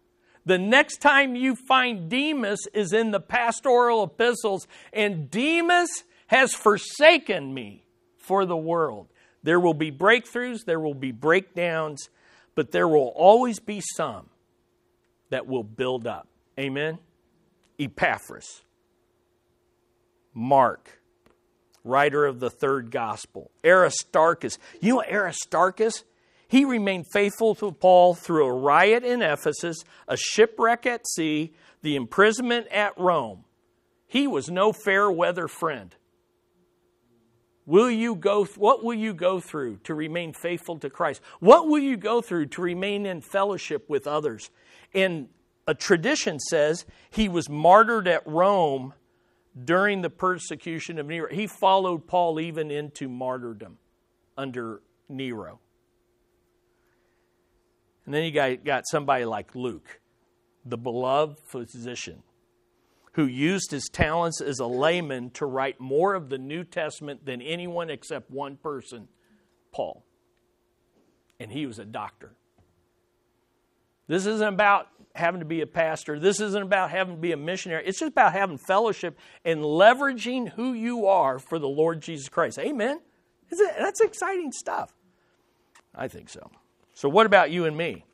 The 0.51 0.59
next 0.59 0.97
time 0.97 1.37
you 1.37 1.55
find 1.55 2.11
Demas 2.11 2.67
is 2.75 2.93
in 2.93 3.13
the 3.13 3.21
pastoral 3.21 4.03
epistles, 4.03 4.67
and 4.93 5.31
Demas 5.31 6.03
has 6.27 6.55
forsaken 6.55 7.55
me 7.55 7.85
for 8.17 8.45
the 8.45 8.57
world. 8.57 9.07
There 9.45 9.61
will 9.61 9.75
be 9.75 9.93
breakthroughs, 9.93 10.65
there 10.65 10.81
will 10.81 10.95
be 10.95 11.13
breakdowns, 11.13 12.09
but 12.57 12.73
there 12.73 12.89
will 12.89 13.13
always 13.15 13.61
be 13.61 13.81
some 13.95 14.29
that 15.29 15.47
will 15.47 15.63
build 15.63 16.09
up. 16.09 16.27
Amen? 16.59 16.99
Epaphras, 17.79 18.63
Mark, 20.35 21.01
writer 21.85 22.27
of 22.27 22.41
the 22.41 22.51
third 22.51 22.91
gospel, 22.91 23.53
Aristarchus. 23.65 24.59
You 24.81 24.95
know 24.95 25.05
Aristarchus? 25.09 26.03
He 26.51 26.65
remained 26.65 27.07
faithful 27.07 27.55
to 27.55 27.71
Paul 27.71 28.15
through 28.15 28.45
a 28.45 28.53
riot 28.53 29.05
in 29.05 29.23
Ephesus, 29.23 29.85
a 30.09 30.17
shipwreck 30.17 30.85
at 30.85 31.07
sea, 31.07 31.55
the 31.83 31.95
imprisonment 31.95 32.67
at 32.73 32.99
Rome. 32.99 33.45
He 34.09 34.27
was 34.27 34.51
no 34.51 34.73
fair 34.73 35.09
weather 35.09 35.47
friend. 35.47 35.95
Will 37.67 37.89
you 37.89 38.17
go 38.17 38.47
what 38.57 38.83
will 38.83 38.95
you 38.95 39.15
go 39.15 39.39
through 39.39 39.77
to 39.85 39.95
remain 39.95 40.33
faithful 40.33 40.77
to 40.81 40.91
Christ? 40.91 41.21
What 41.39 41.69
will 41.69 41.79
you 41.79 41.97
go 41.97 42.21
through 42.21 42.47
to 42.47 42.63
remain 42.63 43.07
in 43.07 43.21
fellowship 43.21 43.89
with 43.89 44.09
others? 44.09 44.51
And 44.93 45.29
a 45.69 45.75
tradition 45.75 46.41
says 46.41 46.85
he 47.11 47.29
was 47.29 47.49
martyred 47.49 48.09
at 48.09 48.27
Rome 48.27 48.95
during 49.65 50.03
the 50.03 50.11
persecution 50.11 50.99
of 50.99 51.07
Nero. 51.07 51.33
He 51.33 51.47
followed 51.47 52.09
Paul 52.09 52.41
even 52.41 52.73
into 52.73 53.09
martyrdom 53.09 53.79
under 54.37 54.83
Nero. 55.09 55.61
And 58.05 58.15
then 58.15 58.25
you 58.25 58.33
got, 58.33 58.65
got 58.65 58.85
somebody 58.87 59.25
like 59.25 59.55
Luke, 59.55 60.01
the 60.65 60.79
beloved 60.79 61.39
physician, 61.39 62.23
who 63.13 63.27
used 63.27 63.71
his 63.71 63.89
talents 63.89 64.41
as 64.41 64.59
a 64.59 64.67
layman 64.67 65.31
to 65.31 65.47
write 65.47 65.81
more 65.81 66.15
of 66.15 66.29
the 66.29 66.39
New 66.39 66.65
Testament 66.65 67.25
than 67.27 67.43
anyone 67.43 67.91
except 67.91 68.31
one 68.31 68.57
person, 68.57 69.09
Paul. 69.73 70.05
And 71.39 71.51
he 71.51 71.67
was 71.67 71.79
a 71.79 71.85
doctor. 71.85 72.35
This 74.07 74.27
isn't 74.27 74.55
about 74.55 74.89
having 75.15 75.41
to 75.41 75.47
be 75.47 75.61
a 75.61 75.67
pastor. 75.67 76.19
This 76.19 76.41
isn't 76.41 76.63
about 76.63 76.91
having 76.91 77.15
to 77.15 77.21
be 77.21 77.33
a 77.33 77.37
missionary. 77.37 77.85
It's 77.87 78.01
just 78.01 78.13
about 78.13 78.33
having 78.33 78.59
fellowship 78.59 79.19
and 79.45 79.61
leveraging 79.61 80.51
who 80.51 80.73
you 80.73 81.07
are 81.07 81.39
for 81.39 81.59
the 81.59 81.69
Lord 81.69 82.01
Jesus 82.01 82.29
Christ. 82.29 82.59
Amen? 82.59 83.01
That's 83.79 84.01
exciting 84.01 84.53
stuff. 84.53 84.95
I 85.95 86.09
think 86.09 86.29
so. 86.29 86.51
So, 86.95 87.09
what 87.09 87.27
about 87.27 87.51
you 87.51 87.65
and 87.65 87.77
me? 87.77 88.05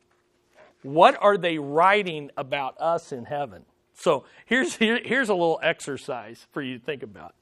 What 0.83 1.17
are 1.21 1.37
they 1.37 1.57
writing 1.57 2.31
about 2.37 2.79
us 2.79 3.11
in 3.11 3.25
heaven? 3.25 3.65
So, 3.93 4.25
here's, 4.45 4.75
here, 4.75 4.99
here's 5.03 5.29
a 5.29 5.33
little 5.33 5.59
exercise 5.63 6.45
for 6.51 6.61
you 6.61 6.77
to 6.77 6.83
think 6.83 7.03
about. 7.03 7.35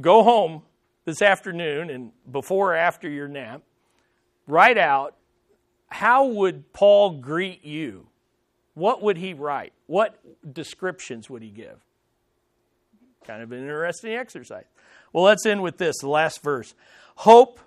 Go 0.00 0.22
home 0.22 0.62
this 1.04 1.22
afternoon 1.22 1.90
and 1.90 2.12
before 2.30 2.72
or 2.72 2.76
after 2.76 3.08
your 3.08 3.28
nap, 3.28 3.62
write 4.46 4.78
out 4.78 5.16
how 5.88 6.26
would 6.26 6.72
Paul 6.72 7.18
greet 7.18 7.64
you? 7.64 8.06
What 8.74 9.02
would 9.02 9.18
he 9.18 9.34
write? 9.34 9.72
What 9.86 10.18
descriptions 10.54 11.28
would 11.28 11.42
he 11.42 11.50
give? 11.50 11.78
Kind 13.24 13.42
of 13.42 13.52
an 13.52 13.58
interesting 13.58 14.14
exercise. 14.14 14.64
Well, 15.12 15.24
let's 15.24 15.44
end 15.44 15.62
with 15.62 15.76
this, 15.76 15.98
the 16.00 16.08
last 16.08 16.42
verse. 16.42 16.74
Hope 17.16 17.60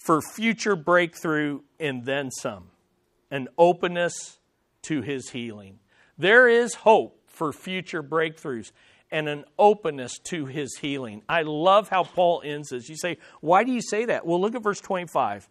for 0.00 0.20
future 0.22 0.74
breakthrough 0.74 1.60
and 1.78 2.04
then 2.04 2.30
some, 2.30 2.68
an 3.30 3.48
openness 3.58 4.38
to 4.82 5.02
his 5.02 5.30
healing. 5.30 5.78
There 6.18 6.48
is 6.48 6.74
hope 6.74 7.20
for 7.26 7.52
future 7.52 8.02
breakthroughs 8.02 8.72
and 9.12 9.28
an 9.28 9.44
openness 9.58 10.18
to 10.24 10.46
his 10.46 10.76
healing. 10.78 11.22
I 11.28 11.42
love 11.42 11.88
how 11.88 12.04
Paul 12.04 12.42
ends 12.44 12.70
this. 12.70 12.88
You 12.88 12.96
say, 12.96 13.18
why 13.40 13.64
do 13.64 13.72
you 13.72 13.82
say 13.82 14.06
that? 14.06 14.26
Well, 14.26 14.40
look 14.40 14.54
at 14.54 14.62
verse 14.62 14.80
25. 14.80 15.48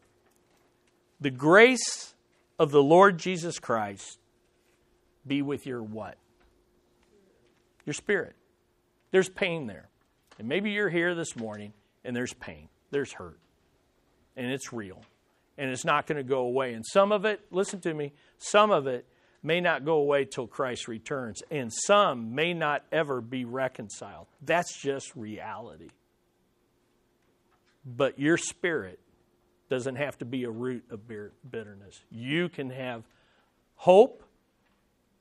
The 1.22 1.32
grace 1.32 2.16
of 2.58 2.72
the 2.72 2.82
Lord 2.82 3.18
Jesus 3.18 3.60
Christ 3.60 4.20
be 5.28 5.42
with 5.42 5.66
your 5.66 5.84
what? 5.84 6.18
Your 7.86 7.94
spirit. 7.94 8.36
There's 9.12 9.30
pain 9.30 9.68
there. 9.68 9.90
And 10.40 10.48
maybe 10.48 10.72
you're 10.72 10.90
here 10.90 11.14
this 11.14 11.36
morning 11.36 11.74
and 12.04 12.16
there's 12.16 12.34
pain, 12.34 12.70
there's 12.92 13.12
hurt 13.12 13.40
and 14.40 14.52
it's 14.52 14.72
real. 14.74 15.02
And 15.58 15.70
it's 15.70 15.84
not 15.84 16.08
going 16.08 16.16
to 16.16 16.24
go 16.24 16.40
away. 16.40 16.74
And 16.74 16.86
some 16.86 17.12
of 17.12 17.26
it, 17.26 17.42
listen 17.52 17.82
to 17.82 17.94
me, 17.94 18.14
some 18.38 18.72
of 18.72 18.88
it 18.88 19.06
may 19.44 19.60
not 19.60 19.84
go 19.84 19.96
away 19.96 20.24
till 20.24 20.48
Christ 20.48 20.88
returns. 20.88 21.44
And 21.52 21.72
some 21.72 22.34
may 22.34 22.54
not 22.54 22.86
ever 22.92 23.20
be 23.20 23.44
reconciled. 23.44 24.28
That's 24.42 24.82
just 24.82 25.14
reality. 25.16 25.90
But 27.86 28.18
your 28.18 28.38
spirit 28.38 29.00
doesn't 29.70 29.98
have 29.98 30.18
to 30.20 30.26
be 30.26 30.46
a 30.46 30.50
root 30.50 30.86
of 30.90 31.02
bitterness. 31.08 32.02
You 32.10 32.48
can 32.48 32.70
have 32.70 33.04
hope 33.76 34.24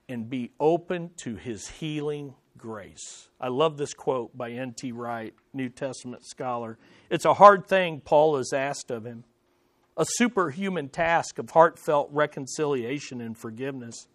and 0.09 0.31
be 0.31 0.53
open 0.61 1.11
to 1.19 1.35
his 1.35 1.69
healing 1.69 2.35
grace. 2.59 3.29
I 3.41 3.49
love 3.49 3.77
this 3.77 3.95
quote 3.95 4.37
by 4.37 4.51
N.T. 4.51 4.93
Wright, 4.93 5.33
New 5.55 5.69
Testament 5.69 6.27
scholar. 6.27 6.77
It's 7.09 7.25
a 7.25 7.35
hard 7.35 7.67
thing 7.67 8.01
Paul 8.05 8.37
has 8.37 8.53
asked 8.53 8.91
of 8.91 9.07
him, 9.07 9.25
a 9.97 10.05
superhuman 10.07 10.89
task 10.89 11.39
of 11.39 11.51
heartfelt 11.51 12.11
reconciliation 12.13 13.21
and 13.21 13.39
forgiveness. 13.39 14.09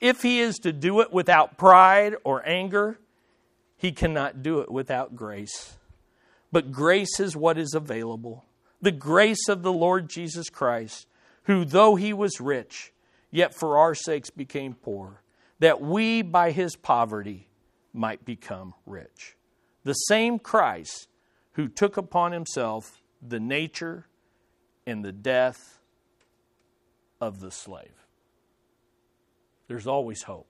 If 0.00 0.22
he 0.22 0.40
is 0.40 0.56
to 0.58 0.72
do 0.72 1.00
it 1.00 1.12
without 1.12 1.56
pride 1.58 2.16
or 2.24 2.46
anger, 2.46 2.98
he 3.76 3.92
cannot 3.92 4.42
do 4.42 4.60
it 4.60 4.70
without 4.70 5.14
grace. 5.14 5.76
But 6.50 6.72
grace 6.72 7.20
is 7.20 7.36
what 7.36 7.58
is 7.58 7.74
available 7.74 8.44
the 8.80 8.92
grace 8.92 9.48
of 9.48 9.62
the 9.62 9.72
Lord 9.72 10.08
Jesus 10.08 10.48
Christ, 10.50 11.06
who, 11.44 11.64
though 11.64 11.94
he 11.94 12.12
was 12.12 12.40
rich, 12.40 12.92
yet 13.30 13.54
for 13.54 13.78
our 13.78 13.94
sakes 13.94 14.30
became 14.30 14.74
poor, 14.74 15.22
that 15.58 15.80
we 15.80 16.22
by 16.22 16.50
his 16.50 16.76
poverty 16.76 17.48
might 17.96 18.24
become 18.24 18.74
rich. 18.84 19.36
The 19.84 19.94
same 19.94 20.38
Christ 20.38 21.08
who 21.52 21.68
took 21.68 21.96
upon 21.96 22.32
himself 22.32 23.00
the 23.26 23.40
nature 23.40 24.06
and 24.86 25.04
the 25.04 25.12
death 25.12 25.80
of 27.20 27.40
the 27.40 27.50
slave. 27.50 28.06
There's 29.68 29.86
always 29.86 30.22
hope. 30.22 30.48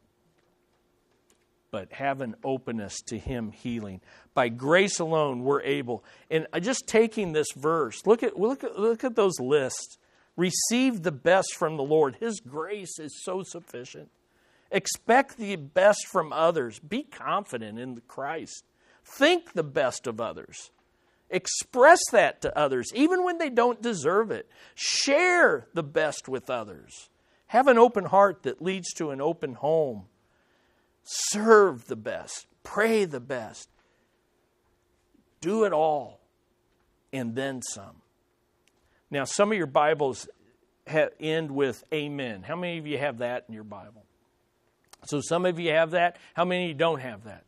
But 1.70 1.92
have 1.92 2.20
an 2.20 2.36
openness 2.44 3.00
to 3.06 3.18
Him 3.18 3.50
healing. 3.50 4.00
By 4.34 4.48
grace 4.48 4.98
alone, 4.98 5.42
we're 5.42 5.62
able. 5.62 6.04
And 6.30 6.46
just 6.60 6.86
taking 6.86 7.32
this 7.32 7.48
verse, 7.54 8.06
look 8.06 8.22
at, 8.22 8.38
look 8.38 8.64
at, 8.64 8.78
look 8.78 9.04
at 9.04 9.16
those 9.16 9.38
lists 9.40 9.98
Receive 10.36 11.02
the 11.02 11.12
best 11.12 11.54
from 11.54 11.76
the 11.76 11.82
Lord. 11.82 12.16
His 12.16 12.40
grace 12.40 12.98
is 12.98 13.22
so 13.24 13.42
sufficient. 13.42 14.10
Expect 14.70 15.36
the 15.36 15.56
best 15.56 16.06
from 16.06 16.32
others. 16.32 16.78
Be 16.78 17.02
confident 17.02 17.78
in 17.78 18.00
Christ. 18.08 18.64
Think 19.04 19.52
the 19.52 19.62
best 19.62 20.06
of 20.06 20.20
others. 20.20 20.70
Express 21.28 22.00
that 22.12 22.40
to 22.42 22.56
others, 22.56 22.92
even 22.94 23.24
when 23.24 23.38
they 23.38 23.50
don't 23.50 23.82
deserve 23.82 24.30
it. 24.30 24.48
Share 24.74 25.66
the 25.74 25.82
best 25.82 26.28
with 26.28 26.50
others. 26.50 27.08
Have 27.48 27.68
an 27.68 27.78
open 27.78 28.04
heart 28.04 28.42
that 28.44 28.62
leads 28.62 28.92
to 28.94 29.10
an 29.10 29.20
open 29.20 29.54
home. 29.54 30.04
Serve 31.04 31.86
the 31.86 31.96
best. 31.96 32.46
Pray 32.62 33.04
the 33.04 33.20
best. 33.20 33.68
Do 35.40 35.64
it 35.64 35.72
all 35.72 36.20
and 37.12 37.34
then 37.36 37.62
some. 37.62 38.02
Now, 39.10 39.24
some 39.24 39.52
of 39.52 39.58
your 39.58 39.68
Bibles 39.68 40.28
end 41.20 41.50
with 41.50 41.84
amen. 41.92 42.42
How 42.42 42.56
many 42.56 42.78
of 42.78 42.86
you 42.86 42.98
have 42.98 43.18
that 43.18 43.44
in 43.48 43.54
your 43.54 43.64
Bible? 43.64 44.05
So, 45.08 45.20
some 45.20 45.46
of 45.46 45.58
you 45.58 45.70
have 45.70 45.92
that. 45.92 46.16
How 46.34 46.44
many 46.44 46.74
don't 46.74 47.00
have 47.00 47.24
that? 47.24 47.44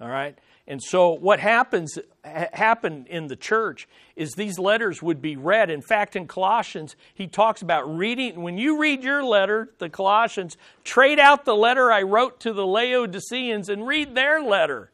All 0.00 0.08
right? 0.08 0.36
And 0.70 0.80
so 0.80 1.10
what 1.10 1.40
happens 1.40 1.98
happened 2.22 3.08
in 3.08 3.26
the 3.26 3.34
church 3.34 3.88
is 4.14 4.34
these 4.34 4.56
letters 4.56 5.02
would 5.02 5.20
be 5.20 5.34
read. 5.34 5.68
In 5.68 5.82
fact, 5.82 6.14
in 6.14 6.28
Colossians, 6.28 6.94
he 7.12 7.26
talks 7.26 7.60
about 7.60 7.92
reading 7.92 8.40
when 8.40 8.56
you 8.56 8.78
read 8.78 9.02
your 9.02 9.24
letter, 9.24 9.70
the 9.78 9.88
Colossians, 9.88 10.56
trade 10.84 11.18
out 11.18 11.44
the 11.44 11.56
letter 11.56 11.90
I 11.90 12.02
wrote 12.02 12.38
to 12.40 12.52
the 12.52 12.64
Laodiceans 12.64 13.68
and 13.68 13.84
read 13.84 14.14
their 14.14 14.40
letter. 14.40 14.92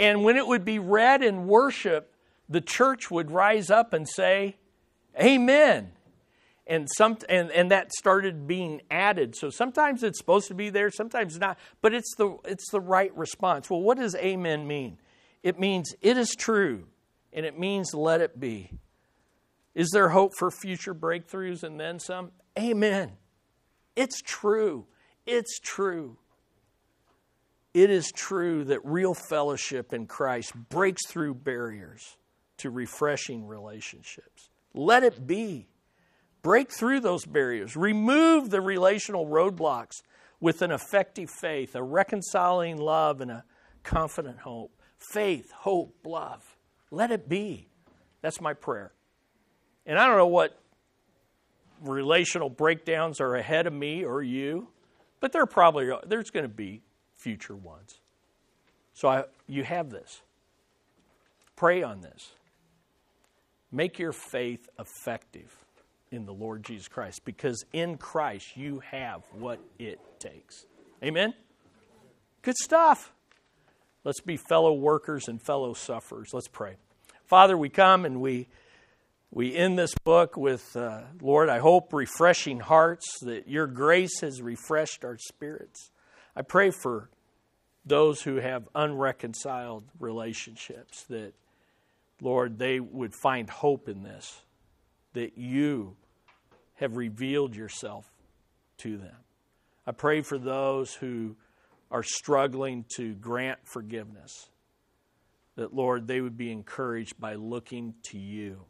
And 0.00 0.24
when 0.24 0.36
it 0.36 0.44
would 0.44 0.64
be 0.64 0.80
read 0.80 1.22
in 1.22 1.46
worship, 1.46 2.12
the 2.48 2.60
church 2.60 3.12
would 3.12 3.30
rise 3.30 3.70
up 3.70 3.92
and 3.92 4.08
say, 4.08 4.56
Amen 5.16 5.93
and 6.66 6.88
some 6.96 7.18
and, 7.28 7.50
and 7.50 7.70
that 7.70 7.92
started 7.92 8.46
being 8.46 8.82
added. 8.90 9.36
So 9.36 9.50
sometimes 9.50 10.02
it's 10.02 10.18
supposed 10.18 10.48
to 10.48 10.54
be 10.54 10.70
there 10.70 10.90
sometimes 10.90 11.38
not 11.38 11.58
but 11.82 11.94
it's 11.94 12.14
the 12.16 12.36
it's 12.44 12.70
the 12.70 12.80
right 12.80 13.14
response. 13.16 13.68
Well 13.68 13.82
what 13.82 13.98
does 13.98 14.14
amen 14.16 14.66
mean? 14.66 14.98
It 15.42 15.58
means 15.58 15.94
it 16.00 16.16
is 16.16 16.34
true 16.36 16.86
and 17.32 17.44
it 17.44 17.58
means 17.58 17.94
let 17.94 18.20
it 18.20 18.38
be. 18.40 18.70
Is 19.74 19.90
there 19.92 20.08
hope 20.08 20.32
for 20.38 20.50
future 20.50 20.94
breakthroughs 20.94 21.64
and 21.64 21.78
then 21.78 21.98
some? 21.98 22.30
Amen. 22.58 23.12
It's 23.96 24.22
true. 24.22 24.86
It's 25.26 25.58
true. 25.58 26.16
It 27.72 27.90
is 27.90 28.12
true 28.14 28.64
that 28.64 28.84
real 28.84 29.14
fellowship 29.14 29.92
in 29.92 30.06
Christ 30.06 30.52
breaks 30.68 31.08
through 31.08 31.34
barriers 31.34 32.16
to 32.58 32.70
refreshing 32.70 33.46
relationships. 33.46 34.48
Let 34.72 35.02
it 35.02 35.26
be 35.26 35.66
Break 36.44 36.70
through 36.70 37.00
those 37.00 37.24
barriers. 37.24 37.74
Remove 37.74 38.50
the 38.50 38.60
relational 38.60 39.26
roadblocks 39.26 40.02
with 40.40 40.60
an 40.60 40.70
effective 40.70 41.30
faith, 41.30 41.74
a 41.74 41.82
reconciling 41.82 42.76
love, 42.76 43.22
and 43.22 43.30
a 43.30 43.44
confident 43.82 44.40
hope. 44.40 44.70
Faith, 44.98 45.50
hope, 45.52 45.96
love. 46.04 46.58
Let 46.90 47.10
it 47.10 47.30
be. 47.30 47.70
That's 48.20 48.42
my 48.42 48.52
prayer. 48.52 48.92
And 49.86 49.98
I 49.98 50.06
don't 50.06 50.18
know 50.18 50.26
what 50.26 50.60
relational 51.80 52.50
breakdowns 52.50 53.22
are 53.22 53.36
ahead 53.36 53.66
of 53.66 53.72
me 53.72 54.04
or 54.04 54.22
you, 54.22 54.68
but 55.20 55.32
there 55.32 55.46
probably 55.46 55.90
there's 56.06 56.28
going 56.28 56.44
to 56.44 56.54
be 56.54 56.82
future 57.14 57.56
ones. 57.56 58.00
So 58.92 59.08
I, 59.08 59.24
you 59.46 59.64
have 59.64 59.88
this. 59.88 60.20
Pray 61.56 61.82
on 61.82 62.02
this. 62.02 62.32
Make 63.72 63.98
your 63.98 64.12
faith 64.12 64.68
effective 64.78 65.63
in 66.14 66.26
the 66.26 66.32
Lord 66.32 66.62
Jesus 66.62 66.88
Christ 66.88 67.24
because 67.24 67.64
in 67.72 67.96
Christ 67.96 68.56
you 68.56 68.80
have 68.90 69.22
what 69.32 69.60
it 69.78 70.00
takes. 70.18 70.66
Amen? 71.02 71.34
Good 72.42 72.56
stuff. 72.56 73.12
Let's 74.04 74.20
be 74.20 74.36
fellow 74.36 74.72
workers 74.72 75.28
and 75.28 75.40
fellow 75.40 75.74
sufferers. 75.74 76.30
Let's 76.32 76.48
pray. 76.48 76.76
Father, 77.26 77.56
we 77.56 77.68
come 77.68 78.04
and 78.04 78.20
we 78.20 78.48
we 79.30 79.56
end 79.56 79.76
this 79.76 79.94
book 80.04 80.36
with 80.36 80.76
uh, 80.76 81.02
Lord, 81.20 81.48
I 81.48 81.58
hope 81.58 81.92
refreshing 81.92 82.60
hearts 82.60 83.18
that 83.22 83.48
your 83.48 83.66
grace 83.66 84.20
has 84.20 84.40
refreshed 84.40 85.04
our 85.04 85.18
spirits. 85.18 85.90
I 86.36 86.42
pray 86.42 86.70
for 86.70 87.10
those 87.84 88.22
who 88.22 88.36
have 88.36 88.68
unreconciled 88.74 89.84
relationships 89.98 91.04
that 91.08 91.32
Lord, 92.20 92.58
they 92.58 92.80
would 92.80 93.14
find 93.14 93.50
hope 93.50 93.88
in 93.88 94.02
this, 94.02 94.40
that 95.12 95.36
you 95.36 95.96
have 96.74 96.96
revealed 96.96 97.54
yourself 97.54 98.10
to 98.78 98.96
them. 98.96 99.16
I 99.86 99.92
pray 99.92 100.22
for 100.22 100.38
those 100.38 100.94
who 100.94 101.36
are 101.90 102.02
struggling 102.02 102.84
to 102.96 103.14
grant 103.14 103.58
forgiveness, 103.64 104.48
that, 105.56 105.74
Lord, 105.74 106.06
they 106.06 106.20
would 106.20 106.36
be 106.36 106.50
encouraged 106.50 107.20
by 107.20 107.34
looking 107.34 107.94
to 108.04 108.18
you. 108.18 108.64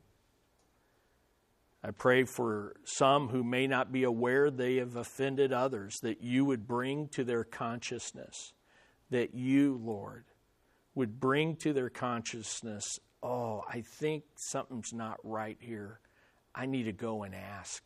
I 1.83 1.91
pray 1.91 2.25
for 2.25 2.75
some 2.85 3.29
who 3.29 3.45
may 3.45 3.67
not 3.67 3.93
be 3.93 4.05
aware 4.05 4.51
they 4.51 4.77
have 4.77 4.97
offended 4.97 5.53
others, 5.53 5.95
that 6.03 6.23
you 6.23 6.45
would 6.45 6.67
bring 6.67 7.09
to 7.09 7.25
their 7.25 7.45
consciousness, 7.45 8.53
that 9.11 9.35
you, 9.35 9.81
Lord, 9.83 10.25
would 10.95 11.21
bring 11.21 11.57
to 11.57 11.73
their 11.73 11.91
consciousness, 11.91 12.85
oh, 13.23 13.63
I 13.69 13.83
think 13.83 14.25
something's 14.37 14.93
not 14.93 15.19
right 15.23 15.59
here. 15.61 16.01
I 16.55 16.67
need 16.67 16.85
to 16.85 16.93
go 16.93 17.23
and 17.23 17.35
ask 17.35 17.85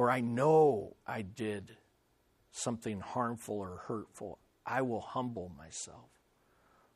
or 0.00 0.10
I 0.10 0.20
know 0.20 0.96
I 1.06 1.22
did 1.22 1.76
something 2.52 3.00
harmful 3.00 3.56
or 3.56 3.82
hurtful, 3.86 4.38
I 4.64 4.82
will 4.82 5.00
humble 5.02 5.52
myself. 5.58 6.08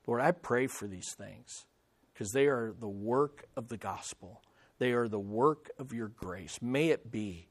Lord, 0.07 0.21
I 0.21 0.33
pray 0.33 0.67
for 0.67 0.87
these 0.87 1.13
things 1.13 1.67
because 2.13 2.33
they 2.33 2.47
are 2.47 2.75
the 2.79 2.89
work 2.89 3.45
of 3.57 3.69
the 3.69 3.77
gospel. 3.77 4.43
They 4.79 4.93
are 4.93 5.09
the 5.09 5.19
work 5.19 5.71
of 5.79 5.93
your 5.93 6.09
grace. 6.09 6.59
May 6.63 6.89
it 6.89 7.11
be 7.11 7.49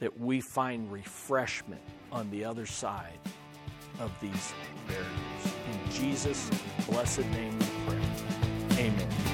that 0.00 0.20
we 0.20 0.40
find 0.40 0.92
refreshment 0.92 1.82
on 2.12 2.30
the 2.30 2.44
other 2.44 2.66
side 2.66 3.18
of 4.00 4.12
these 4.20 4.52
barriers. 4.86 5.54
In 5.72 5.92
Jesus' 5.92 6.50
blessed 6.88 7.26
name 7.30 7.58
we 7.58 7.66
pray. 7.86 8.02
Amen. 8.78 9.33